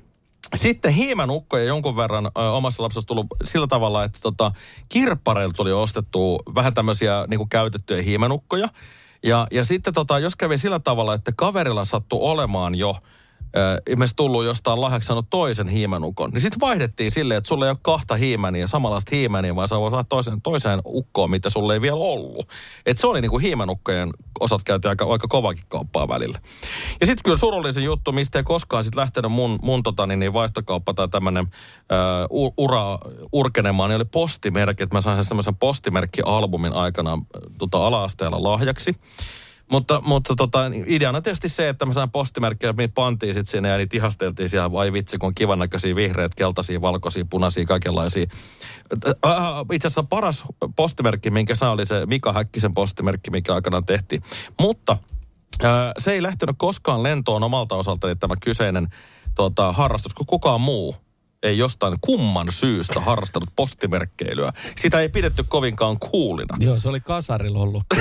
Sitten 0.55 0.93
hiimenukkoja 0.93 1.63
jonkun 1.63 1.95
verran 1.95 2.25
ö, 2.25 2.51
omassa 2.51 2.83
lapsessa 2.83 3.07
tullut 3.07 3.27
sillä 3.43 3.67
tavalla, 3.67 4.03
että 4.03 4.19
tota, 4.21 4.51
kirppareilta 4.89 5.55
tuli 5.55 5.71
ostettu 5.71 6.43
vähän 6.55 6.73
tämmöisiä 6.73 7.25
niin 7.27 7.49
käytettyjä 7.49 8.01
hiimenukkoja. 8.01 8.69
Ja, 9.23 9.47
ja 9.51 9.65
sitten 9.65 9.93
tota, 9.93 10.19
jos 10.19 10.35
kävi 10.35 10.57
sillä 10.57 10.79
tavalla, 10.79 11.13
että 11.13 11.31
kaverilla 11.37 11.85
sattui 11.85 12.19
olemaan 12.21 12.75
jo 12.75 12.95
äh, 13.57 13.77
ilmeisesti 13.89 14.15
tullut 14.15 14.45
jostain 14.45 14.81
lahjaksi 14.81 15.07
saanut 15.07 15.29
toisen 15.29 15.67
hiimenukon, 15.67 16.31
niin 16.31 16.41
sitten 16.41 16.59
vaihdettiin 16.59 17.11
silleen, 17.11 17.37
että 17.37 17.47
sulla 17.47 17.65
ei 17.65 17.69
ole 17.69 17.77
kahta 17.81 18.15
hiimäniä, 18.15 18.67
samanlaista 18.67 19.15
hiimäniä, 19.15 19.55
vaan 19.55 19.67
sä 19.67 19.79
voit 19.79 19.91
saada 19.91 20.03
toiseen, 20.09 20.41
toiseen 20.41 20.81
ukkoon, 20.85 21.31
mitä 21.31 21.49
sulle 21.49 21.73
ei 21.73 21.81
vielä 21.81 21.95
ollut. 21.95 22.49
Et 22.85 22.97
se 22.97 23.07
oli 23.07 23.21
niinku 23.21 23.37
hiimenukkojen 23.37 24.09
osat 24.39 24.63
käytiin 24.63 24.89
aika, 24.89 25.05
aika 25.05 25.27
kovakin 25.27 25.63
kauppaa 25.67 26.07
välillä. 26.07 26.39
Ja 26.99 27.05
sitten 27.05 27.23
kyllä 27.23 27.37
surullisin 27.37 27.83
juttu, 27.83 28.11
mistä 28.11 28.39
ei 28.39 28.43
koskaan 28.43 28.83
sit 28.83 28.95
lähtenyt 28.95 29.31
mun, 29.31 29.59
mun 29.61 29.83
tota, 29.83 30.05
niin, 30.05 30.19
niin 30.19 30.33
vaihtokauppa 30.33 30.93
tai 30.93 31.07
tämmöinen 31.07 31.45
uh, 32.39 32.53
ura 32.57 32.99
urkenemaan, 33.31 33.89
niin 33.89 33.95
oli 33.95 34.05
postimerkki, 34.05 34.83
että 34.83 34.95
mä 34.95 35.01
sain 35.01 35.17
sen 35.17 35.25
semmoisen 35.25 35.55
postimerkkialbumin 35.55 36.73
aikanaan 36.73 37.19
äh, 37.19 37.41
tota, 37.57 37.87
ala-asteella 37.87 38.43
lahjaksi. 38.43 38.95
Mutta, 39.71 40.01
mutta 40.05 40.35
tota, 40.35 40.59
ideana 40.85 41.21
tietysti 41.21 41.49
se, 41.49 41.69
että 41.69 41.85
mä 41.85 41.93
sain 41.93 42.11
postimerkkejä, 42.11 42.73
me 42.73 42.87
pantiin 42.87 43.33
sitten 43.33 43.51
sinne 43.51 43.69
ja 43.69 43.77
niitä 43.77 43.97
ihasteltiin 43.97 44.49
siellä. 44.49 44.71
Vai 44.71 44.93
vitsi, 44.93 45.17
kun 45.17 45.35
kivan 45.35 45.59
näköisiä 45.59 45.95
vihreät, 45.95 46.35
keltaisia, 46.35 46.81
valkoisia, 46.81 47.25
punaisia, 47.29 47.65
kaikenlaisia. 47.65 48.25
Äh, 49.07 49.31
äh, 49.31 49.41
Itse 49.73 49.87
asiassa 49.87 50.03
paras 50.03 50.43
postimerkki, 50.75 51.29
minkä 51.29 51.55
saa, 51.55 51.71
oli 51.71 51.85
se 51.85 52.05
Mika 52.05 52.33
Häkkisen 52.33 52.73
postimerkki, 52.73 53.31
mikä 53.31 53.53
aikanaan 53.53 53.85
tehtiin. 53.85 54.21
Mutta 54.59 54.97
äh, 55.63 55.91
se 55.97 56.11
ei 56.11 56.23
lähtenyt 56.23 56.55
koskaan 56.57 57.03
lentoon 57.03 57.43
omalta 57.43 57.75
osaltani 57.75 58.15
tämä 58.15 58.35
kyseinen 58.41 58.87
tota, 59.35 59.71
harrastus, 59.71 60.13
kun 60.13 60.25
kukaan 60.25 60.61
muu 60.61 60.95
ei 61.45 61.57
jostain 61.57 61.95
kumman 62.01 62.51
syystä 62.51 62.99
harrastanut 62.99 63.49
postimerkkeilyä. 63.55 64.53
Sitä 64.77 64.99
ei 64.99 65.09
pidetty 65.09 65.45
kovinkaan 65.47 65.99
kuulina. 65.99 66.57
Joo, 66.59 66.77
se 66.77 66.89
oli 66.89 66.99
kasarilla 66.99 67.59
ollut. 67.59 67.83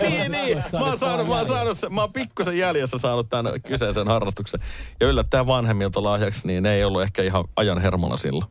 niin, 0.00 0.32
niin. 0.32 0.64
Mä 0.72 0.78
oon, 0.78 0.98
saanut, 0.98 1.28
mä, 1.28 1.38
oon 1.38 1.46
saanut, 1.46 1.78
mä 1.90 2.00
oon 2.00 2.12
pikkusen 2.12 2.58
jäljessä 2.58 2.98
saanut 2.98 3.28
tämän 3.28 3.62
kyseisen 3.62 4.06
harrastuksen. 4.06 4.60
Ja 5.00 5.06
yllättäen 5.06 5.46
vanhemmilta 5.46 6.02
lahjaksi, 6.02 6.46
niin 6.46 6.62
ne 6.62 6.74
ei 6.74 6.84
ollut 6.84 7.02
ehkä 7.02 7.22
ihan 7.22 7.44
ajan 7.56 7.78
hermona 7.78 8.16
silloin. 8.16 8.50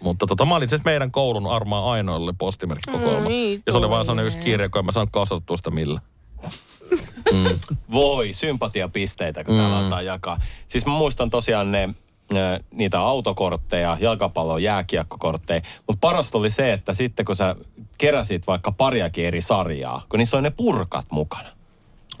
Mutta 0.00 0.26
tota, 0.26 0.44
mä 0.44 0.56
olin 0.56 0.68
siis 0.68 0.84
meidän 0.84 1.10
koulun 1.10 1.46
armaa 1.46 1.90
ainoalle 1.92 2.32
postimerkkikokoelma. 2.38 3.20
Mm, 3.20 3.28
niin, 3.28 3.62
ja 3.66 3.72
se 3.72 3.78
oli 3.78 3.90
vaan 3.90 4.04
sellainen 4.04 4.26
yksi 4.26 4.38
kirja, 4.38 4.68
kun 4.68 4.78
en 4.78 4.86
mä 4.86 4.92
saanut 4.92 5.12
kasvattua 5.12 5.56
sitä 5.56 5.70
millä. 5.70 6.00
Voi, 7.92 8.32
sympatiapisteitä, 8.32 9.44
kun 9.44 9.54
mm. 9.54 9.60
täällä 9.60 10.02
jakaa. 10.02 10.40
Siis 10.68 10.86
mä 10.86 10.92
muistan 10.92 11.30
tosiaan 11.30 11.72
ne 11.72 11.94
niitä 12.70 13.00
autokortteja, 13.00 13.96
jalkapallo, 14.00 14.58
jääkiekkokortteja. 14.58 15.60
Mutta 15.86 16.00
parasta 16.00 16.38
oli 16.38 16.50
se, 16.50 16.72
että 16.72 16.94
sitten 16.94 17.24
kun 17.24 17.36
sä 17.36 17.56
keräsit 17.98 18.46
vaikka 18.46 18.72
pariakin 18.72 19.26
eri 19.26 19.40
sarjaa, 19.40 20.02
kun 20.08 20.18
niissä 20.18 20.36
on 20.36 20.42
ne 20.42 20.50
purkat 20.50 21.06
mukana. 21.10 21.56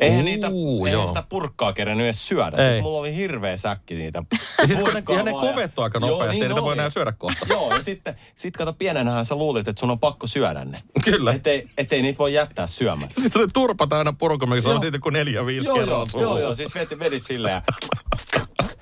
Eihän, 0.00 0.18
Uu, 0.18 0.24
niitä, 0.24 0.46
eihän 0.46 0.92
joo. 0.92 1.06
sitä 1.06 1.24
purkkaa 1.28 1.72
kerännyt 1.72 2.04
edes 2.04 2.28
syödä. 2.28 2.56
Ei. 2.56 2.72
Siis 2.72 2.82
mulla 2.82 2.98
oli 2.98 3.16
hirveä 3.16 3.56
säkki 3.56 3.94
niitä 3.94 4.22
Ja 4.58 4.66
sitten 4.66 4.84
kun 4.84 4.94
ne, 4.94 5.16
ja 5.16 5.22
ne 5.22 5.32
vaan. 5.32 5.48
kovettuu 5.48 5.84
aika 5.84 5.98
Joo, 5.98 6.10
nopeasti, 6.10 6.40
niin 6.40 6.48
niitä 6.48 6.62
voi 6.62 6.72
enää 6.72 6.90
syödä 6.90 7.12
kohta. 7.18 7.46
Joo, 7.52 7.74
ja 7.74 7.82
sitten 7.82 8.16
sit 8.34 8.56
kato 8.56 8.72
pienenähän 8.72 9.24
sä 9.24 9.34
luulit, 9.34 9.68
että 9.68 9.80
sun 9.80 9.90
on 9.90 9.98
pakko 9.98 10.26
syödä 10.26 10.64
ne. 10.64 10.82
Kyllä. 11.04 11.32
Ettei, 11.32 11.66
ettei 11.78 12.02
niitä 12.02 12.18
voi 12.18 12.34
jättää 12.34 12.66
syömättä. 12.66 13.20
Sitten 13.20 13.42
oli 13.42 13.48
turpat 13.52 13.92
aina 13.92 14.12
purkamiksi, 14.12 14.68
on 14.68 14.80
niitä 14.80 14.98
kuin 14.98 15.12
neljä, 15.12 15.46
viisi 15.46 15.68
Joo, 15.68 15.80
joo, 15.80 16.06
joo, 16.20 16.38
joo, 16.38 16.54
siis 16.54 16.74
vedit, 16.74 16.98
vedit 16.98 17.22
silleen. 17.22 17.62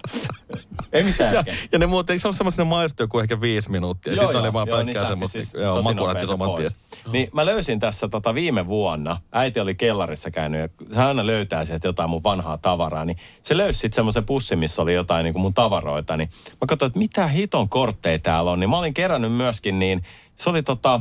Ei 0.95 1.03
mitään 1.03 1.35
Ja, 1.35 1.45
ja 1.73 1.79
ne 1.79 1.87
muuten, 1.87 2.15
eikö 2.15 2.21
se 2.21 2.29
ole 2.29 2.35
semmoisen 2.35 2.67
maistu 2.67 3.03
joku 3.03 3.19
ehkä 3.19 3.41
viisi 3.41 3.71
minuuttia? 3.71 4.13
Ja 4.13 4.19
sitten 4.19 4.41
oli 4.41 4.53
vaan 4.53 4.69
joo, 4.69 4.83
niistä 4.83 5.07
semmoista, 5.07 5.33
siis 5.33 5.55
joo, 5.55 5.83
maku 5.83 6.07
lähti 6.07 6.27
saman 6.27 6.55
tien. 6.55 6.71
Niin 7.13 7.29
mä 7.33 7.47
löysin 7.47 7.81
tässä 7.81 8.09
tota 8.09 8.35
viime 8.35 8.67
vuonna, 8.67 9.21
äiti 9.33 9.61
oli 9.61 9.75
kellarissa 9.75 10.31
käynyt 10.31 10.61
ja 10.61 10.69
hän 10.97 11.07
aina 11.07 11.27
löytää 11.27 11.65
sieltä 11.65 11.89
jotain 11.89 12.11
mun 12.11 12.23
vanhaa 12.23 12.59
tavaraa, 12.59 13.05
niin 13.05 13.17
se 13.43 13.57
löysi 13.57 13.81
sitten 13.81 13.95
semmoisen 13.95 14.25
pussin, 14.25 14.59
missä 14.59 14.83
oli 14.83 14.95
jotain 14.95 15.25
niin 15.25 15.33
kuin 15.33 15.43
mun 15.43 15.55
tavaroita, 15.55 16.17
niin 16.17 16.29
mä 16.51 16.67
katsoin, 16.67 16.87
että 16.89 16.99
mitä 16.99 17.27
hiton 17.27 17.69
kortteja 17.69 18.19
täällä 18.19 18.51
on, 18.51 18.61
niin 18.61 18.71
mä 18.71 18.79
olin 18.79 18.95
kerännyt 18.95 19.33
myöskin 19.33 19.79
niin, 19.79 20.03
se 20.37 20.51
oli 20.51 20.63
tota 20.63 21.01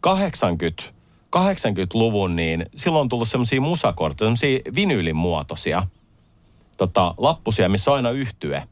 80, 0.00 0.82
80-luvun, 1.36 2.36
niin 2.36 2.66
silloin 2.74 3.00
on 3.00 3.08
tullut 3.08 3.28
semmoisia 3.28 3.60
musakortteja, 3.60 4.26
semmoisia 4.26 4.60
vinyylin 4.74 5.16
muotoisia 5.16 5.86
tota, 6.76 7.14
lappusia, 7.18 7.68
missä 7.68 7.90
on 7.90 7.96
aina 7.96 8.10
yhtye. 8.10 8.62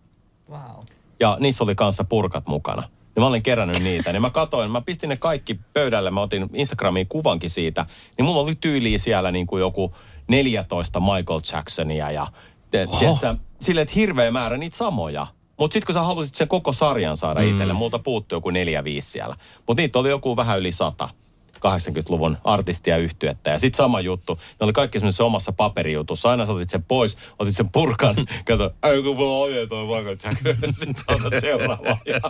Wow. 0.50 0.84
Ja 1.20 1.36
niissä 1.40 1.64
oli 1.64 1.74
kanssa 1.74 2.04
purkat 2.04 2.46
mukana. 2.46 2.82
Ja 3.16 3.20
mä 3.20 3.26
olin 3.26 3.42
kerännyt 3.42 3.82
niitä. 3.82 4.12
Niin 4.12 4.22
mä 4.22 4.30
katoin, 4.30 4.70
mä 4.70 4.80
pistin 4.80 5.08
ne 5.08 5.16
kaikki 5.16 5.60
pöydälle. 5.72 6.10
Mä 6.10 6.20
otin 6.20 6.50
Instagramiin 6.54 7.06
kuvankin 7.08 7.50
siitä. 7.50 7.86
Niin 8.18 8.24
mulla 8.26 8.40
oli 8.40 8.54
tyyliä 8.60 8.98
siellä 8.98 9.32
niin 9.32 9.46
kuin 9.46 9.60
joku 9.60 9.94
14 10.28 11.00
Michael 11.00 11.40
Jacksonia 11.52 12.10
ja 12.10 12.26
te, 12.70 12.86
tiedätkö, 12.98 13.36
silleen, 13.60 13.82
että 13.82 13.94
hirveä 13.94 14.30
määrä 14.30 14.56
niitä 14.56 14.76
samoja. 14.76 15.26
Mutta 15.58 15.72
sitten 15.72 15.86
kun 15.86 15.94
sä 15.94 16.02
halusit 16.02 16.34
sen 16.34 16.48
koko 16.48 16.72
sarjan 16.72 17.16
saada 17.16 17.40
mm. 17.40 17.50
itselle, 17.50 17.72
multa 17.72 17.98
puuttui 17.98 18.36
joku 18.36 18.50
neljä 18.50 18.84
viisi 18.84 19.10
siellä. 19.10 19.36
Mutta 19.66 19.82
niitä 19.82 19.98
oli 19.98 20.08
joku 20.08 20.36
vähän 20.36 20.58
yli 20.58 20.72
sata. 20.72 21.08
80-luvun 21.66 22.38
artistia 22.44 22.96
yhtyettä. 22.96 23.50
Ja 23.50 23.58
sitten 23.58 23.76
sama 23.76 24.00
juttu. 24.00 24.34
Ne 24.34 24.64
oli 24.64 24.72
kaikki 24.72 24.98
semmoisessa 24.98 25.24
omassa 25.24 25.52
paperijutussa. 25.52 26.30
Aina 26.30 26.46
sä 26.46 26.52
otit 26.52 26.70
sen 26.70 26.84
pois, 26.84 27.16
otit 27.38 27.56
sen 27.56 27.70
purkan. 27.70 28.14
Kato, 28.48 28.74
ei 28.82 29.02
kun 29.02 29.16
voi 29.16 29.52
oje 29.52 29.66
toi. 29.66 29.86
Sitten 30.72 30.94
sä 30.96 31.04
otat 31.08 31.40
seuraavaan. 31.40 31.98
Ja, 32.06 32.20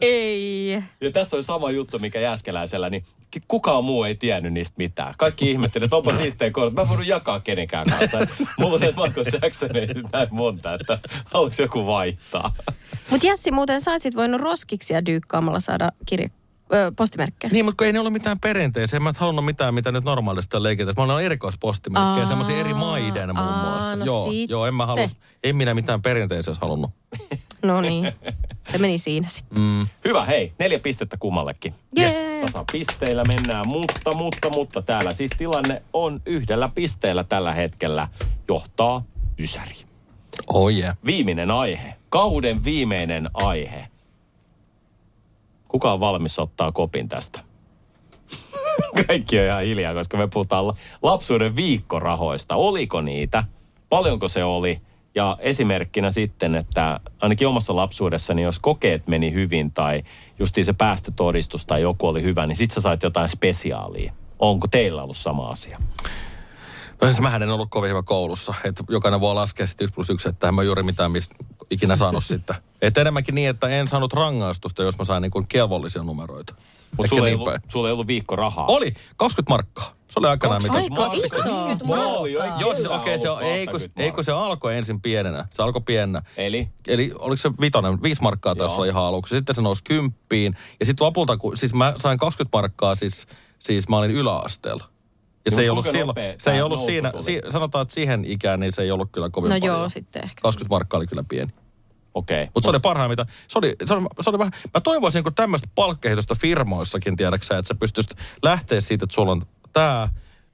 Ei. 0.00 0.82
ja 1.00 1.10
tässä 1.12 1.36
oli 1.36 1.42
sama 1.42 1.70
juttu, 1.70 1.98
mikä 1.98 2.20
Jääskeläisellä, 2.20 2.90
niin 2.90 3.04
kukaan 3.48 3.84
muu 3.84 4.04
ei 4.04 4.14
tiennyt 4.14 4.52
niistä 4.52 4.74
mitään. 4.78 5.14
Kaikki 5.18 5.50
ihmetteli, 5.50 5.84
että 5.84 5.96
onpa 5.96 6.12
siistejä 6.12 6.50
kortit. 6.50 6.74
Mä 6.74 6.82
en 6.82 6.88
voinut 6.88 7.06
jakaa 7.06 7.40
kenenkään 7.40 7.86
kanssa. 7.90 8.18
Mulla 8.58 8.74
on 8.74 8.80
se 8.80 8.86
Michael 8.86 9.26
Jackson 9.42 9.76
ei 9.76 9.86
näin 10.12 10.28
monta, 10.30 10.74
että 10.74 10.98
haluaisi 11.24 11.62
joku 11.62 11.86
vaihtaa. 11.86 12.54
Mutta 13.10 13.26
Jassi, 13.26 13.50
muuten 13.50 13.80
saisit 13.80 14.16
voinut 14.16 14.40
roskiksia 14.40 15.06
dyykkaamalla 15.06 15.60
saada 15.60 15.90
kirje, 16.06 16.30
ö, 16.72 16.92
postimerkkejä. 16.96 17.52
Niin, 17.52 17.64
mutta 17.64 17.76
kun 17.78 17.86
ei 17.86 17.92
ne 17.92 17.98
ollut 17.98 18.12
mitään 18.12 18.40
perinteisiä. 18.40 19.00
Mä 19.00 19.08
en 19.08 19.14
halunnut 19.18 19.44
mitään, 19.44 19.74
mitä 19.74 19.92
nyt 19.92 20.04
normaalisti 20.04 20.62
leikitään. 20.62 20.94
Mä 20.96 21.02
olen 21.02 21.24
erikoispostimerkkejä, 21.24 22.26
semmoisia 22.26 22.56
eri 22.60 22.74
maiden 22.74 23.36
muun 23.36 23.48
aa, 23.48 23.70
muassa. 23.70 23.96
no 23.96 24.04
joo, 24.04 24.24
sitten. 24.30 24.48
joo, 24.54 24.66
en 24.66 24.74
mä 24.74 24.86
halus, 24.86 25.16
ei 25.42 25.52
minä 25.52 25.74
mitään 25.74 26.02
perinteisiä 26.02 26.54
halunnut. 26.60 26.90
No 27.62 27.80
niin, 27.80 28.12
se 28.72 28.78
meni 28.78 28.98
siinä 28.98 29.28
sitten. 29.28 29.62
Hyvä, 30.04 30.24
hei. 30.24 30.52
Neljä 30.58 30.78
pistettä 30.78 31.16
kummallekin. 31.16 31.74
Jee. 31.96 32.40
Tasa 32.46 32.64
pisteillä 32.72 33.24
mennään, 33.24 33.68
mutta, 33.68 34.14
mutta, 34.14 34.50
mutta 34.50 34.82
täällä 34.82 35.14
siis 35.14 35.30
tilanne 35.38 35.82
on 35.92 36.20
yhdellä 36.26 36.70
pisteellä 36.74 37.24
tällä 37.24 37.52
hetkellä. 37.54 38.08
Johtaa 38.48 39.02
Ysäri. 39.38 39.74
Oh 40.48 40.70
yeah. 40.72 40.96
Viimeinen 41.06 41.50
aihe. 41.50 41.94
Kauden 42.08 42.64
viimeinen 42.64 43.30
aihe. 43.34 43.86
Kuka 45.74 45.92
on 45.92 46.00
valmis 46.00 46.38
ottaa 46.38 46.72
kopin 46.72 47.08
tästä? 47.08 47.40
Kaikki 49.06 49.38
on 49.38 49.44
ihan 49.44 49.62
hiljaa, 49.62 49.94
koska 49.94 50.16
me 50.16 50.26
puhutaan 50.26 50.66
la- 50.66 50.76
lapsuuden 51.02 51.56
viikkorahoista. 51.56 52.56
Oliko 52.56 53.00
niitä? 53.00 53.44
Paljonko 53.88 54.28
se 54.28 54.44
oli? 54.44 54.80
Ja 55.14 55.36
esimerkkinä 55.40 56.10
sitten, 56.10 56.54
että 56.54 57.00
ainakin 57.20 57.48
omassa 57.48 57.76
lapsuudessani, 57.76 58.42
jos 58.42 58.58
kokeet 58.58 59.06
meni 59.06 59.32
hyvin 59.32 59.70
tai 59.70 60.02
justiin 60.38 60.64
se 60.64 60.72
päästötodistus 60.72 61.66
tai 61.66 61.82
joku 61.82 62.08
oli 62.08 62.22
hyvä, 62.22 62.46
niin 62.46 62.56
sit 62.56 62.70
sä 62.70 62.80
sait 62.80 63.02
jotain 63.02 63.28
spesiaalia. 63.28 64.12
Onko 64.38 64.66
teillä 64.66 65.02
ollut 65.02 65.16
sama 65.16 65.48
asia? 65.50 65.78
No 67.02 67.08
siis 67.08 67.20
mähän 67.20 67.42
en 67.42 67.50
ollut 67.50 67.70
kovin 67.70 67.90
hyvä 67.90 68.02
koulussa. 68.02 68.54
Että 68.64 68.84
jokainen 68.88 69.20
voi 69.20 69.34
laskea 69.34 69.66
sitten 69.66 69.84
1 69.84 69.94
plus 69.94 70.10
1, 70.10 70.28
että 70.28 70.48
en 70.48 70.54
mä 70.54 70.62
juuri 70.62 70.82
mitään 70.82 71.12
mistä 71.12 71.34
ikinä 71.70 71.96
saanut 71.96 72.24
sitten. 72.24 72.56
Että 72.82 73.00
enemmänkin 73.00 73.34
niin, 73.34 73.50
että 73.50 73.68
en 73.68 73.88
saanut 73.88 74.12
rangaistusta, 74.12 74.82
jos 74.82 74.98
mä 74.98 75.04
sain 75.04 75.22
niin 75.22 75.30
kuin 75.30 75.46
kelvollisia 75.48 76.02
numeroita. 76.02 76.54
Mutta 76.96 77.08
sulla, 77.10 77.28
ei 77.28 77.36
niin 77.36 77.48
ollut- 77.48 77.62
sulla 77.68 77.88
ei 77.88 77.92
ollut 77.92 78.06
viikkorahaa. 78.06 78.66
Oli 78.66 78.94
20 79.16 79.50
markkaa. 79.52 79.94
Se 80.08 80.18
oli 80.20 80.26
aikanaan 80.28 80.62
mitä... 80.62 80.76
Aika 80.76 81.10
iso. 81.12 81.36
Joo, 82.60 82.74
siis 82.74 82.86
okei, 82.88 83.18
se, 83.18 83.30
on- 83.30 83.42
ei, 83.42 83.66
kun, 83.66 83.80
ei 83.96 84.12
kun 84.12 84.24
se 84.24 84.32
alkoi 84.32 84.76
ensin 84.76 85.00
pienenä. 85.00 85.46
Se 85.50 85.62
alkoi 85.62 85.82
pienenä. 85.82 86.22
Eli? 86.36 86.68
Eli 86.86 87.12
oliko 87.18 87.36
se 87.36 87.50
vitonen, 87.60 88.02
viisi 88.02 88.22
markkaa 88.22 88.54
Joo. 88.58 88.74
olla 88.74 88.84
ihan 88.86 89.02
aluksi. 89.04 89.36
Sitten 89.36 89.54
se 89.54 89.62
nousi 89.62 89.84
kymppiin. 89.84 90.56
Ja 90.80 90.86
sitten 90.86 91.04
lopulta, 91.04 91.36
kun, 91.36 91.56
siis 91.56 91.74
mä 91.74 91.94
sain 91.98 92.18
20 92.18 92.58
markkaa, 92.58 92.94
siis, 92.94 93.26
siis 93.58 93.88
mä 93.88 93.96
olin 93.98 94.10
yläasteella. 94.10 94.84
Ja 95.44 95.50
se 95.50 95.62
ei 95.62 95.70
ollut 95.70 95.86
nopea 96.06 96.34
se 96.38 96.52
ei 96.52 96.62
ollut 96.62 96.80
siinä, 96.80 97.12
si, 97.20 97.40
sanotaan, 97.52 97.82
että 97.82 97.94
siihen 97.94 98.24
ikään, 98.24 98.60
niin 98.60 98.72
se 98.72 98.82
ei 98.82 98.90
ollut 98.90 99.08
kyllä 99.12 99.30
kovin 99.30 99.48
No 99.50 99.58
paljon. 99.60 99.78
joo, 99.78 99.88
sitten 99.88 100.24
ehkä. 100.24 100.42
20 100.42 100.74
markkaa 100.74 100.98
oli 100.98 101.06
kyllä 101.06 101.24
pieni. 101.28 101.52
Okei. 102.14 102.42
Okay. 102.42 102.50
Mutta 102.54 102.66
se 102.66 102.70
oli 102.70 102.80
parhaimmita. 102.80 103.26
Se 103.48 103.58
oli, 103.58 103.76
se 103.84 103.94
oli, 103.94 104.06
se 104.20 104.30
oli 104.30 104.38
vähän, 104.38 104.52
mä 104.74 104.80
toivoisin 104.80 105.24
kun 105.24 105.34
tämmöistä 105.34 105.68
palkkehitystä 105.74 106.34
firmoissakin, 106.34 107.16
tiedäksä, 107.16 107.58
että 107.58 107.68
sä 107.68 107.74
pystyisit 107.74 108.14
lähteä 108.42 108.80
siitä, 108.80 109.04
että 109.04 109.14
sulla 109.14 109.32
on 109.32 109.42
tää 109.72 110.08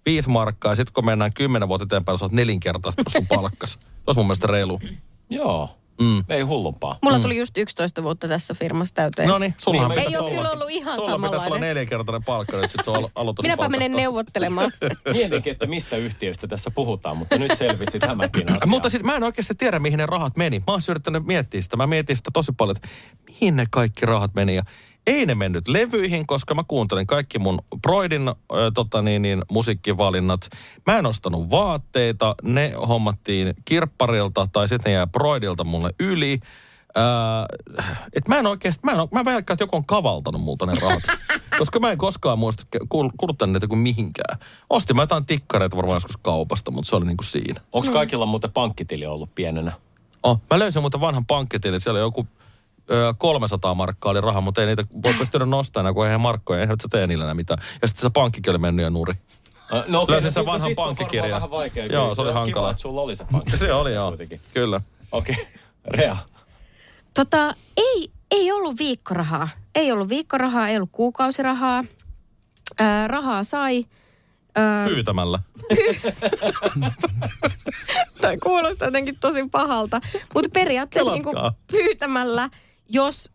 viisi 0.07 0.29
markkaa, 0.29 0.73
ja 0.73 0.77
sitten 0.77 0.93
kun 0.93 1.05
mennään 1.07 1.33
kymmenen 1.35 1.69
vuotta 1.69 1.85
eteenpäin, 1.85 2.19
sä 2.19 2.25
oot 2.25 2.33
nelinkertaista 2.33 3.03
sun 3.09 3.27
palkkas. 3.27 3.73
Se 3.73 3.79
olisi 4.07 4.19
mun 4.19 4.27
mielestä 4.27 4.47
reilu. 4.47 4.81
Joo. 5.31 5.80
Mm. 6.01 6.25
Ei 6.29 6.41
hullumpaa. 6.43 6.99
Mulla 7.03 7.19
tuli 7.19 7.37
just 7.37 7.57
11 7.59 8.03
vuotta 8.03 8.29
tässä 8.29 8.55
firmassa 8.55 8.95
täyteen. 8.95 9.29
No 9.29 9.39
niin, 9.39 9.55
sullahan 9.59 9.89
Niin, 9.91 9.97
pitäisi 9.99 10.15
Ei 10.17 10.21
ole 10.21 10.27
olla. 10.27 10.37
kyllä 10.37 10.51
ollut 10.51 10.71
ihan 10.71 10.95
Sulla 10.95 11.07
pitäisi 11.17 11.27
olla 11.27 11.39
samanlainen. 11.39 11.69
neljänkertainen 11.69 12.25
palkka, 12.25 12.57
nyt 12.57 12.71
sit 12.71 12.81
se 12.85 12.91
on 12.91 13.09
aloitus. 13.15 13.43
Minäpä 13.43 13.69
menen 13.69 13.93
neuvottelemaan. 13.93 14.73
Mietinkin, 15.13 15.53
että 15.53 15.67
mistä 15.67 15.97
yhtiöistä 15.97 16.49
tässä 16.49 16.71
puhutaan, 16.71 17.17
mutta 17.17 17.39
nyt 17.39 17.53
selvisi 17.59 17.99
tämäkin 17.99 18.49
asia. 18.53 18.67
Mutta 18.67 18.91
sitten 18.91 19.07
mä 19.07 19.17
en 19.17 19.23
oikeasti 19.23 19.55
tiedä, 19.55 19.79
mihin 19.79 19.99
ne 19.99 20.07
rahat 20.07 20.37
meni. 20.37 20.59
Mä 20.59 20.65
oon 20.73 20.81
yrittänyt 20.91 21.27
miettiä 21.27 21.63
sitä. 21.63 21.77
Mä 21.77 21.87
mietin 21.87 22.17
sitä 22.17 22.31
tosi 22.33 22.53
paljon, 22.53 22.77
että 22.77 22.89
mihin 23.27 23.57
ne 23.57 23.67
kaikki 23.71 24.07
rahat 24.07 24.35
meni. 24.35 24.55
Ja 24.55 24.63
ei 25.07 25.27
ne 25.27 25.35
mennyt 25.35 25.69
levyihin, 25.69 26.27
koska 26.27 26.55
mä 26.55 26.65
kuuntelin 26.69 27.07
kaikki 27.07 27.39
mun 27.39 27.59
Broidin 27.83 28.29
äh, 28.29 28.35
tota 28.75 29.03
niin, 29.03 29.23
niin, 29.23 29.43
musiikkivalinnat. 29.51 30.49
Mä 30.87 30.99
en 30.99 31.07
ostanut 31.07 31.51
vaatteita, 31.51 32.35
ne 32.43 32.73
hommattiin 32.89 33.55
kirpparilta 33.65 34.49
tai 34.53 34.69
sitten 34.69 34.91
ne 34.91 34.95
jää 34.95 35.07
Broidilta 35.07 35.65
mulle 35.65 35.91
yli. 36.01 36.41
Äh, 36.97 38.05
et 38.13 38.29
mä 38.29 38.39
en 38.39 38.47
oikeasti, 38.47 38.81
mä, 38.85 38.93
en, 38.93 38.99
mä 39.13 39.25
väikkään, 39.25 39.55
että 39.55 39.63
joku 39.63 39.77
on 39.77 39.87
kavaltanut 39.87 40.43
multa 40.43 40.67
ne 40.67 40.73
rahat. 40.83 41.03
koska 41.59 41.81
mä 41.81 41.91
en 41.91 41.99
koskaan 41.99 42.39
muista 42.39 42.65
kuluttanut 43.19 43.53
niitä 43.53 43.67
kuin 43.67 43.79
mihinkään. 43.79 44.39
Ostin 44.71 44.97
mä 44.97 45.03
jotain 45.03 45.27
tikkareita 45.27 45.77
varmaan 45.77 45.97
joskus 45.97 46.17
kaupasta, 46.17 46.71
mutta 46.71 46.89
se 46.89 46.97
oli 46.97 47.07
niinku 47.07 47.25
siinä. 47.25 47.61
Onko 47.73 47.93
kaikilla 47.93 48.27
muuten 48.27 48.53
pankkitili 48.53 49.07
ollut 49.07 49.35
pienenä? 49.35 49.73
Oh, 50.23 50.41
mä 50.51 50.59
löysin 50.59 50.83
muuten 50.83 51.01
vanhan 51.01 51.27
pankkitilin. 51.27 51.81
Siellä 51.81 51.99
oli 51.99 52.07
joku 52.07 52.27
300 53.19 53.75
markkaa 53.75 54.11
oli 54.11 54.21
raha, 54.21 54.41
mutta 54.41 54.61
ei 54.61 54.67
niitä 54.67 54.85
voi 55.05 55.15
pystyä 55.15 55.47
nostamaan, 55.47 55.95
kun 55.95 56.07
eihän 56.07 56.21
markkoja, 56.21 56.61
eihän 56.61 56.77
sä 56.83 56.89
tee 56.91 57.07
niillä 57.07 57.25
enää 57.25 57.35
mitään. 57.35 57.63
Ja 57.83 57.89
sitten 57.89 58.03
se 58.03 58.11
pankkikin 58.15 58.51
oli 58.51 58.59
mennyt 58.59 58.83
jo 58.85 58.91
nuri. 58.91 59.15
Äh, 59.75 59.85
No 59.89 60.01
okei, 60.03 60.13
Löysin 60.13 60.27
no 60.29 60.33
sen 60.33 60.43
sit- 60.43 60.47
vanhan 60.47 60.73
varmaan 60.77 61.31
Vähän 61.31 61.51
vaikea. 61.51 61.87
Joo, 61.87 62.03
kyllä. 62.03 62.15
se 62.15 62.23
oli 62.23 62.31
Kiva, 62.31 62.41
hankala. 62.41 62.71
että 62.71 62.81
sulla 62.81 63.01
oli 63.01 63.17
se 63.17 63.25
pankki. 63.33 63.57
Se 63.59 63.73
oli 63.73 63.95
joo, 63.95 64.09
Kuitenkin. 64.09 64.41
kyllä. 64.55 64.81
Okei, 65.13 65.35
okay. 65.35 65.47
Rea. 65.85 66.17
Tota, 67.15 67.55
ei, 67.77 68.11
ei 68.31 68.53
ollut 68.53 68.79
viikkorahaa. 68.79 69.49
Ei 69.75 69.93
ollut 69.93 70.09
viikkorahaa, 70.09 70.69
ei 70.69 70.77
ollut 70.77 70.89
kuukausirahaa. 70.93 71.85
Ää, 72.79 73.09
rahaa 73.09 73.45
sai. 73.45 73.85
Ää, 74.55 74.87
Pyytämällä. 74.89 75.39
Tämä 78.21 78.35
kuulostaa 78.43 78.89
jotenkin 78.89 79.17
tosi 79.21 79.49
pahalta. 79.51 80.01
Mutta 80.35 80.51
periaatteessa 80.53 81.13
niin 81.13 81.25
pyytämällä, 81.71 82.51
jos 82.91 83.31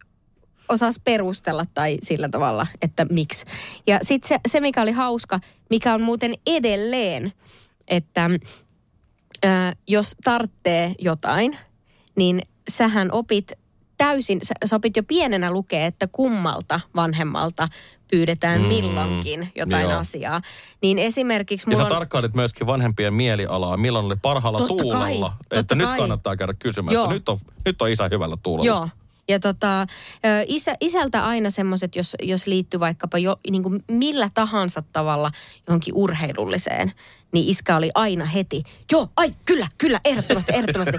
osas 0.69 0.99
perustella 1.03 1.65
tai 1.73 1.97
sillä 2.03 2.29
tavalla, 2.29 2.67
että 2.81 3.05
miksi. 3.09 3.45
Ja 3.87 3.99
sitten 4.01 4.27
se, 4.27 4.39
se, 4.47 4.59
mikä 4.59 4.81
oli 4.81 4.91
hauska, 4.91 5.39
mikä 5.69 5.93
on 5.93 6.01
muuten 6.01 6.33
edelleen, 6.47 7.33
että 7.87 8.29
ää, 9.43 9.73
jos 9.87 10.15
tarttee 10.23 10.95
jotain, 10.99 11.57
niin 12.15 12.41
sähän 12.71 13.11
opit 13.11 13.51
täysin, 13.97 14.39
sä, 14.43 14.53
sä 14.65 14.75
opit 14.75 14.97
jo 14.97 15.03
pienenä 15.03 15.51
lukea, 15.51 15.85
että 15.85 16.07
kummalta 16.11 16.79
vanhemmalta 16.95 17.67
pyydetään 18.11 18.61
Mm, 18.61 18.67
milloinkin 18.67 19.51
jotain 19.55 19.83
joo. 19.83 19.99
asiaa. 19.99 20.41
Niin 20.81 20.99
esimerkiksi 20.99 21.69
Ja 21.69 21.71
mulla 21.71 21.89
sä 21.89 21.93
on... 21.93 21.99
tarkkailit 21.99 22.33
myöskin 22.33 22.67
vanhempien 22.67 23.13
mielialaa, 23.13 23.77
milloin 23.77 24.05
oli 24.05 24.15
parhaalla 24.21 24.59
Totta 24.59 24.73
kai, 24.73 24.81
tuulella. 24.83 25.33
totta 25.39 25.59
että 25.59 25.75
nyt 25.75 25.87
kai. 25.87 25.97
kannattaa 25.97 26.35
käydä 26.35 26.53
kysymässä. 26.59 26.93
Joo. 26.99 27.09
Nyt 27.09 27.29
on, 27.29 27.37
nyt 27.65 27.81
on 27.81 27.89
isä 27.89 28.07
hyvällä 28.11 28.37
tuulella. 28.43 28.67
Joo. 28.67 28.89
Ja 29.27 29.39
tota, 29.39 29.87
isä, 30.47 30.75
isältä 30.79 31.25
aina 31.25 31.49
semmoiset, 31.49 31.95
jos, 31.95 32.15
jos 32.21 32.47
liittyy 32.47 32.79
vaikkapa 32.79 33.17
jo 33.17 33.37
niin 33.51 33.63
kuin 33.63 33.83
millä 33.91 34.29
tahansa 34.33 34.83
tavalla 34.93 35.31
johonkin 35.67 35.93
urheilulliseen, 35.97 36.91
niin 37.31 37.49
iskä 37.49 37.75
oli 37.75 37.91
aina 37.95 38.25
heti, 38.25 38.63
joo, 38.91 39.07
ai 39.17 39.35
kyllä, 39.45 39.67
kyllä, 39.77 39.99
ehdottomasti, 40.05 40.53
ehdottomasti. 40.55 40.97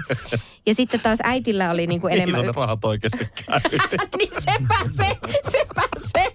Ja 0.65 0.73
sitten 0.73 0.99
taas 0.99 1.19
äitillä 1.23 1.71
oli 1.71 1.87
niin 1.87 2.01
kuin 2.01 2.13
enemmän... 2.13 2.45
ne 2.45 2.51
rahat 2.55 2.85
oikeasti 2.85 3.29
niin 4.17 4.31
sepä 4.39 4.77
se, 4.97 5.17
sepä 5.51 5.81
se. 5.97 6.33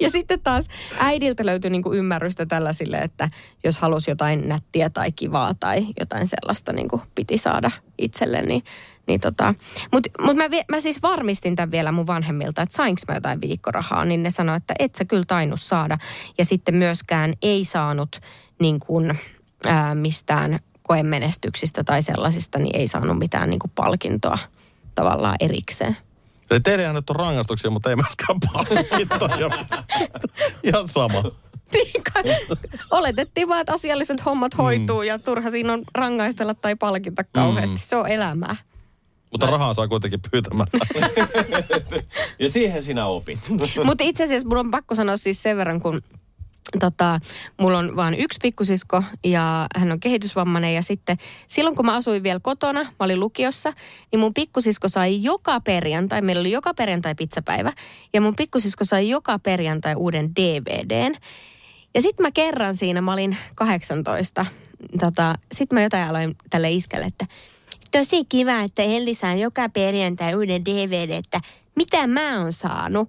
Ja 0.00 0.10
sitten 0.10 0.40
taas 0.40 0.68
äidiltä 0.98 1.46
löytyi 1.46 1.70
niinku 1.70 1.92
ymmärrystä 1.92 2.46
tällaisille, 2.46 2.96
että 2.96 3.30
jos 3.64 3.78
halusi 3.78 4.10
jotain 4.10 4.48
nättiä 4.48 4.90
tai 4.90 5.12
kivaa 5.12 5.54
tai 5.54 5.86
jotain 6.00 6.26
sellaista 6.26 6.72
niinku 6.72 7.02
piti 7.14 7.38
saada 7.38 7.70
itselle, 7.98 8.42
niin, 8.42 8.62
niin 9.06 9.20
tota. 9.20 9.54
Mutta 9.92 10.10
mut 10.22 10.36
mä, 10.36 10.44
mä 10.70 10.80
siis 10.80 11.02
varmistin 11.02 11.56
tämän 11.56 11.70
vielä 11.70 11.92
mun 11.92 12.06
vanhemmilta, 12.06 12.62
että 12.62 12.76
sainko 12.76 13.02
mä 13.08 13.14
jotain 13.14 13.40
viikkorahaa, 13.40 14.04
niin 14.04 14.22
ne 14.22 14.30
sanoi, 14.30 14.56
että 14.56 14.74
et 14.78 14.94
sä 14.94 15.04
kyllä 15.04 15.24
tainnut 15.26 15.60
saada. 15.60 15.98
Ja 16.38 16.44
sitten 16.44 16.74
myöskään 16.74 17.34
ei 17.42 17.64
saanut 17.64 18.20
niin 18.60 18.80
kuin, 18.80 19.18
ää, 19.66 19.94
mistään 19.94 20.58
koemenestyksistä 20.82 21.84
tai 21.84 22.02
sellaisista, 22.02 22.58
niin 22.58 22.76
ei 22.76 22.88
saanut 22.88 23.18
mitään 23.18 23.50
niin 23.50 23.60
palkintoa 23.74 24.38
tavallaan 24.94 25.36
erikseen. 25.40 25.96
Eli 26.50 26.60
teillä 26.60 26.92
nyt 26.92 27.10
on 27.10 27.16
rangaistuksia, 27.16 27.70
mutta 27.70 27.90
ei 27.90 27.96
myöskään 27.96 28.40
palkintoja. 28.52 29.50
Ihan 30.62 30.88
sama. 30.88 31.22
Niin. 31.72 32.02
Oletettiin 32.90 33.48
vaan, 33.48 33.60
että 33.60 33.72
asialliset 33.72 34.24
hommat 34.24 34.58
hoituu 34.58 35.02
ja 35.02 35.18
turha 35.18 35.50
siinä 35.50 35.72
on 35.72 35.82
rangaistella 35.94 36.54
tai 36.54 36.76
palkita 36.76 37.24
kauheasti. 37.24 37.78
Se 37.78 37.96
on 37.96 38.08
elämää. 38.08 38.56
Mutta 39.34 39.46
rahaa 39.46 39.74
saa 39.74 39.88
kuitenkin 39.88 40.20
pyytämättä. 40.30 40.78
Ja 42.38 42.48
siihen 42.48 42.82
sinä 42.82 43.06
opit. 43.06 43.38
Mutta 43.84 44.04
itse 44.04 44.24
asiassa 44.24 44.48
mulla 44.48 44.60
on 44.60 44.70
pakko 44.70 44.94
sanoa 44.94 45.16
siis 45.16 45.42
sen 45.42 45.56
verran, 45.56 45.80
kun 45.80 46.02
tota, 46.80 47.20
mulla 47.60 47.78
on 47.78 47.96
vain 47.96 48.14
yksi 48.14 48.38
pikkusisko 48.42 49.02
ja 49.24 49.66
hän 49.76 49.92
on 49.92 50.00
kehitysvammainen 50.00 50.74
ja 50.74 50.82
sitten 50.82 51.16
silloin 51.46 51.76
kun 51.76 51.86
mä 51.86 51.96
asuin 51.96 52.22
vielä 52.22 52.40
kotona, 52.40 52.82
mä 52.82 52.90
olin 52.98 53.20
lukiossa, 53.20 53.72
niin 54.12 54.20
mun 54.20 54.34
pikkusisko 54.34 54.88
sai 54.88 55.22
joka 55.22 55.60
perjantai, 55.60 56.22
meillä 56.22 56.40
oli 56.40 56.50
joka 56.50 56.74
perjantai 56.74 57.14
pizzapäivä 57.14 57.72
ja 58.12 58.20
mun 58.20 58.36
pikkusisko 58.36 58.84
sai 58.84 59.08
joka 59.08 59.38
perjantai 59.38 59.94
uuden 59.94 60.34
DVDn. 60.36 61.14
Ja 61.94 62.02
sitten 62.02 62.26
mä 62.26 62.30
kerran 62.30 62.76
siinä, 62.76 63.00
mä 63.00 63.12
olin 63.12 63.36
18, 63.54 64.46
tota, 65.00 65.34
sitten 65.54 65.76
mä 65.76 65.82
jotain 65.82 66.08
aloin 66.08 66.36
tälle 66.50 66.70
iskelle, 66.70 67.06
että 67.06 67.26
tosi 67.98 68.24
kiva, 68.24 68.60
että 68.60 68.82
Elli 68.82 69.14
saa 69.14 69.34
joka 69.34 69.68
perjantai 69.68 70.34
uuden 70.34 70.64
DVD, 70.64 71.10
että 71.10 71.40
mitä 71.76 72.06
mä 72.06 72.40
oon 72.40 72.52
saanut. 72.52 73.08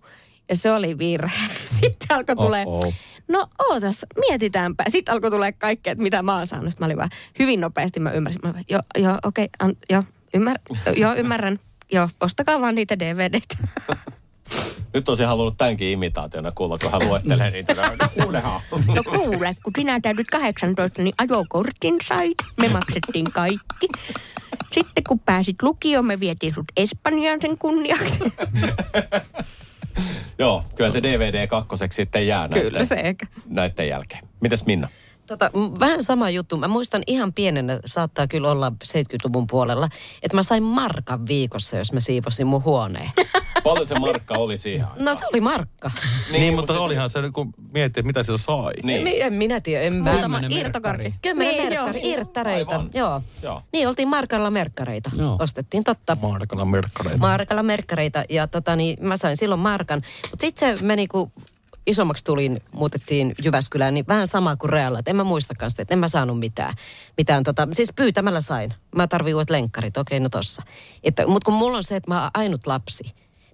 Ja 0.49 0.55
se 0.55 0.71
oli 0.71 0.97
virhe. 0.97 1.47
Sitten 1.79 2.17
alkoi 2.17 2.35
tulee, 2.35 2.63
Oh-oh. 2.67 2.93
no 3.27 3.47
ootas, 3.69 4.05
mietitäänpä. 4.19 4.83
Sitten 4.87 5.13
alkoi 5.13 5.31
tulee 5.31 5.51
kaikkea, 5.51 5.91
että 5.91 6.03
mitä 6.03 6.23
mä 6.23 6.37
oon 6.37 6.47
saanut. 6.47 6.69
Sitten 6.69 6.83
mä 6.83 6.85
olin 6.85 6.97
vaan, 6.97 7.09
hyvin 7.39 7.61
nopeasti 7.61 7.99
mä 7.99 8.11
ymmärsin. 8.11 8.41
Mä 8.43 8.49
olin 8.49 8.53
vaan, 8.55 8.65
joo, 8.69 8.81
joo, 9.09 9.17
okei, 9.23 9.47
okay, 9.61 9.75
joo, 9.89 10.03
ymmär, 10.33 10.59
joo, 10.95 11.15
ymmärrän. 11.15 11.59
Joo, 11.91 12.09
ostakaa 12.21 12.61
vaan 12.61 12.75
niitä 12.75 12.99
DVDtä. 12.99 13.57
Nyt 14.93 15.09
olisin 15.09 15.27
halunnut 15.27 15.57
tämänkin 15.57 15.87
imitaationa 15.87 16.51
kuulla, 16.51 16.77
kun 16.77 16.91
hän 16.91 17.07
luettelee 17.09 17.51
niitä. 17.51 17.75
Kuulehan. 18.23 18.61
No 18.71 19.03
kuule, 19.03 19.51
kun 19.63 19.73
sinä 19.77 19.99
täytyt 19.99 20.27
18, 20.27 21.01
niin 21.01 21.13
ajokortin 21.17 21.95
sait. 22.07 22.37
Me 22.57 22.67
maksettiin 22.69 23.25
kaikki. 23.33 23.87
Sitten 24.73 25.03
kun 25.07 25.19
pääsit 25.19 25.55
lukioon, 25.61 26.05
me 26.05 26.19
vietiin 26.19 26.53
sut 26.53 26.65
Espanjaan 26.77 27.41
sen 27.41 27.57
kunniaksi. 27.57 28.19
Joo, 30.39 30.63
kyllä 30.75 30.91
se 30.91 31.03
DVD 31.03 31.47
kakkoseksi 31.47 31.95
sitten 31.95 32.27
jää 32.27 32.47
näiden, 32.47 32.63
Kyllä 32.71 32.85
se 32.85 32.95
eikä. 32.95 33.27
näiden 33.45 33.87
jälkeen. 33.87 34.23
Mitäs 34.41 34.65
Minna? 34.65 34.87
Tota, 35.27 35.51
vähän 35.79 36.03
sama 36.03 36.29
juttu. 36.29 36.57
Mä 36.57 36.67
muistan 36.67 37.03
ihan 37.07 37.33
pienenä, 37.33 37.79
saattaa 37.85 38.27
kyllä 38.27 38.51
olla 38.51 38.71
70-luvun 38.83 39.47
puolella, 39.47 39.89
että 40.23 40.35
mä 40.35 40.43
sain 40.43 40.63
markan 40.63 41.27
viikossa, 41.27 41.77
jos 41.77 41.93
mä 41.93 41.99
siivosin 41.99 42.47
mun 42.47 42.63
huoneen. 42.63 43.11
Paljon 43.63 43.85
se 43.85 43.99
markka 43.99 44.33
oli 44.37 44.57
siihen 44.57 44.85
aikaan? 44.87 45.05
No 45.05 45.15
se 45.15 45.27
oli 45.27 45.41
markka. 45.41 45.91
Niin, 46.31 46.41
niin 46.41 46.53
mutta 46.53 46.73
siis- 46.73 46.83
olihan 46.85 47.09
se, 47.09 47.19
kun 47.33 47.53
miettii, 47.73 47.99
että 48.01 48.07
mitä 48.07 48.23
sillä 48.23 48.37
sai. 48.37 48.73
Niin. 48.83 49.03
Niin, 49.03 49.21
en 49.21 49.33
minä 49.33 49.61
tiedä, 49.61 49.83
en 49.83 49.93
mä. 49.93 50.11
Muutama 50.11 50.39
Kymmenen 50.39 50.59
irtokarkki. 50.65 51.03
merkkari. 51.03 51.19
Kymmenen 51.21 51.53
Niin, 51.57 51.69
merkkari, 51.73 52.01
joo. 52.03 52.13
irttareita. 52.13 52.71
Aivan. 52.71 52.89
Joo. 52.93 53.21
Joo. 53.43 53.61
Niin, 53.73 53.87
oltiin 53.87 54.07
markalla 54.07 54.51
merkkareita. 54.51 55.09
Joo. 55.17 55.35
Ostettiin 55.39 55.83
totta. 55.83 56.17
Markana 56.21 56.65
merkkareita. 56.65 57.17
Markalla 57.19 57.63
merkkareita 57.63 58.23
ja 58.29 58.47
tota, 58.47 58.75
niin, 58.75 58.97
mä 59.01 59.17
sain 59.17 59.37
silloin 59.37 59.61
markan. 59.61 60.01
Mutta 60.31 60.41
sitten 60.45 60.77
se 60.77 60.83
meni, 60.85 61.07
kun 61.07 61.31
isommaksi 61.87 62.23
tulin, 62.23 62.61
muutettiin 62.71 63.35
Jyväskylään, 63.43 63.93
niin 63.93 64.07
vähän 64.07 64.27
sama 64.27 64.55
kuin 64.55 64.69
Realla. 64.69 64.99
Et 64.99 65.07
en 65.07 65.15
mä 65.15 65.23
muistakaan 65.23 65.71
sitä, 65.71 65.81
että 65.81 65.95
en 65.95 65.99
mä 65.99 66.07
saanut 66.07 66.39
mitään. 66.39 66.73
mitään 67.17 67.43
tota, 67.43 67.67
siis 67.71 67.93
pyytämällä 67.95 68.41
sain. 68.41 68.73
Mä 68.95 69.07
tarvii 69.07 69.33
uudet 69.33 69.49
lenkkarit, 69.49 69.97
okei 69.97 70.19
no 70.19 70.29
tossa. 70.29 70.63
Mutta 71.27 71.45
kun 71.45 71.53
mulla 71.53 71.77
on 71.77 71.83
se, 71.83 71.95
että 71.95 72.11
mä 72.11 72.21
oon 72.21 72.31
ainut 72.33 72.67
lapsi, 72.67 73.03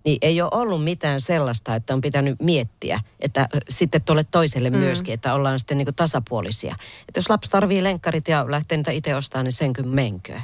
niin 0.05 0.17
ei 0.21 0.41
ole 0.41 0.49
ollut 0.53 0.83
mitään 0.83 1.21
sellaista, 1.21 1.75
että 1.75 1.93
on 1.93 2.01
pitänyt 2.01 2.39
miettiä, 2.41 2.99
että 3.19 3.47
sitten 3.69 4.01
tuolle 4.01 4.23
toiselle 4.31 4.69
mm. 4.69 4.77
myöskin, 4.77 5.13
että 5.13 5.33
ollaan 5.33 5.59
sitten 5.59 5.77
niin 5.77 5.95
tasapuolisia. 5.95 6.75
Että 7.07 7.17
jos 7.17 7.29
lapsi 7.29 7.51
tarvii 7.51 7.83
lenkkarit 7.83 8.27
ja 8.27 8.51
lähtee 8.51 8.77
niitä 8.77 8.91
itse 8.91 9.15
ostamaan, 9.15 9.45
niin 9.45 9.53
sen 9.53 9.73
kyllä 9.73 9.89
menköön. 9.89 10.41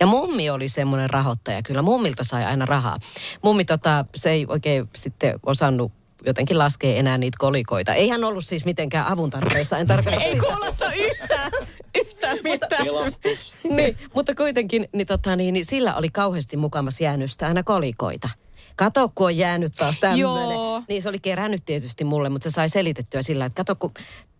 Ja 0.00 0.06
mummi 0.06 0.50
oli 0.50 0.68
semmoinen 0.68 1.10
rahoittaja, 1.10 1.62
kyllä 1.62 1.82
mummilta 1.82 2.24
sai 2.24 2.44
aina 2.44 2.66
rahaa. 2.66 2.98
Mummi 3.42 3.64
tota, 3.64 4.04
se 4.14 4.30
ei 4.30 4.46
oikein 4.48 4.88
sitten 4.94 5.40
osannut 5.46 5.92
jotenkin 6.26 6.58
laskee 6.58 6.98
enää 6.98 7.18
niitä 7.18 7.36
kolikoita. 7.40 7.94
Ei 7.94 8.08
hän 8.08 8.24
ollut 8.24 8.44
siis 8.44 8.64
mitenkään 8.64 9.06
avun 9.06 9.30
tarpeessa, 9.30 9.78
en 9.78 9.86
tarkoita 9.86 10.20
Ei 10.20 10.38
kuulosta 10.38 10.92
yhtään, 10.92 11.50
yhtään 11.94 12.38
mitään. 12.42 12.84
Pelastus. 12.84 13.54
niin, 13.70 13.96
mutta 14.14 14.34
kuitenkin 14.34 14.88
niin, 14.92 15.06
tota, 15.06 15.36
niin, 15.36 15.52
niin 15.52 15.64
sillä 15.64 15.94
oli 15.94 16.08
kauheasti 16.08 16.56
mukamassa 16.56 17.04
jäänystä 17.04 17.46
aina 17.46 17.62
kolikoita. 17.62 18.28
Kato, 18.76 19.12
kun 19.14 19.26
on 19.26 19.36
jäänyt 19.36 19.72
taas 19.72 19.98
tämmöinen. 19.98 20.58
Niin 20.88 21.02
se 21.02 21.08
oli 21.08 21.18
kerännyt 21.18 21.62
tietysti 21.66 22.04
mulle, 22.04 22.28
mutta 22.28 22.50
se 22.50 22.54
sai 22.54 22.68
selitettyä 22.68 23.22
sillä, 23.22 23.44
että 23.44 23.56
kato, 23.56 23.76
kun 23.76 23.92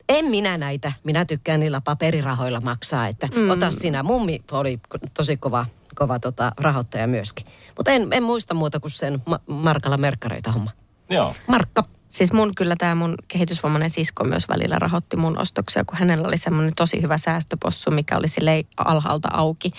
en 0.09 0.24
minä 0.24 0.59
näitä, 0.59 0.93
minä 1.05 1.24
tykkään 1.24 1.61
niillä 1.61 1.80
paperirahoilla 1.80 2.61
maksaa, 2.61 3.07
että 3.09 3.28
mm. 3.34 3.51
ota 3.51 3.70
sinä. 3.70 4.03
Mummi 4.03 4.43
oli 4.53 4.80
tosi 5.14 5.37
kova, 5.37 5.66
kova 5.95 6.18
tota, 6.18 6.53
rahoittaja 6.57 7.07
myöskin. 7.07 7.47
Mutta 7.76 7.91
en, 7.91 8.09
en 8.12 8.22
muista 8.22 8.55
muuta 8.55 8.80
kuin 8.80 8.91
sen 8.91 9.22
ma- 9.26 9.41
Markalla 9.47 9.97
merkkareita 9.97 10.53
homma. 10.53 10.70
Joo. 11.11 11.35
Markka. 11.47 11.85
Siis 12.09 12.33
mun 12.33 12.53
kyllä 12.57 12.77
tämä 12.79 12.95
mun 12.95 13.15
kehitysvammainen 13.29 13.91
sisko 13.91 14.25
myös 14.25 14.49
välillä 14.49 14.79
rahoitti 14.79 15.17
mun 15.17 15.39
ostoksia, 15.39 15.85
kun 15.85 15.99
hänellä 15.99 16.29
oli 16.29 16.37
semmoinen 16.37 16.73
tosi 16.77 17.03
hyvä 17.03 17.19
säästöpossu, 17.19 17.91
mikä 17.91 18.17
oli 18.17 18.29
silleen 18.29 18.65
alhaalta 18.77 19.29
auki. 19.33 19.71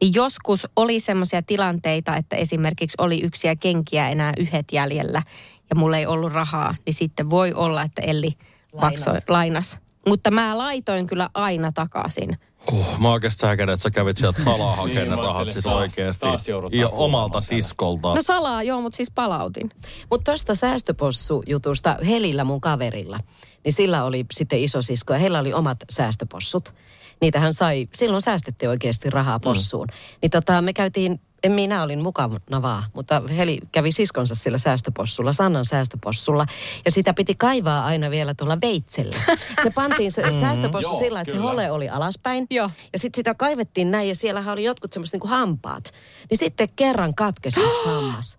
Niin 0.00 0.14
joskus 0.14 0.66
oli 0.76 1.00
semmoisia 1.00 1.42
tilanteita, 1.42 2.16
että 2.16 2.36
esimerkiksi 2.36 2.94
oli 2.98 3.20
yksiä 3.20 3.56
kenkiä 3.56 4.08
enää 4.08 4.32
yhdet 4.38 4.66
jäljellä 4.72 5.22
ja 5.70 5.76
mulla 5.76 5.96
ei 5.96 6.06
ollut 6.06 6.32
rahaa, 6.32 6.74
niin 6.86 6.94
sitten 6.94 7.30
voi 7.30 7.52
olla, 7.52 7.82
että 7.82 8.02
Elli 8.02 8.36
Lainas. 8.72 9.06
maksoi, 9.06 9.20
lainas. 9.28 9.78
Mutta 10.08 10.30
mä 10.30 10.58
laitoin 10.58 11.06
kyllä 11.06 11.30
aina 11.34 11.72
takaisin. 11.72 12.38
Huh, 12.70 12.98
mä 12.98 13.12
oikeasti 13.12 13.40
säkään, 13.40 13.68
että 13.68 13.82
sä 13.82 13.90
kävit 13.90 14.16
sieltä 14.16 14.42
salaa 14.42 14.86
Niin, 14.86 14.96
hakemaan 14.96 15.18
ne 15.18 15.26
rahat 15.26 15.50
siis 15.50 15.64
taas- 15.64 15.74
oikeasti. 15.98 16.20
taas 16.20 16.48
Ja 16.72 16.88
omalta 16.88 17.40
siskolta. 17.40 18.14
No 18.14 18.22
salaa, 18.22 18.62
joo, 18.62 18.80
mutta 18.80 18.96
siis 18.96 19.10
palautin. 19.10 19.70
Mutta 20.10 20.24
tuosta 20.24 20.54
säästöpossujutusta 20.54 21.96
Helillä 22.06 22.44
mun 22.44 22.60
kaverilla, 22.60 23.18
niin 23.64 23.72
sillä 23.72 24.04
oli 24.04 24.24
sitten 24.32 24.58
isosisko 24.62 25.12
ja 25.12 25.18
heillä 25.18 25.38
oli 25.38 25.52
omat 25.52 25.78
säästöpossut. 25.90 26.74
Niitähän 27.20 27.54
sai, 27.54 27.88
silloin 27.94 28.22
säästettiin 28.22 28.68
oikeasti 28.70 29.10
rahaa 29.10 29.40
possuun. 29.40 29.86
Mm. 29.86 30.18
Niin 30.22 30.30
tota, 30.30 30.62
me 30.62 30.72
käytiin, 30.72 31.20
en 31.42 31.52
minä 31.52 31.82
olin 31.82 32.02
mukana 32.02 32.62
vaan, 32.62 32.84
mutta 32.92 33.22
Heli 33.36 33.58
kävi 33.72 33.92
siskonsa 33.92 34.34
sillä 34.34 34.58
säästöpossulla, 34.58 35.32
Sannan 35.32 35.64
säästöpossulla. 35.64 36.46
Ja 36.84 36.90
sitä 36.90 37.14
piti 37.14 37.34
kaivaa 37.34 37.84
aina 37.84 38.10
vielä 38.10 38.34
tuolla 38.34 38.58
veitsellä. 38.62 39.16
Se 39.62 39.70
pantiin 39.70 40.12
se 40.12 40.22
säästöpossu 40.40 40.90
Joo, 40.90 40.98
sillä, 40.98 41.20
että 41.20 41.32
se 41.32 41.36
kyllä. 41.36 41.50
hole 41.50 41.70
oli 41.70 41.88
alaspäin. 41.88 42.46
Joo. 42.50 42.70
Ja 42.92 42.98
sitten 42.98 43.18
sitä 43.18 43.34
kaivettiin 43.34 43.90
näin 43.90 44.08
ja 44.08 44.14
siellähän 44.14 44.52
oli 44.52 44.64
jotkut 44.64 44.92
semmoiset 44.92 45.12
niinku 45.12 45.28
hampaat. 45.28 45.92
Niin 46.30 46.38
sitten 46.38 46.68
kerran 46.76 47.14
katkesi 47.14 47.60
yksi 47.60 47.84
hammas. 47.88 48.38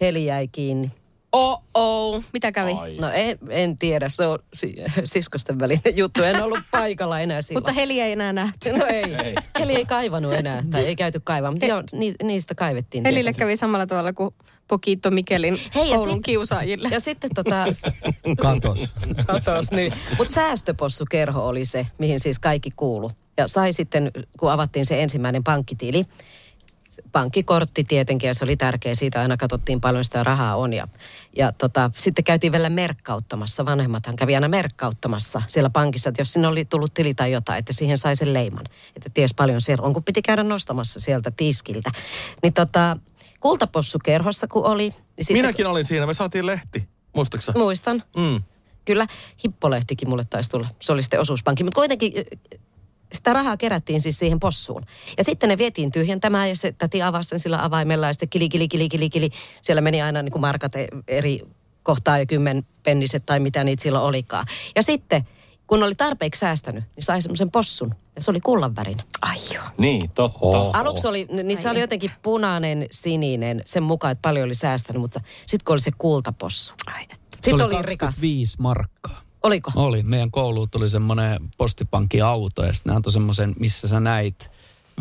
Heli 0.00 0.24
jäi 0.24 0.48
kiinni. 0.48 0.90
Oh 1.38 1.62
oh, 1.74 2.24
mitä 2.32 2.52
kävi? 2.52 2.72
Ai. 2.72 2.96
No 2.96 3.10
en, 3.14 3.38
en 3.50 3.78
tiedä, 3.78 4.08
se 4.08 4.26
on 4.26 4.38
si- 4.54 4.76
siskosten 5.04 5.58
välinen 5.58 5.96
juttu. 5.96 6.22
En 6.22 6.42
ollut 6.42 6.58
paikalla 6.70 7.20
enää 7.20 7.42
silloin. 7.42 7.62
Mutta 7.62 7.72
Heli 7.72 8.00
ei 8.00 8.12
enää 8.12 8.32
nähty. 8.32 8.72
No 8.72 8.86
ei. 8.86 9.14
ei. 9.14 9.34
Heli 9.58 9.74
ei 9.74 9.84
kaivannut 9.84 10.32
enää, 10.34 10.62
tai 10.70 10.86
ei 10.86 10.96
käyty 10.96 11.20
kaivaa, 11.24 11.50
mutta 11.50 11.66
joo, 11.66 11.82
ni, 11.92 12.14
niistä 12.22 12.54
kaivettiin. 12.54 13.04
Helille 13.04 13.22
tietysti. 13.28 13.40
kävi 13.40 13.56
samalla 13.56 13.86
tavalla 13.86 14.12
kuin 14.12 14.34
Pokito 14.68 15.10
Mikelin 15.10 15.58
Hei, 15.74 15.90
ja 15.90 15.98
Oulun 15.98 16.14
sit- 16.14 16.24
kiusaajille. 16.24 16.88
Ja 16.92 17.00
sitten 17.00 17.30
tota, 17.34 17.64
Katos. 18.42 18.84
katos, 19.26 19.70
niin. 19.70 19.92
Mutta 20.18 20.34
säästöpossukerho 20.34 21.46
oli 21.48 21.64
se, 21.64 21.86
mihin 21.98 22.20
siis 22.20 22.38
kaikki 22.38 22.70
kuulu. 22.76 23.10
Ja 23.38 23.48
sai 23.48 23.72
sitten, 23.72 24.10
kun 24.38 24.52
avattiin 24.52 24.86
se 24.86 25.02
ensimmäinen 25.02 25.44
pankkitili, 25.44 26.04
pankkikortti 27.12 27.84
tietenkin, 27.84 28.28
ja 28.28 28.34
se 28.34 28.44
oli 28.44 28.56
tärkeä. 28.56 28.94
Siitä 28.94 29.20
aina 29.20 29.36
katsottiin 29.36 29.80
paljon 29.80 30.04
sitä 30.04 30.24
rahaa 30.24 30.56
on. 30.56 30.72
Ja, 30.72 30.88
ja 31.36 31.52
tota, 31.52 31.90
sitten 31.94 32.24
käytiin 32.24 32.52
vielä 32.52 32.70
merkkauttamassa. 32.70 33.66
Vanhemmathan 33.66 34.16
kävi 34.16 34.34
aina 34.34 34.48
merkkauttamassa 34.48 35.42
siellä 35.46 35.70
pankissa, 35.70 36.08
että 36.08 36.20
jos 36.20 36.32
sinne 36.32 36.48
oli 36.48 36.64
tullut 36.64 36.94
tili 36.94 37.14
tai 37.14 37.32
jotain, 37.32 37.58
että 37.58 37.72
siihen 37.72 37.98
sai 37.98 38.16
sen 38.16 38.34
leiman. 38.34 38.64
Että 38.96 39.10
ties 39.14 39.34
paljon 39.34 39.60
siellä 39.60 39.86
on, 39.86 39.92
kun 39.92 40.04
piti 40.04 40.22
käydä 40.22 40.42
nostamassa 40.42 41.00
sieltä 41.00 41.30
tiskiltä. 41.30 41.90
Niin 42.42 42.52
tota, 42.52 42.96
kultapossukerhossa 43.40 44.46
kun 44.46 44.64
oli... 44.64 44.88
Niin 44.88 44.96
sitten- 45.20 45.36
Minäkin 45.36 45.66
olin 45.66 45.84
siinä, 45.84 46.06
me 46.06 46.14
saatiin 46.14 46.46
lehti. 46.46 46.88
Muistatko? 47.16 47.52
Muistan. 47.58 48.02
Mm. 48.16 48.42
Kyllä, 48.84 49.06
hippolehtikin 49.44 50.08
mulle 50.08 50.24
taisi 50.30 50.50
tulla. 50.50 50.68
Se 50.80 50.92
oli 50.92 51.02
sitten 51.02 51.20
osuuspankki. 51.20 51.64
Mutta 51.64 51.78
kuitenkin 51.78 52.12
sitä 53.12 53.32
rahaa 53.32 53.56
kerättiin 53.56 54.00
siis 54.00 54.18
siihen 54.18 54.40
possuun. 54.40 54.82
Ja 55.18 55.24
sitten 55.24 55.48
ne 55.48 55.58
vietiin 55.58 55.92
tyhjentämään 55.92 56.48
ja 56.48 56.56
se 56.56 56.72
täti 56.72 57.02
avasi 57.02 57.28
sen 57.28 57.40
sillä 57.40 57.64
avaimella 57.64 58.06
ja 58.06 58.12
sitten 58.12 58.28
kili, 58.28 58.48
kili, 58.48 58.68
kili, 58.68 58.88
kili, 58.88 59.10
kili. 59.10 59.30
Siellä 59.62 59.80
meni 59.80 60.02
aina 60.02 60.22
niin 60.22 60.32
kuin 60.32 60.40
markat 60.40 60.76
e- 60.76 60.88
eri 61.08 61.40
kohtaa 61.82 62.18
ja 62.18 62.26
kymmenpenniset 62.26 63.26
tai 63.26 63.40
mitä 63.40 63.64
niitä 63.64 63.82
silloin 63.82 64.04
olikaan. 64.04 64.46
Ja 64.76 64.82
sitten 64.82 65.26
kun 65.66 65.82
oli 65.82 65.94
tarpeeksi 65.94 66.38
säästänyt, 66.38 66.84
niin 66.96 67.04
sai 67.04 67.22
semmoisen 67.22 67.50
possun. 67.50 67.94
Ja 68.16 68.22
se 68.22 68.30
oli 68.30 68.40
kullanvärinen. 68.40 69.06
Ai 69.22 69.36
joo. 69.54 69.64
Niin, 69.78 70.10
totta. 70.10 70.38
Oho. 70.40 70.70
Aluksi 70.74 71.06
oli, 71.06 71.26
niin 71.44 71.58
se 71.58 71.70
oli 71.70 71.80
jotenkin 71.80 72.10
punainen, 72.22 72.86
sininen, 72.90 73.62
sen 73.66 73.82
mukaan, 73.82 74.12
että 74.12 74.22
paljon 74.22 74.44
oli 74.44 74.54
säästänyt, 74.54 75.00
mutta 75.00 75.20
sitten 75.46 75.64
kun 75.64 75.72
oli 75.72 75.80
se 75.80 75.90
kultapossu. 75.98 76.74
Ai, 76.86 77.02
että. 77.02 77.16
Se 77.30 77.50
Sitten 77.50 77.54
oli 77.66 77.74
oli 77.74 77.82
rikas. 77.82 78.06
25 78.06 78.56
markkaa. 78.58 79.20
Oliko? 79.46 79.72
Oli. 79.74 80.02
Meidän 80.02 80.30
kouluun 80.30 80.68
tuli 80.70 80.88
semmoinen 80.88 81.40
postipankkiauto 81.56 82.64
ja 82.64 82.72
sitten 82.72 82.90
ne 82.90 82.96
antoi 82.96 83.12
semmoisen, 83.12 83.54
missä 83.58 83.88
sä 83.88 84.00
näit 84.00 84.50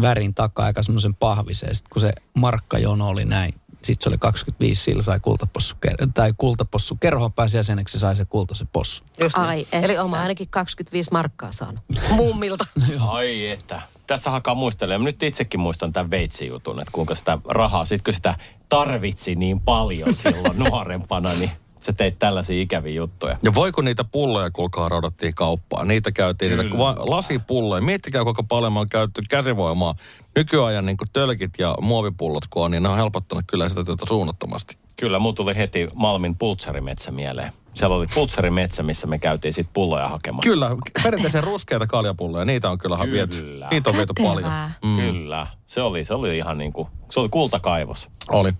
värin 0.01 0.33
takaa 0.33 0.65
aika 0.65 0.83
semmoisen 0.83 1.15
pahvisen. 1.15 1.67
Ja 1.67 1.73
sit 1.73 1.87
kun 1.87 2.01
se 2.01 2.13
markkajono 2.33 3.07
oli 3.07 3.25
näin, 3.25 3.53
sitten 3.83 4.03
se 4.03 4.09
oli 4.09 4.17
25, 4.17 4.83
sillä 4.83 5.03
sai 5.03 5.19
kultapossu, 5.19 5.75
tai 6.13 6.33
kultapossu. 6.37 6.95
Kerhon 6.95 7.33
pääsi 7.33 7.57
jäseneksi, 7.57 7.99
sai 7.99 8.15
se 8.15 8.25
kultaisen 8.25 8.67
possu. 8.67 9.03
Just 9.21 9.37
Ai 9.37 9.55
niin. 9.55 9.67
että. 9.71 9.79
Eli 9.79 9.97
oma 9.97 10.19
ainakin 10.19 10.47
25 10.49 11.11
markkaa 11.11 11.51
saanut. 11.51 11.83
Mummilta. 12.11 12.63
Ai 12.99 13.47
että. 13.47 13.81
Tässä 14.07 14.29
hakaa 14.29 14.55
muistelemaan. 14.55 15.05
Nyt 15.05 15.23
itsekin 15.23 15.59
muistan 15.59 15.93
tämän 15.93 16.11
veitsijutun, 16.11 16.79
että 16.79 16.91
kuinka 16.91 17.15
sitä 17.15 17.37
rahaa, 17.45 17.85
sit 17.85 18.01
kun 18.01 18.13
sitä 18.13 18.35
tarvitsi 18.69 19.35
niin 19.35 19.59
paljon 19.59 20.13
silloin 20.23 20.59
nuorempana, 20.59 21.29
niin 21.33 21.51
sä 21.85 21.93
teit 21.93 22.19
tällaisia 22.19 22.61
ikäviä 22.61 22.93
juttuja. 22.93 23.37
Ja 23.43 23.53
voiko 23.53 23.81
niitä 23.81 24.03
pulloja, 24.03 24.51
kuulkaa, 24.51 24.89
raudattiin 24.89 25.35
kauppaan. 25.35 25.87
Niitä 25.87 26.11
käytiin, 26.11 26.49
niitä 26.49 26.63
Kyllä. 26.63 26.77
va- 26.77 26.95
lasipulloja. 26.97 27.81
Miettikää, 27.81 28.23
kuinka 28.23 28.43
paljon 28.43 28.73
me 28.73 28.79
on 28.79 28.89
käytetty 28.89 29.21
käsivoimaa. 29.29 29.95
Nykyajan 30.35 30.85
niin 30.85 30.97
tölkit 31.13 31.51
ja 31.59 31.75
muovipullot, 31.81 32.43
kun 32.49 32.65
on, 32.65 32.71
niin 32.71 32.83
ne 32.83 32.89
on 32.89 32.97
helpottanut 32.97 33.43
kyllä 33.47 33.69
sitä 33.69 33.83
työtä 33.83 34.05
suunnattomasti. 34.07 34.77
Kyllä, 34.97 35.19
mun 35.19 35.35
tuli 35.35 35.55
heti 35.55 35.87
Malmin 35.93 36.35
pultsarimetsä 36.35 37.11
mieleen. 37.11 37.51
Siellä 37.73 37.95
oli 37.95 38.07
pultsarimetsä, 38.15 38.83
missä 38.83 39.07
me 39.07 39.19
käytiin 39.19 39.53
sit 39.53 39.67
pulloja 39.73 40.07
hakemassa. 40.09 40.49
Kyllä, 40.49 40.69
perinteisen 41.03 41.43
ruskeita 41.43 41.87
kaljapulloja, 41.87 42.45
niitä 42.45 42.69
on 42.69 42.77
kyllä, 42.77 42.97
Kyllä. 42.97 43.11
viety. 43.11 43.59
Niitä 43.71 43.89
on 43.89 43.95
viety 43.95 44.13
paljon. 44.23 44.51
Mm. 44.85 44.97
Kyllä. 44.97 45.47
Se 45.65 45.81
oli, 45.81 46.03
se 46.05 46.13
oli 46.13 46.37
ihan 46.37 46.57
niin 46.57 46.73
kuin, 46.73 46.87
se 47.09 47.19
oli 47.19 47.29
kultakaivos. 47.29 48.09
Oli. 48.29 48.53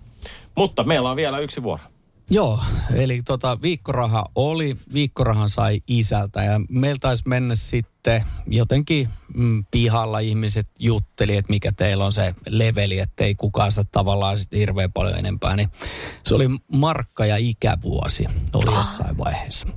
Mutta 0.54 0.84
meillä 0.84 1.10
on 1.10 1.16
vielä 1.16 1.38
yksi 1.38 1.62
vuoro. 1.62 1.82
Joo, 2.30 2.60
eli 2.94 3.22
tota, 3.22 3.62
viikkoraha 3.62 4.24
oli, 4.34 4.76
viikkorahan 4.92 5.48
sai 5.48 5.80
isältä 5.86 6.42
ja 6.42 6.60
meillä 6.68 6.98
taisi 7.00 7.22
mennä 7.26 7.54
sitten 7.54 8.24
jotenkin 8.46 9.08
mm, 9.34 9.64
pihalla 9.70 10.18
ihmiset 10.18 10.68
jutteli, 10.78 11.36
että 11.36 11.52
mikä 11.52 11.72
teillä 11.72 12.04
on 12.04 12.12
se 12.12 12.34
leveli, 12.48 12.98
että 12.98 13.24
ei 13.24 13.34
kukaan 13.34 13.72
saa 13.72 13.84
tavallaan 13.92 14.38
sitten 14.38 14.58
hirveän 14.58 14.92
paljon 14.92 15.18
enempää, 15.18 15.56
niin 15.56 15.68
se 16.24 16.34
oli 16.34 16.48
markka 16.72 17.26
ja 17.26 17.36
ikävuosi 17.36 18.24
oli 18.54 18.74
jossain 18.74 19.18
vaiheessa. 19.18 19.68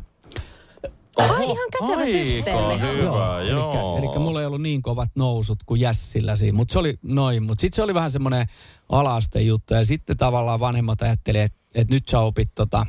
Ai 1.18 1.43
ihan 1.43 1.70
kätevä 1.72 2.06
systeemi. 2.06 2.80
hyvä, 2.80 3.41
joo. 3.50 3.97
Eli, 3.97 4.06
eli 4.06 4.20
mulla 4.20 4.39
ei 4.39 4.45
ollut 4.45 4.62
niin 4.62 4.82
kovat 4.82 5.12
nousut 5.16 5.64
kuin 5.66 5.82
Jässillä 5.82 6.36
siinä, 6.36 6.56
mutta 6.56 6.74
se 6.74 6.80
oli 6.80 6.97
noin. 7.02 7.43
Mutta 7.43 7.62
sitten 7.62 7.76
se 7.76 7.84
oli 7.84 7.93
vähän 7.93 8.12
semmoinen 8.12 8.47
alaasteen 8.89 9.47
juttu 9.47 9.74
ja 9.74 9.86
sitten 9.86 10.18
tavallaan 10.18 10.60
vanhemmat 10.60 11.02
ajatteli, 11.02 11.39
että 11.39 11.59
et 11.76 11.89
nyt 11.89 12.09
sä 12.09 12.20
opit 12.20 12.55
tota, 12.55 12.86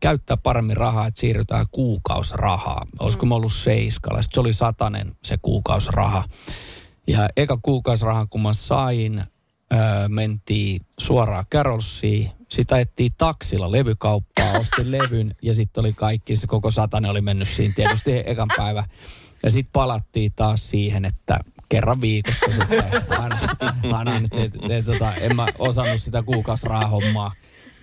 käyttää 0.00 0.36
paremmin 0.36 0.76
rahaa, 0.76 1.06
että 1.06 1.20
siirrytään 1.20 1.66
kuukausrahaa. 1.70 2.86
Olisiko 3.00 3.26
mä 3.26 3.34
ollut 3.34 3.52
seiskalla, 3.52 4.22
sitten 4.22 4.34
se 4.34 4.40
oli 4.40 4.52
satanen 4.52 5.12
se 5.22 5.38
kuukausraha. 5.42 6.24
Ja 7.06 7.28
eka 7.36 7.58
kuukausrahan 7.62 8.28
kun 8.28 8.42
mä 8.42 8.52
sain, 8.52 9.22
öö, 9.72 10.08
mentiin 10.08 10.80
suoraan 10.98 11.44
Carolsiin. 11.52 12.30
Sitä 12.48 12.78
ettiin 12.78 13.12
taksilla 13.18 13.72
levykauppaa, 13.72 14.52
ostin 14.60 14.92
levyn 14.92 15.34
ja 15.42 15.54
sitten 15.54 15.80
oli 15.80 15.92
kaikki, 15.92 16.36
se 16.36 16.46
koko 16.46 16.70
satanen 16.70 17.10
oli 17.10 17.20
mennyt 17.20 17.48
siinä 17.48 17.74
tietysti 17.74 18.22
ekan 18.26 18.48
päivä. 18.56 18.84
Ja 19.42 19.50
sitten 19.50 19.72
palattiin 19.72 20.32
taas 20.36 20.70
siihen, 20.70 21.04
että 21.04 21.38
kerran 21.68 22.00
viikossa 22.00 22.46
sitten 22.46 22.84
aina, 23.18 23.38
aina 23.92 24.20
nyt, 24.20 24.34
et, 24.34 24.54
et, 24.70 24.84
tota, 24.84 25.14
en 25.14 25.36
mä 25.36 25.46
osannut 25.58 26.02
sitä 26.02 26.22
kuukausrahahommaa, 26.22 27.32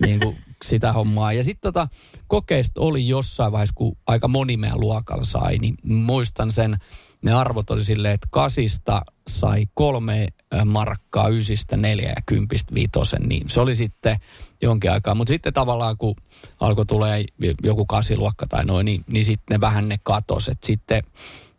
niin 0.02 0.20
kuin 0.20 0.36
sitä 0.64 0.92
hommaa. 0.92 1.32
Ja 1.32 1.44
sitten 1.44 1.72
tota, 1.72 1.88
kokeista 2.26 2.80
oli 2.80 3.08
jossain 3.08 3.52
vaiheessa, 3.52 3.74
kun 3.74 3.96
aika 4.06 4.28
moni 4.28 4.56
meidän 4.56 4.80
luokalla 4.80 5.24
sai, 5.24 5.58
niin 5.58 5.74
muistan 5.84 6.52
sen, 6.52 6.76
ne 7.24 7.32
arvot 7.32 7.70
oli 7.70 7.84
silleen, 7.84 8.14
että 8.14 8.28
kasista 8.30 9.02
sai 9.28 9.66
kolme 9.74 10.28
markkaa, 10.64 11.28
ysistä 11.28 11.76
neljä 11.76 12.08
ja 12.08 12.22
kympistä 12.26 12.74
viitosen, 12.74 13.22
niin 13.22 13.50
se 13.50 13.60
oli 13.60 13.76
sitten 13.76 14.16
jonkin 14.62 14.90
aikaa. 14.90 15.14
Mutta 15.14 15.32
sitten 15.32 15.52
tavallaan, 15.52 15.96
kun 15.96 16.16
alkoi 16.60 16.86
tulee 16.86 17.24
joku 17.62 17.86
kasiluokka 17.86 18.46
tai 18.46 18.64
noin, 18.64 18.84
niin, 18.84 19.04
niin 19.10 19.24
sitten 19.24 19.54
ne 19.54 19.60
vähän 19.60 19.88
ne 19.88 19.96
katos, 20.02 20.48
että 20.48 20.66
sitten 20.66 21.02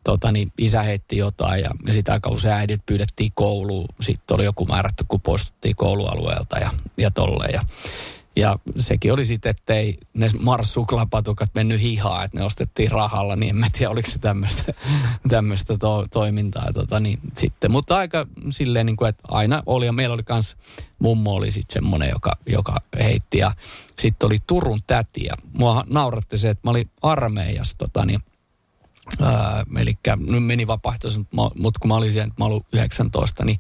tota, 0.04 0.32
niin 0.32 0.52
isä 0.58 0.82
heitti 0.84 1.18
jotain 1.18 1.62
ja, 1.62 1.70
ja 1.88 1.94
sitä 1.94 2.14
aika 2.14 2.30
usein 2.30 2.54
äidit 2.54 2.86
pyydettiin 2.86 3.32
kouluun. 3.36 3.88
Sitten 4.02 4.36
oli 4.36 4.46
joku 4.46 4.66
määrätty, 4.66 5.06
kun 5.08 5.22
poistuttiin 5.22 5.76
koulualueelta 5.76 6.60
ja, 6.60 6.70
ja 6.98 7.12
tolleen. 7.12 7.54
Ja, 7.54 7.62
ja 8.36 8.60
sekin 8.80 9.14
oli 9.14 9.26
sitten, 9.26 9.50
ettei 9.50 9.98
ne 10.14 10.30
Mars 10.40 10.74
suklaapatukat 10.74 11.50
mennyt 11.56 11.82
hihaa, 11.82 12.24
että 12.24 12.38
ne 12.38 12.44
ostettiin 12.44 12.92
rahalla, 12.92 13.36
niin 13.36 13.50
en 13.50 13.56
mä 13.56 13.68
tiedä, 13.72 13.90
oliko 13.90 14.10
se 14.12 14.20
tämmöistä, 14.20 15.74
to, 15.80 16.06
toimintaa. 16.14 16.74
Tota, 16.74 17.00
niin, 17.00 17.20
sitten. 17.34 17.72
Mutta 17.72 17.98
aika 17.98 18.28
silleen, 18.50 18.86
niin 18.86 18.98
kuin, 18.98 19.10
että 19.10 19.24
aina 19.28 19.64
oli, 19.66 19.86
ja 19.86 19.94
meillä 19.94 20.14
oli 20.14 20.24
myös 20.30 20.56
mummo 21.00 21.32
oli 21.32 21.52
sitten 21.52 21.74
semmoinen, 21.74 22.10
joka, 22.10 22.32
joka 22.46 22.76
heitti. 23.00 23.38
Ja 23.38 23.56
sitten 24.00 24.28
oli 24.28 24.38
Turun 24.48 24.80
täti, 24.88 25.26
ja 25.26 25.34
mua 25.58 25.84
nauratti 25.90 26.38
se, 26.38 26.50
että 26.50 26.62
mä 26.68 26.72
olin 26.72 26.90
armeijassa, 27.02 27.78
tota, 27.78 28.06
niin, 28.06 28.20
Ää, 29.22 29.66
eli 29.78 29.94
nyt 30.18 30.46
meni 30.46 30.68
vapaaehtoisesti, 30.68 31.28
mutta 31.32 31.80
kun 31.80 31.88
mä 31.88 31.96
olin 31.96 32.14
siellä, 32.14 32.34
mä 32.40 32.46
olin 32.46 32.62
19, 32.74 33.46
niin 33.46 33.60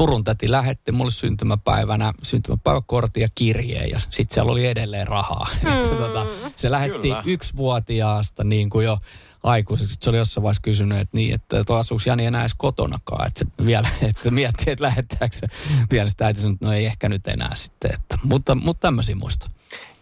Turun 0.00 0.24
täti 0.24 0.50
lähetti 0.50 0.92
mulle 0.92 1.10
syntymäpäivänä 1.10 2.12
syntymäpäiväkortin 2.22 3.20
ja 3.20 3.28
kirjeen 3.34 3.90
ja 3.90 3.98
sitten 3.98 4.34
siellä 4.34 4.52
oli 4.52 4.66
edelleen 4.66 5.08
rahaa. 5.08 5.46
Mm. 5.62 5.72
Että, 5.72 5.96
tota, 5.96 6.26
se 6.56 6.70
lähetti 6.70 6.98
Kyllä. 6.98 7.22
yksivuotiaasta 7.26 8.44
niin 8.44 8.70
kuin 8.70 8.84
jo 8.84 8.98
aikuiseksi. 9.42 9.96
Se 10.00 10.10
oli 10.10 10.18
jossain 10.18 10.42
vaiheessa 10.42 10.62
kysynyt, 10.62 10.98
että 10.98 11.16
niin, 11.16 11.34
että 11.34 11.64
tuo 11.64 11.76
asuuko 11.76 12.02
Jani 12.06 12.26
enää 12.26 12.42
edes 12.42 12.54
kotonakaan. 12.56 13.26
Että 13.26 13.38
se 13.38 13.66
vielä, 13.66 13.88
että 14.10 14.30
miettii, 14.30 14.72
että 14.72 14.84
lähettääkö 14.84 15.36
se 15.36 15.46
vielä 15.90 16.08
sitä, 16.08 16.28
että 16.28 16.42
sanoi, 16.42 16.54
että 16.54 16.66
no 16.66 16.72
ei 16.72 16.86
ehkä 16.86 17.08
nyt 17.08 17.28
enää 17.28 17.54
sitten. 17.54 17.90
Että, 17.94 18.18
mutta, 18.24 18.54
mutta 18.54 18.80
tämmöisiä 18.80 19.14
muista. 19.14 19.50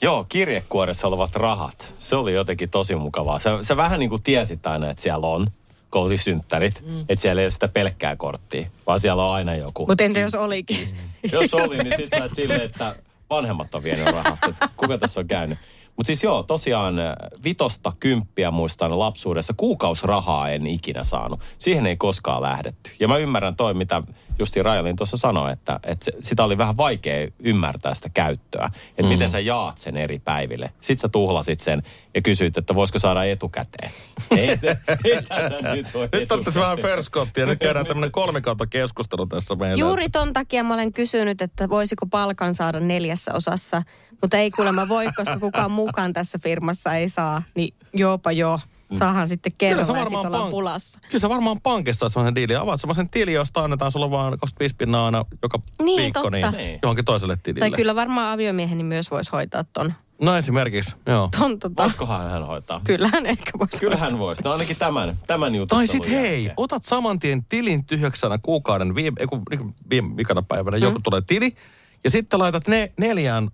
Joo, 0.03 0.25
kirjekuoressa 0.25 1.09
olevat 1.09 1.37
rahat. 1.37 1.95
Se 1.99 2.17
oli 2.17 2.35
jotenkin 2.35 2.71
tosi 2.71 2.97
mukavaa. 2.97 3.39
Sä, 3.39 3.59
sä 3.63 3.77
vähän 3.77 4.01
niin 4.01 4.11
kuin 4.11 4.23
tiesit 4.23 4.67
aina, 4.67 4.91
että 4.91 5.03
siellä 5.03 5.27
on 5.27 5.47
koutisynttärit. 5.91 6.83
Mm. 6.87 7.01
Että 7.01 7.17
siellä 7.17 7.43
ei 7.43 7.47
ole 7.47 7.51
sitä 7.51 7.69
pelkkää 7.69 8.17
korttia, 8.17 8.71
vaan 8.87 9.01
siellä 9.01 9.25
on 9.25 9.35
aina 9.35 9.55
joku. 9.55 9.87
Mutta 9.87 10.05
entä 10.05 10.21
jos 10.21 10.35
olikin? 10.35 10.89
Jos 11.33 11.55
oli, 11.55 11.79
niin 11.79 11.97
sit 11.97 12.11
sä 12.19 12.25
et 12.25 12.35
silleen, 12.35 12.61
että 12.61 12.97
vanhemmat 13.31 13.75
on 13.75 13.83
vienyt 13.83 14.07
rahat. 14.07 14.39
Että 14.49 14.69
kuka 14.77 14.99
tässä 14.99 15.21
on 15.21 15.27
käynyt? 15.27 15.59
Mutta 15.99 16.07
siis 16.07 16.25
joo, 16.25 16.43
tosiaan 16.43 16.99
äh, 16.99 17.15
vitosta 17.45 17.93
kymppiä 18.01 18.51
muistan 18.51 18.99
lapsuudessa. 18.99 19.55
Kuukausrahaa 19.57 20.51
en 20.51 20.67
ikinä 20.67 21.03
saanut. 21.03 21.41
Siihen 21.59 21.87
ei 21.87 21.97
koskaan 21.97 22.43
lähdetty. 22.43 22.91
Ja 23.01 23.09
mä 23.09 23.17
ymmärrän 23.17 23.57
toi, 23.57 23.75
mitä 23.75 24.03
Justi 24.39 24.63
Rajalin 24.63 24.97
tuossa 24.97 25.17
sanoi, 25.17 25.53
että, 25.53 25.81
että 25.83 26.05
se, 26.05 26.13
sitä 26.21 26.45
oli 26.45 26.59
vähän 26.59 26.77
vaikea 26.77 27.29
ymmärtää 27.39 27.95
sitä 27.95 28.09
käyttöä. 28.15 28.71
Että 28.91 29.03
mm. 29.03 29.09
miten 29.09 29.31
sä 29.31 29.41
jaat 29.41 29.79
sen 29.79 29.97
eri 29.97 30.19
päiville. 30.19 30.71
Sitten 30.81 31.01
sä 31.01 31.09
tuhlasit 31.09 31.61
sen 31.61 31.83
ja 32.15 32.23
kysyit, 32.23 32.57
että 32.59 32.75
voisiko 32.75 32.99
saada 32.99 33.25
etukäteen. 33.25 33.93
ei 34.39 34.59
se, 34.59 34.77
mitä 35.05 35.49
sä 35.49 35.75
nyt 35.75 35.95
voi 35.95 36.09
Nyt 36.13 36.55
vähän 36.55 36.79
ferskottia. 36.79 37.47
Nyt 37.47 37.59
käydään 37.59 37.87
tämmöinen 37.87 38.13
kolmikanta 38.13 38.67
keskustelu 38.67 39.27
tässä 39.27 39.55
meillä. 39.55 39.81
Juuri 39.81 40.09
ton 40.09 40.33
takia 40.33 40.65
mä 40.65 40.75
olen 40.75 40.93
kysynyt, 40.93 41.43
että 41.43 41.69
voisiko 41.69 42.07
palkan 42.07 42.55
saada 42.55 42.81
neljässä 42.81 43.35
osassa. 43.35 43.83
Mutta 44.23 44.37
ei 44.37 44.51
kuulemma 44.51 44.89
voi, 44.89 45.07
koska 45.17 45.39
kukaan 45.39 45.71
mukaan 45.71 46.13
tässä 46.13 46.39
firmassa 46.43 46.95
ei 46.95 47.09
saa. 47.09 47.43
Niin 47.55 47.75
joopa 47.93 48.33
joo. 48.33 48.61
Saahan 48.93 49.29
sitten 49.29 49.53
kerralla 49.59 49.99
ja 49.99 50.05
sitten 50.05 50.19
ollaan 50.19 50.47
pank- 50.47 50.51
pulassa. 50.51 51.01
Kyllä 51.09 51.21
se 51.21 51.29
varmaan 51.29 51.61
pankissa 51.61 52.07
on 52.07 52.11
sellainen 52.11 52.35
diili. 52.35 52.57
Avaat 52.57 52.81
sellaisen 52.81 53.09
tili, 53.09 53.33
josta 53.33 53.65
annetaan 53.65 53.93
sulle 53.93 54.11
vaan 54.11 54.31
25 54.39 54.75
pinnaa 54.77 55.07
aina 55.07 55.25
joka 55.43 55.59
Niin, 55.83 56.03
viikko 56.03 56.23
totta. 56.23 56.51
niin 56.51 56.79
johonkin 56.83 57.05
toiselle 57.05 57.39
tilille. 57.43 57.61
Tai 57.71 57.77
kyllä 57.77 57.95
varmaan 57.95 58.33
aviomieheni 58.33 58.83
myös 58.83 59.11
voisi 59.11 59.31
hoitaa 59.33 59.65
ton. 59.65 59.93
No 60.23 60.37
esimerkiksi, 60.37 60.97
joo. 61.07 61.29
ton 61.39 61.59
tota. 61.59 61.83
Voisikohan 61.83 62.31
hän 62.31 62.47
hoitaa? 62.47 62.81
Kyllähän 62.85 63.27
ehkä 63.27 63.51
voisi 63.59 63.77
Kyllä 63.77 63.97
hän 63.97 64.19
voisi. 64.19 64.43
No 64.43 64.53
ainakin 64.53 64.77
tämän, 64.77 65.19
tämän 65.27 65.55
jutun. 65.55 65.79
Tai 65.79 65.87
sit 65.87 66.11
hei, 66.11 66.51
otat 66.57 66.85
saman 66.85 67.19
tien 67.19 67.45
tilin 67.45 67.85
tyhjäksänä 67.85 68.39
kuukauden 68.43 68.95
viime, 68.95 69.17
ei 69.21 69.27
kun, 69.27 69.43
niin 69.51 69.59
kuin 69.59 69.75
viime 69.91 70.17
vikana 70.17 70.43
päivänä, 70.43 70.77
mm. 70.77 70.83
joku 70.83 70.99
tulee 71.03 71.23
tili. 71.27 71.57
Ja 72.05 72.11
sitten 72.11 72.39
laitat 72.39 72.69
ne 72.69 72.93
neljään 72.97 73.49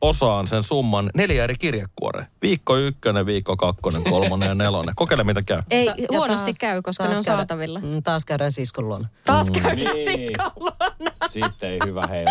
osaan 0.00 0.46
sen 0.46 0.62
summan 0.62 1.10
neljä 1.14 1.44
eri 1.44 1.54
kirjekuore. 1.58 2.26
Viikko 2.42 2.76
ykkönen, 2.76 3.26
viikko 3.26 3.56
kakkonen, 3.56 4.04
kolmonen 4.04 4.48
ja 4.48 4.54
nelonen. 4.54 4.94
Kokeile 4.96 5.24
mitä 5.24 5.42
käy. 5.42 5.62
Ei, 5.70 5.86
Ja 5.86 5.94
huonosti 6.10 6.44
taas- 6.44 6.58
käy, 6.58 6.82
koska 6.82 7.04
ne 7.04 7.08
on 7.08 7.24
käydä- 7.24 7.36
saatavilla. 7.36 7.78
Mm, 7.80 8.02
Taas 8.02 8.24
käydään 8.24 8.52
siskon 8.52 8.88
luona. 8.88 9.08
Taas 9.24 9.50
käydään 9.50 9.76
Niin. 9.76 10.04
siskon 10.04 10.50
luona. 10.56 11.14
Sitten 11.28 11.70
ei 11.70 11.78
hyvä 11.86 12.06
heilu. 12.06 12.30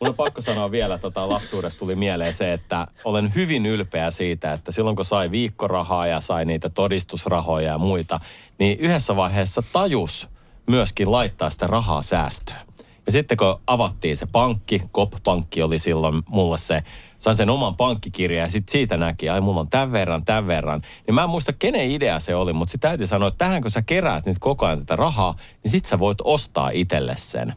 Mun 0.00 0.08
on 0.08 0.14
pakko 0.14 0.40
sanoa 0.40 0.70
vielä, 0.70 0.98
tota, 0.98 1.28
lapsuudesta 1.28 1.78
tuli 1.78 1.94
mieleen 1.94 2.32
se, 2.32 2.52
että 2.52 2.86
olen 3.04 3.34
hyvin 3.34 3.66
ylpeä 3.66 4.10
siitä, 4.10 4.52
että 4.52 4.72
silloin 4.72 4.96
kun 4.96 5.04
sai 5.04 5.30
viikkorahaa 5.30 6.06
ja 6.06 6.20
sai 6.20 6.44
niitä 6.44 6.68
todistusrahoja 6.70 7.68
ja 7.70 7.78
muita, 7.78 8.20
niin 8.58 8.78
yhdessä 8.78 9.16
vaiheessa 9.16 9.62
tajus 9.72 10.28
myöskin 10.68 11.12
laittaa 11.12 11.50
sitä 11.50 11.66
rahaa 11.66 12.02
säästöön. 12.02 12.58
Ja 13.06 13.12
sitten 13.12 13.36
kun 13.36 13.60
avattiin 13.66 14.16
se 14.16 14.26
pankki, 14.26 14.82
Kop-pankki 14.92 15.62
oli 15.62 15.78
silloin 15.78 16.22
mulle 16.28 16.58
se, 16.58 16.82
sain 17.18 17.36
sen 17.36 17.50
oman 17.50 17.76
pankkikirjan 17.76 18.42
ja 18.42 18.48
sitten 18.48 18.72
siitä 18.72 18.96
näki, 18.96 19.28
ai 19.28 19.40
mulla 19.40 19.60
on 19.60 19.68
tämän 19.68 19.92
verran, 19.92 20.24
tämän 20.24 20.46
verran. 20.46 20.82
Niin 21.06 21.14
mä 21.14 21.22
en 21.22 21.30
muista 21.30 21.52
kenen 21.52 21.90
idea 21.90 22.20
se 22.20 22.34
oli, 22.34 22.52
mutta 22.52 22.72
sitten 22.72 22.88
täytyy 22.88 23.06
sanoa, 23.06 23.28
että 23.28 23.38
tähän 23.38 23.62
kun 23.62 23.70
sä 23.70 23.82
keräät 23.82 24.26
nyt 24.26 24.38
koko 24.38 24.66
ajan 24.66 24.78
tätä 24.78 24.96
rahaa, 24.96 25.34
niin 25.62 25.70
sit 25.70 25.84
sä 25.84 25.98
voit 25.98 26.18
ostaa 26.24 26.70
itselle 26.70 27.14
sen. 27.16 27.54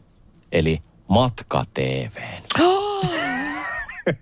Eli 0.52 0.82
matka 1.08 1.64
TVn. 1.74 2.42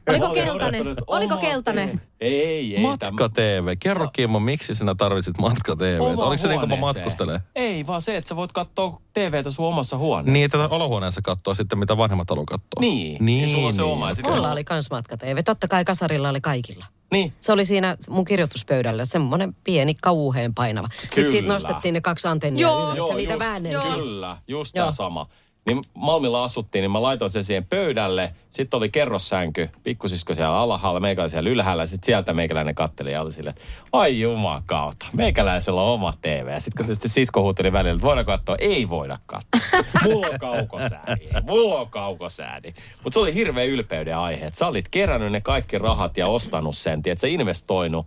Oliko 0.09 0.29
Mä 0.29 0.35
keltainen? 0.35 0.87
Oliko 1.07 1.37
keltainen? 1.37 2.01
Ei, 2.20 2.76
ei. 2.76 2.83
Matka 2.83 3.29
TV. 3.29 3.76
Kerro 3.81 4.09
Kimmo, 4.12 4.41
miksi 4.41 4.74
sinä 4.74 4.95
tarvitsit 4.95 5.39
Matka 5.39 5.76
TV? 5.76 6.01
Oliko 6.01 6.43
se 6.43 6.49
niin 6.49 6.61
kuin 6.61 6.81
matkustelee? 6.81 7.41
Ei, 7.55 7.87
vaan 7.87 8.03
se, 8.03 8.16
että 8.16 8.29
sä 8.29 8.37
voit 8.37 8.53
katsoa 8.53 9.01
TVtä 9.14 9.51
sun 9.51 9.66
omassa 9.66 9.97
huoneessa. 9.97 10.33
Niin, 10.33 10.45
että 10.45 10.68
olohuoneessa 10.68 11.22
katsoo 11.22 11.55
sitten, 11.55 11.79
mitä 11.79 11.97
vanhemmat 11.97 12.31
haluaa 12.31 12.47
katsoa. 12.47 12.81
Niin, 12.81 13.24
niin 13.24 13.49
ja 13.49 13.55
sulla 13.55 13.66
on 13.66 13.74
se 13.74 13.83
niin. 13.83 13.93
oma. 13.93 14.11
Mulla 14.22 14.53
oli 14.53 14.64
kans 14.64 14.91
matka 14.91 15.16
TV. 15.16 15.39
Totta 15.45 15.68
kai 15.68 15.85
kasarilla 15.85 16.29
oli 16.29 16.41
kaikilla. 16.41 16.85
Niin. 17.12 17.33
Se 17.41 17.53
oli 17.53 17.64
siinä 17.64 17.97
mun 18.09 18.24
kirjoituspöydällä 18.24 19.05
semmoinen 19.05 19.57
pieni 19.64 19.95
kauheen 19.95 20.55
painava. 20.55 20.89
Sitten 21.01 21.31
siitä 21.31 21.43
Kyllä. 21.43 21.55
nostettiin 21.55 21.95
ne 21.95 22.01
kaksi 22.01 22.29
antennia 22.29 22.62
Joo, 22.62 22.93
ylös 22.93 23.09
ja 23.09 23.14
niitä 23.14 23.33
just, 23.33 23.45
väänneltiin. 23.45 23.95
Kyllä, 23.95 24.37
just 24.49 24.76
Joo. 24.76 24.83
tämä 24.83 24.91
sama. 24.91 25.26
Niin 25.69 25.83
Malmilla 25.95 26.45
asuttiin, 26.45 26.83
niin 26.83 26.91
mä 26.91 27.03
laitoin 27.03 27.31
sen 27.31 27.45
siihen 27.45 27.66
pöydälle. 27.66 28.35
Sitten 28.51 28.79
oli 28.79 28.89
kerrossänky, 28.89 29.71
pikkusisko 29.83 30.35
siellä 30.35 30.55
alhaalla, 30.55 31.01
meikäläinen 31.01 31.31
siellä 31.31 31.51
ylhäällä. 31.51 31.87
Sitten 31.87 32.07
sieltä 32.07 32.33
meikäläinen 32.33 32.75
katteli 32.75 33.12
ja 33.12 33.23
oli 33.23 33.33
silleen, 33.33 33.57
ai 33.93 34.21
jumakauta, 34.21 35.07
meikäläisellä 35.12 35.83
on 35.83 35.89
oma 35.89 36.14
TV. 36.23 36.49
Ja 36.49 36.61
sitten 36.61 36.77
kun 36.77 36.87
tietysti 36.87 37.09
sisko 37.09 37.43
huuteli 37.43 37.73
välillä, 37.73 37.95
että 37.95 38.07
voidaan 38.07 38.27
katsoa, 38.27 38.57
ei 38.59 38.89
voida 38.89 39.19
katsoa. 39.27 39.61
Mulla 40.05 40.27
on 40.27 40.39
kaukosäädi, 40.39 41.29
mulla 41.43 41.81
on 41.81 41.91
kaukosäädi. 41.91 42.75
Mutta 43.05 43.14
se 43.14 43.21
oli 43.21 43.35
hirveä 43.35 43.64
ylpeyden 43.64 44.16
aihe, 44.16 44.47
että 44.47 44.59
sä 44.59 44.66
olit 44.66 44.89
kerännyt 44.89 45.33
ne 45.33 45.41
kaikki 45.41 45.79
rahat 45.79 46.16
ja 46.16 46.27
ostanut 46.27 46.77
sen, 46.77 46.99
että 47.05 47.21
sä 47.21 47.27
investoinut 47.27 48.07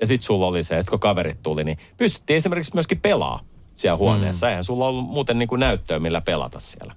ja 0.00 0.06
sitten 0.06 0.26
sulla 0.26 0.46
oli 0.46 0.64
se, 0.64 0.78
että 0.78 0.90
kun 0.90 1.00
kaverit 1.00 1.42
tuli, 1.42 1.64
niin 1.64 1.78
pystyttiin 1.96 2.36
esimerkiksi 2.36 2.74
myöskin 2.74 3.00
pelaa 3.00 3.40
siellä 3.76 3.96
huoneessa. 3.96 4.46
Mm. 4.46 4.50
Eihän 4.50 4.64
sulla 4.64 4.86
ollut 4.88 5.04
muuten 5.04 5.38
niin 5.38 5.48
kuin 5.48 5.60
näyttöä, 5.60 5.98
millä 5.98 6.20
pelata 6.20 6.60
siellä. 6.60 6.94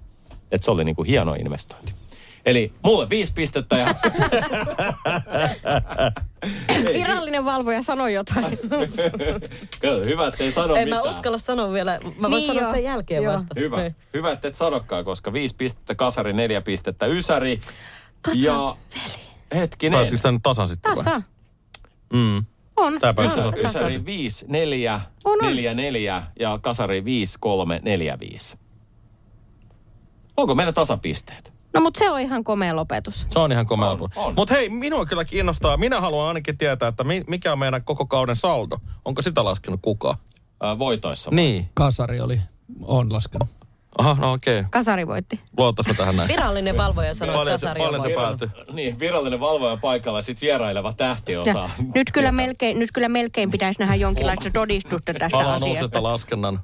Et 0.51 0.63
se 0.63 0.71
oli 0.71 0.83
niin 0.83 0.95
kuin 0.95 1.07
hieno 1.07 1.33
investointi. 1.33 1.93
Eli 2.45 2.73
mulle 2.83 3.09
viisi 3.09 3.33
pistettä 3.33 3.77
ja... 3.77 3.95
Virallinen 6.93 7.45
valvoja 7.45 7.81
sanoi 7.83 8.13
jotain. 8.13 8.43
Kato, 9.81 10.03
hyvä, 10.05 10.27
ettei 10.27 10.51
sano 10.51 10.75
En 10.75 10.87
mitään. 10.87 11.03
mä 11.05 11.09
uskalla 11.09 11.37
sanoa 11.37 11.73
vielä. 11.73 11.99
Mä 12.19 12.29
voin 12.29 12.31
Niin 12.31 12.55
sanoa 12.55 12.73
sen 12.73 12.83
jälkeen 12.83 13.23
Joo. 13.23 13.33
vasta. 13.33 13.55
Hyvä. 13.59 13.81
Niin. 13.81 13.95
Hyvä, 14.13 14.31
että 14.31 14.47
et 14.47 14.55
sanokaan, 14.55 15.05
koska 15.05 15.33
viisi 15.33 15.55
pistettä 15.55 15.95
kasari, 15.95 16.33
neljä 16.33 16.61
pistettä 16.61 17.05
ysäri. 17.05 17.59
Tasa, 18.21 18.39
ja 18.39 18.77
hetkinen. 19.55 19.99
Päätyykö 19.99 20.21
tämä 20.21 20.31
nyt 20.31 20.43
tasan 20.43 20.67
sitten? 20.67 20.95
Tasa. 20.95 21.21
Mm. 22.13 22.45
On. 22.77 22.99
Tää 22.99 23.13
pääsi 23.13 23.35
Tasa. 23.35 23.51
tasan. 23.51 23.69
Ysäri 23.81 24.05
5, 24.05 24.45
4, 24.49 25.01
On, 25.25 25.31
on. 25.33 25.49
4, 25.49 25.73
4 25.73 26.23
ja 26.39 26.59
kasari 26.61 27.05
5, 27.05 27.37
3, 27.39 27.79
4, 27.83 28.19
5. 28.19 28.57
Onko 30.37 30.55
meillä 30.55 30.73
tasapisteet? 30.73 31.53
No 31.73 31.81
mutta 31.81 31.97
se 31.97 32.09
on 32.09 32.19
ihan 32.19 32.43
komea 32.43 32.75
lopetus. 32.75 33.25
Se 33.29 33.39
on 33.39 33.51
ihan 33.51 33.65
komea. 33.65 33.89
On, 33.89 33.99
on. 34.15 34.33
Mutta 34.37 34.53
hei, 34.53 34.69
minua 34.69 35.05
kyllä 35.05 35.25
kiinnostaa. 35.25 35.77
Minä 35.77 36.01
haluan 36.01 36.27
ainakin 36.27 36.57
tietää, 36.57 36.87
että 36.87 37.03
mi- 37.03 37.23
mikä 37.27 37.51
on 37.51 37.59
meidän 37.59 37.83
koko 37.83 38.05
kauden 38.05 38.35
saldo. 38.35 38.77
Onko 39.05 39.21
sitä 39.21 39.43
laskenut 39.43 39.79
kukaan? 39.83 40.17
Ää, 40.61 40.79
voitoissa. 40.79 41.31
Niin. 41.33 41.69
Kasari 41.73 42.21
oli, 42.21 42.39
on 42.83 43.13
laskenut. 43.13 43.47
Aha, 43.97 44.13
no 44.21 44.31
okei. 44.33 44.59
Okay. 44.59 44.69
Kasari 44.71 45.07
voitti. 45.07 45.39
Luottaisiko 45.57 45.95
tähän 45.95 46.15
näin? 46.15 46.27
Virallinen 46.27 46.77
valvoja 46.77 47.13
sanoi, 47.13 47.35
että 47.35 47.51
kasari 47.51 47.81
on 47.81 47.87
paljon 47.87 48.01
se 48.01 48.15
päätyi. 48.15 48.47
Niin, 48.73 48.99
virallinen 48.99 49.39
valvoja 49.39 49.77
paikalla 49.77 50.19
ja 50.19 50.23
sitten 50.23 50.47
vieraileva 50.47 50.93
tähtiosa. 50.93 51.49
Ja 51.49 51.69
nyt, 51.95 52.11
kyllä 52.13 52.31
melkein, 52.31 52.79
nyt 52.79 52.89
kyllä 52.93 53.09
melkein 53.09 53.51
pitäisi 53.51 53.79
nähdä 53.79 53.95
jonkinlaista 53.95 54.49
todistusta 54.53 55.13
tästä 55.13 55.29
Palaan 55.31 55.49
asiasta. 55.49 55.65
uusilta 55.65 56.03
laskennan. 56.03 56.59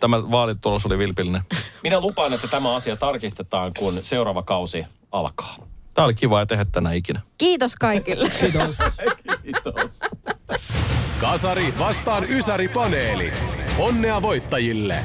Tämä 0.00 0.30
vaalitulos 0.30 0.86
oli 0.86 0.98
vilpillinen. 0.98 1.42
Minä 1.82 2.00
lupaan, 2.00 2.32
että 2.32 2.48
tämä 2.48 2.74
asia 2.74 2.96
tarkistetaan, 2.96 3.72
kun 3.78 3.98
seuraava 4.02 4.42
kausi 4.42 4.86
alkaa. 5.12 5.56
Tämä 5.94 6.04
oli 6.04 6.14
kiva, 6.14 6.40
ei 6.40 6.46
tehdä 6.46 6.64
tänä 6.64 6.92
ikinä. 6.92 7.20
Kiitos 7.38 7.74
kaikille. 7.76 8.30
Kiitos. 8.40 8.76
Kiitos. 9.42 10.00
Kasari 11.20 11.74
vastaan 11.78 12.24
Ysäri 12.30 12.68
paneeli. 12.68 13.32
Onnea 13.78 14.22
voittajille! 14.22 15.04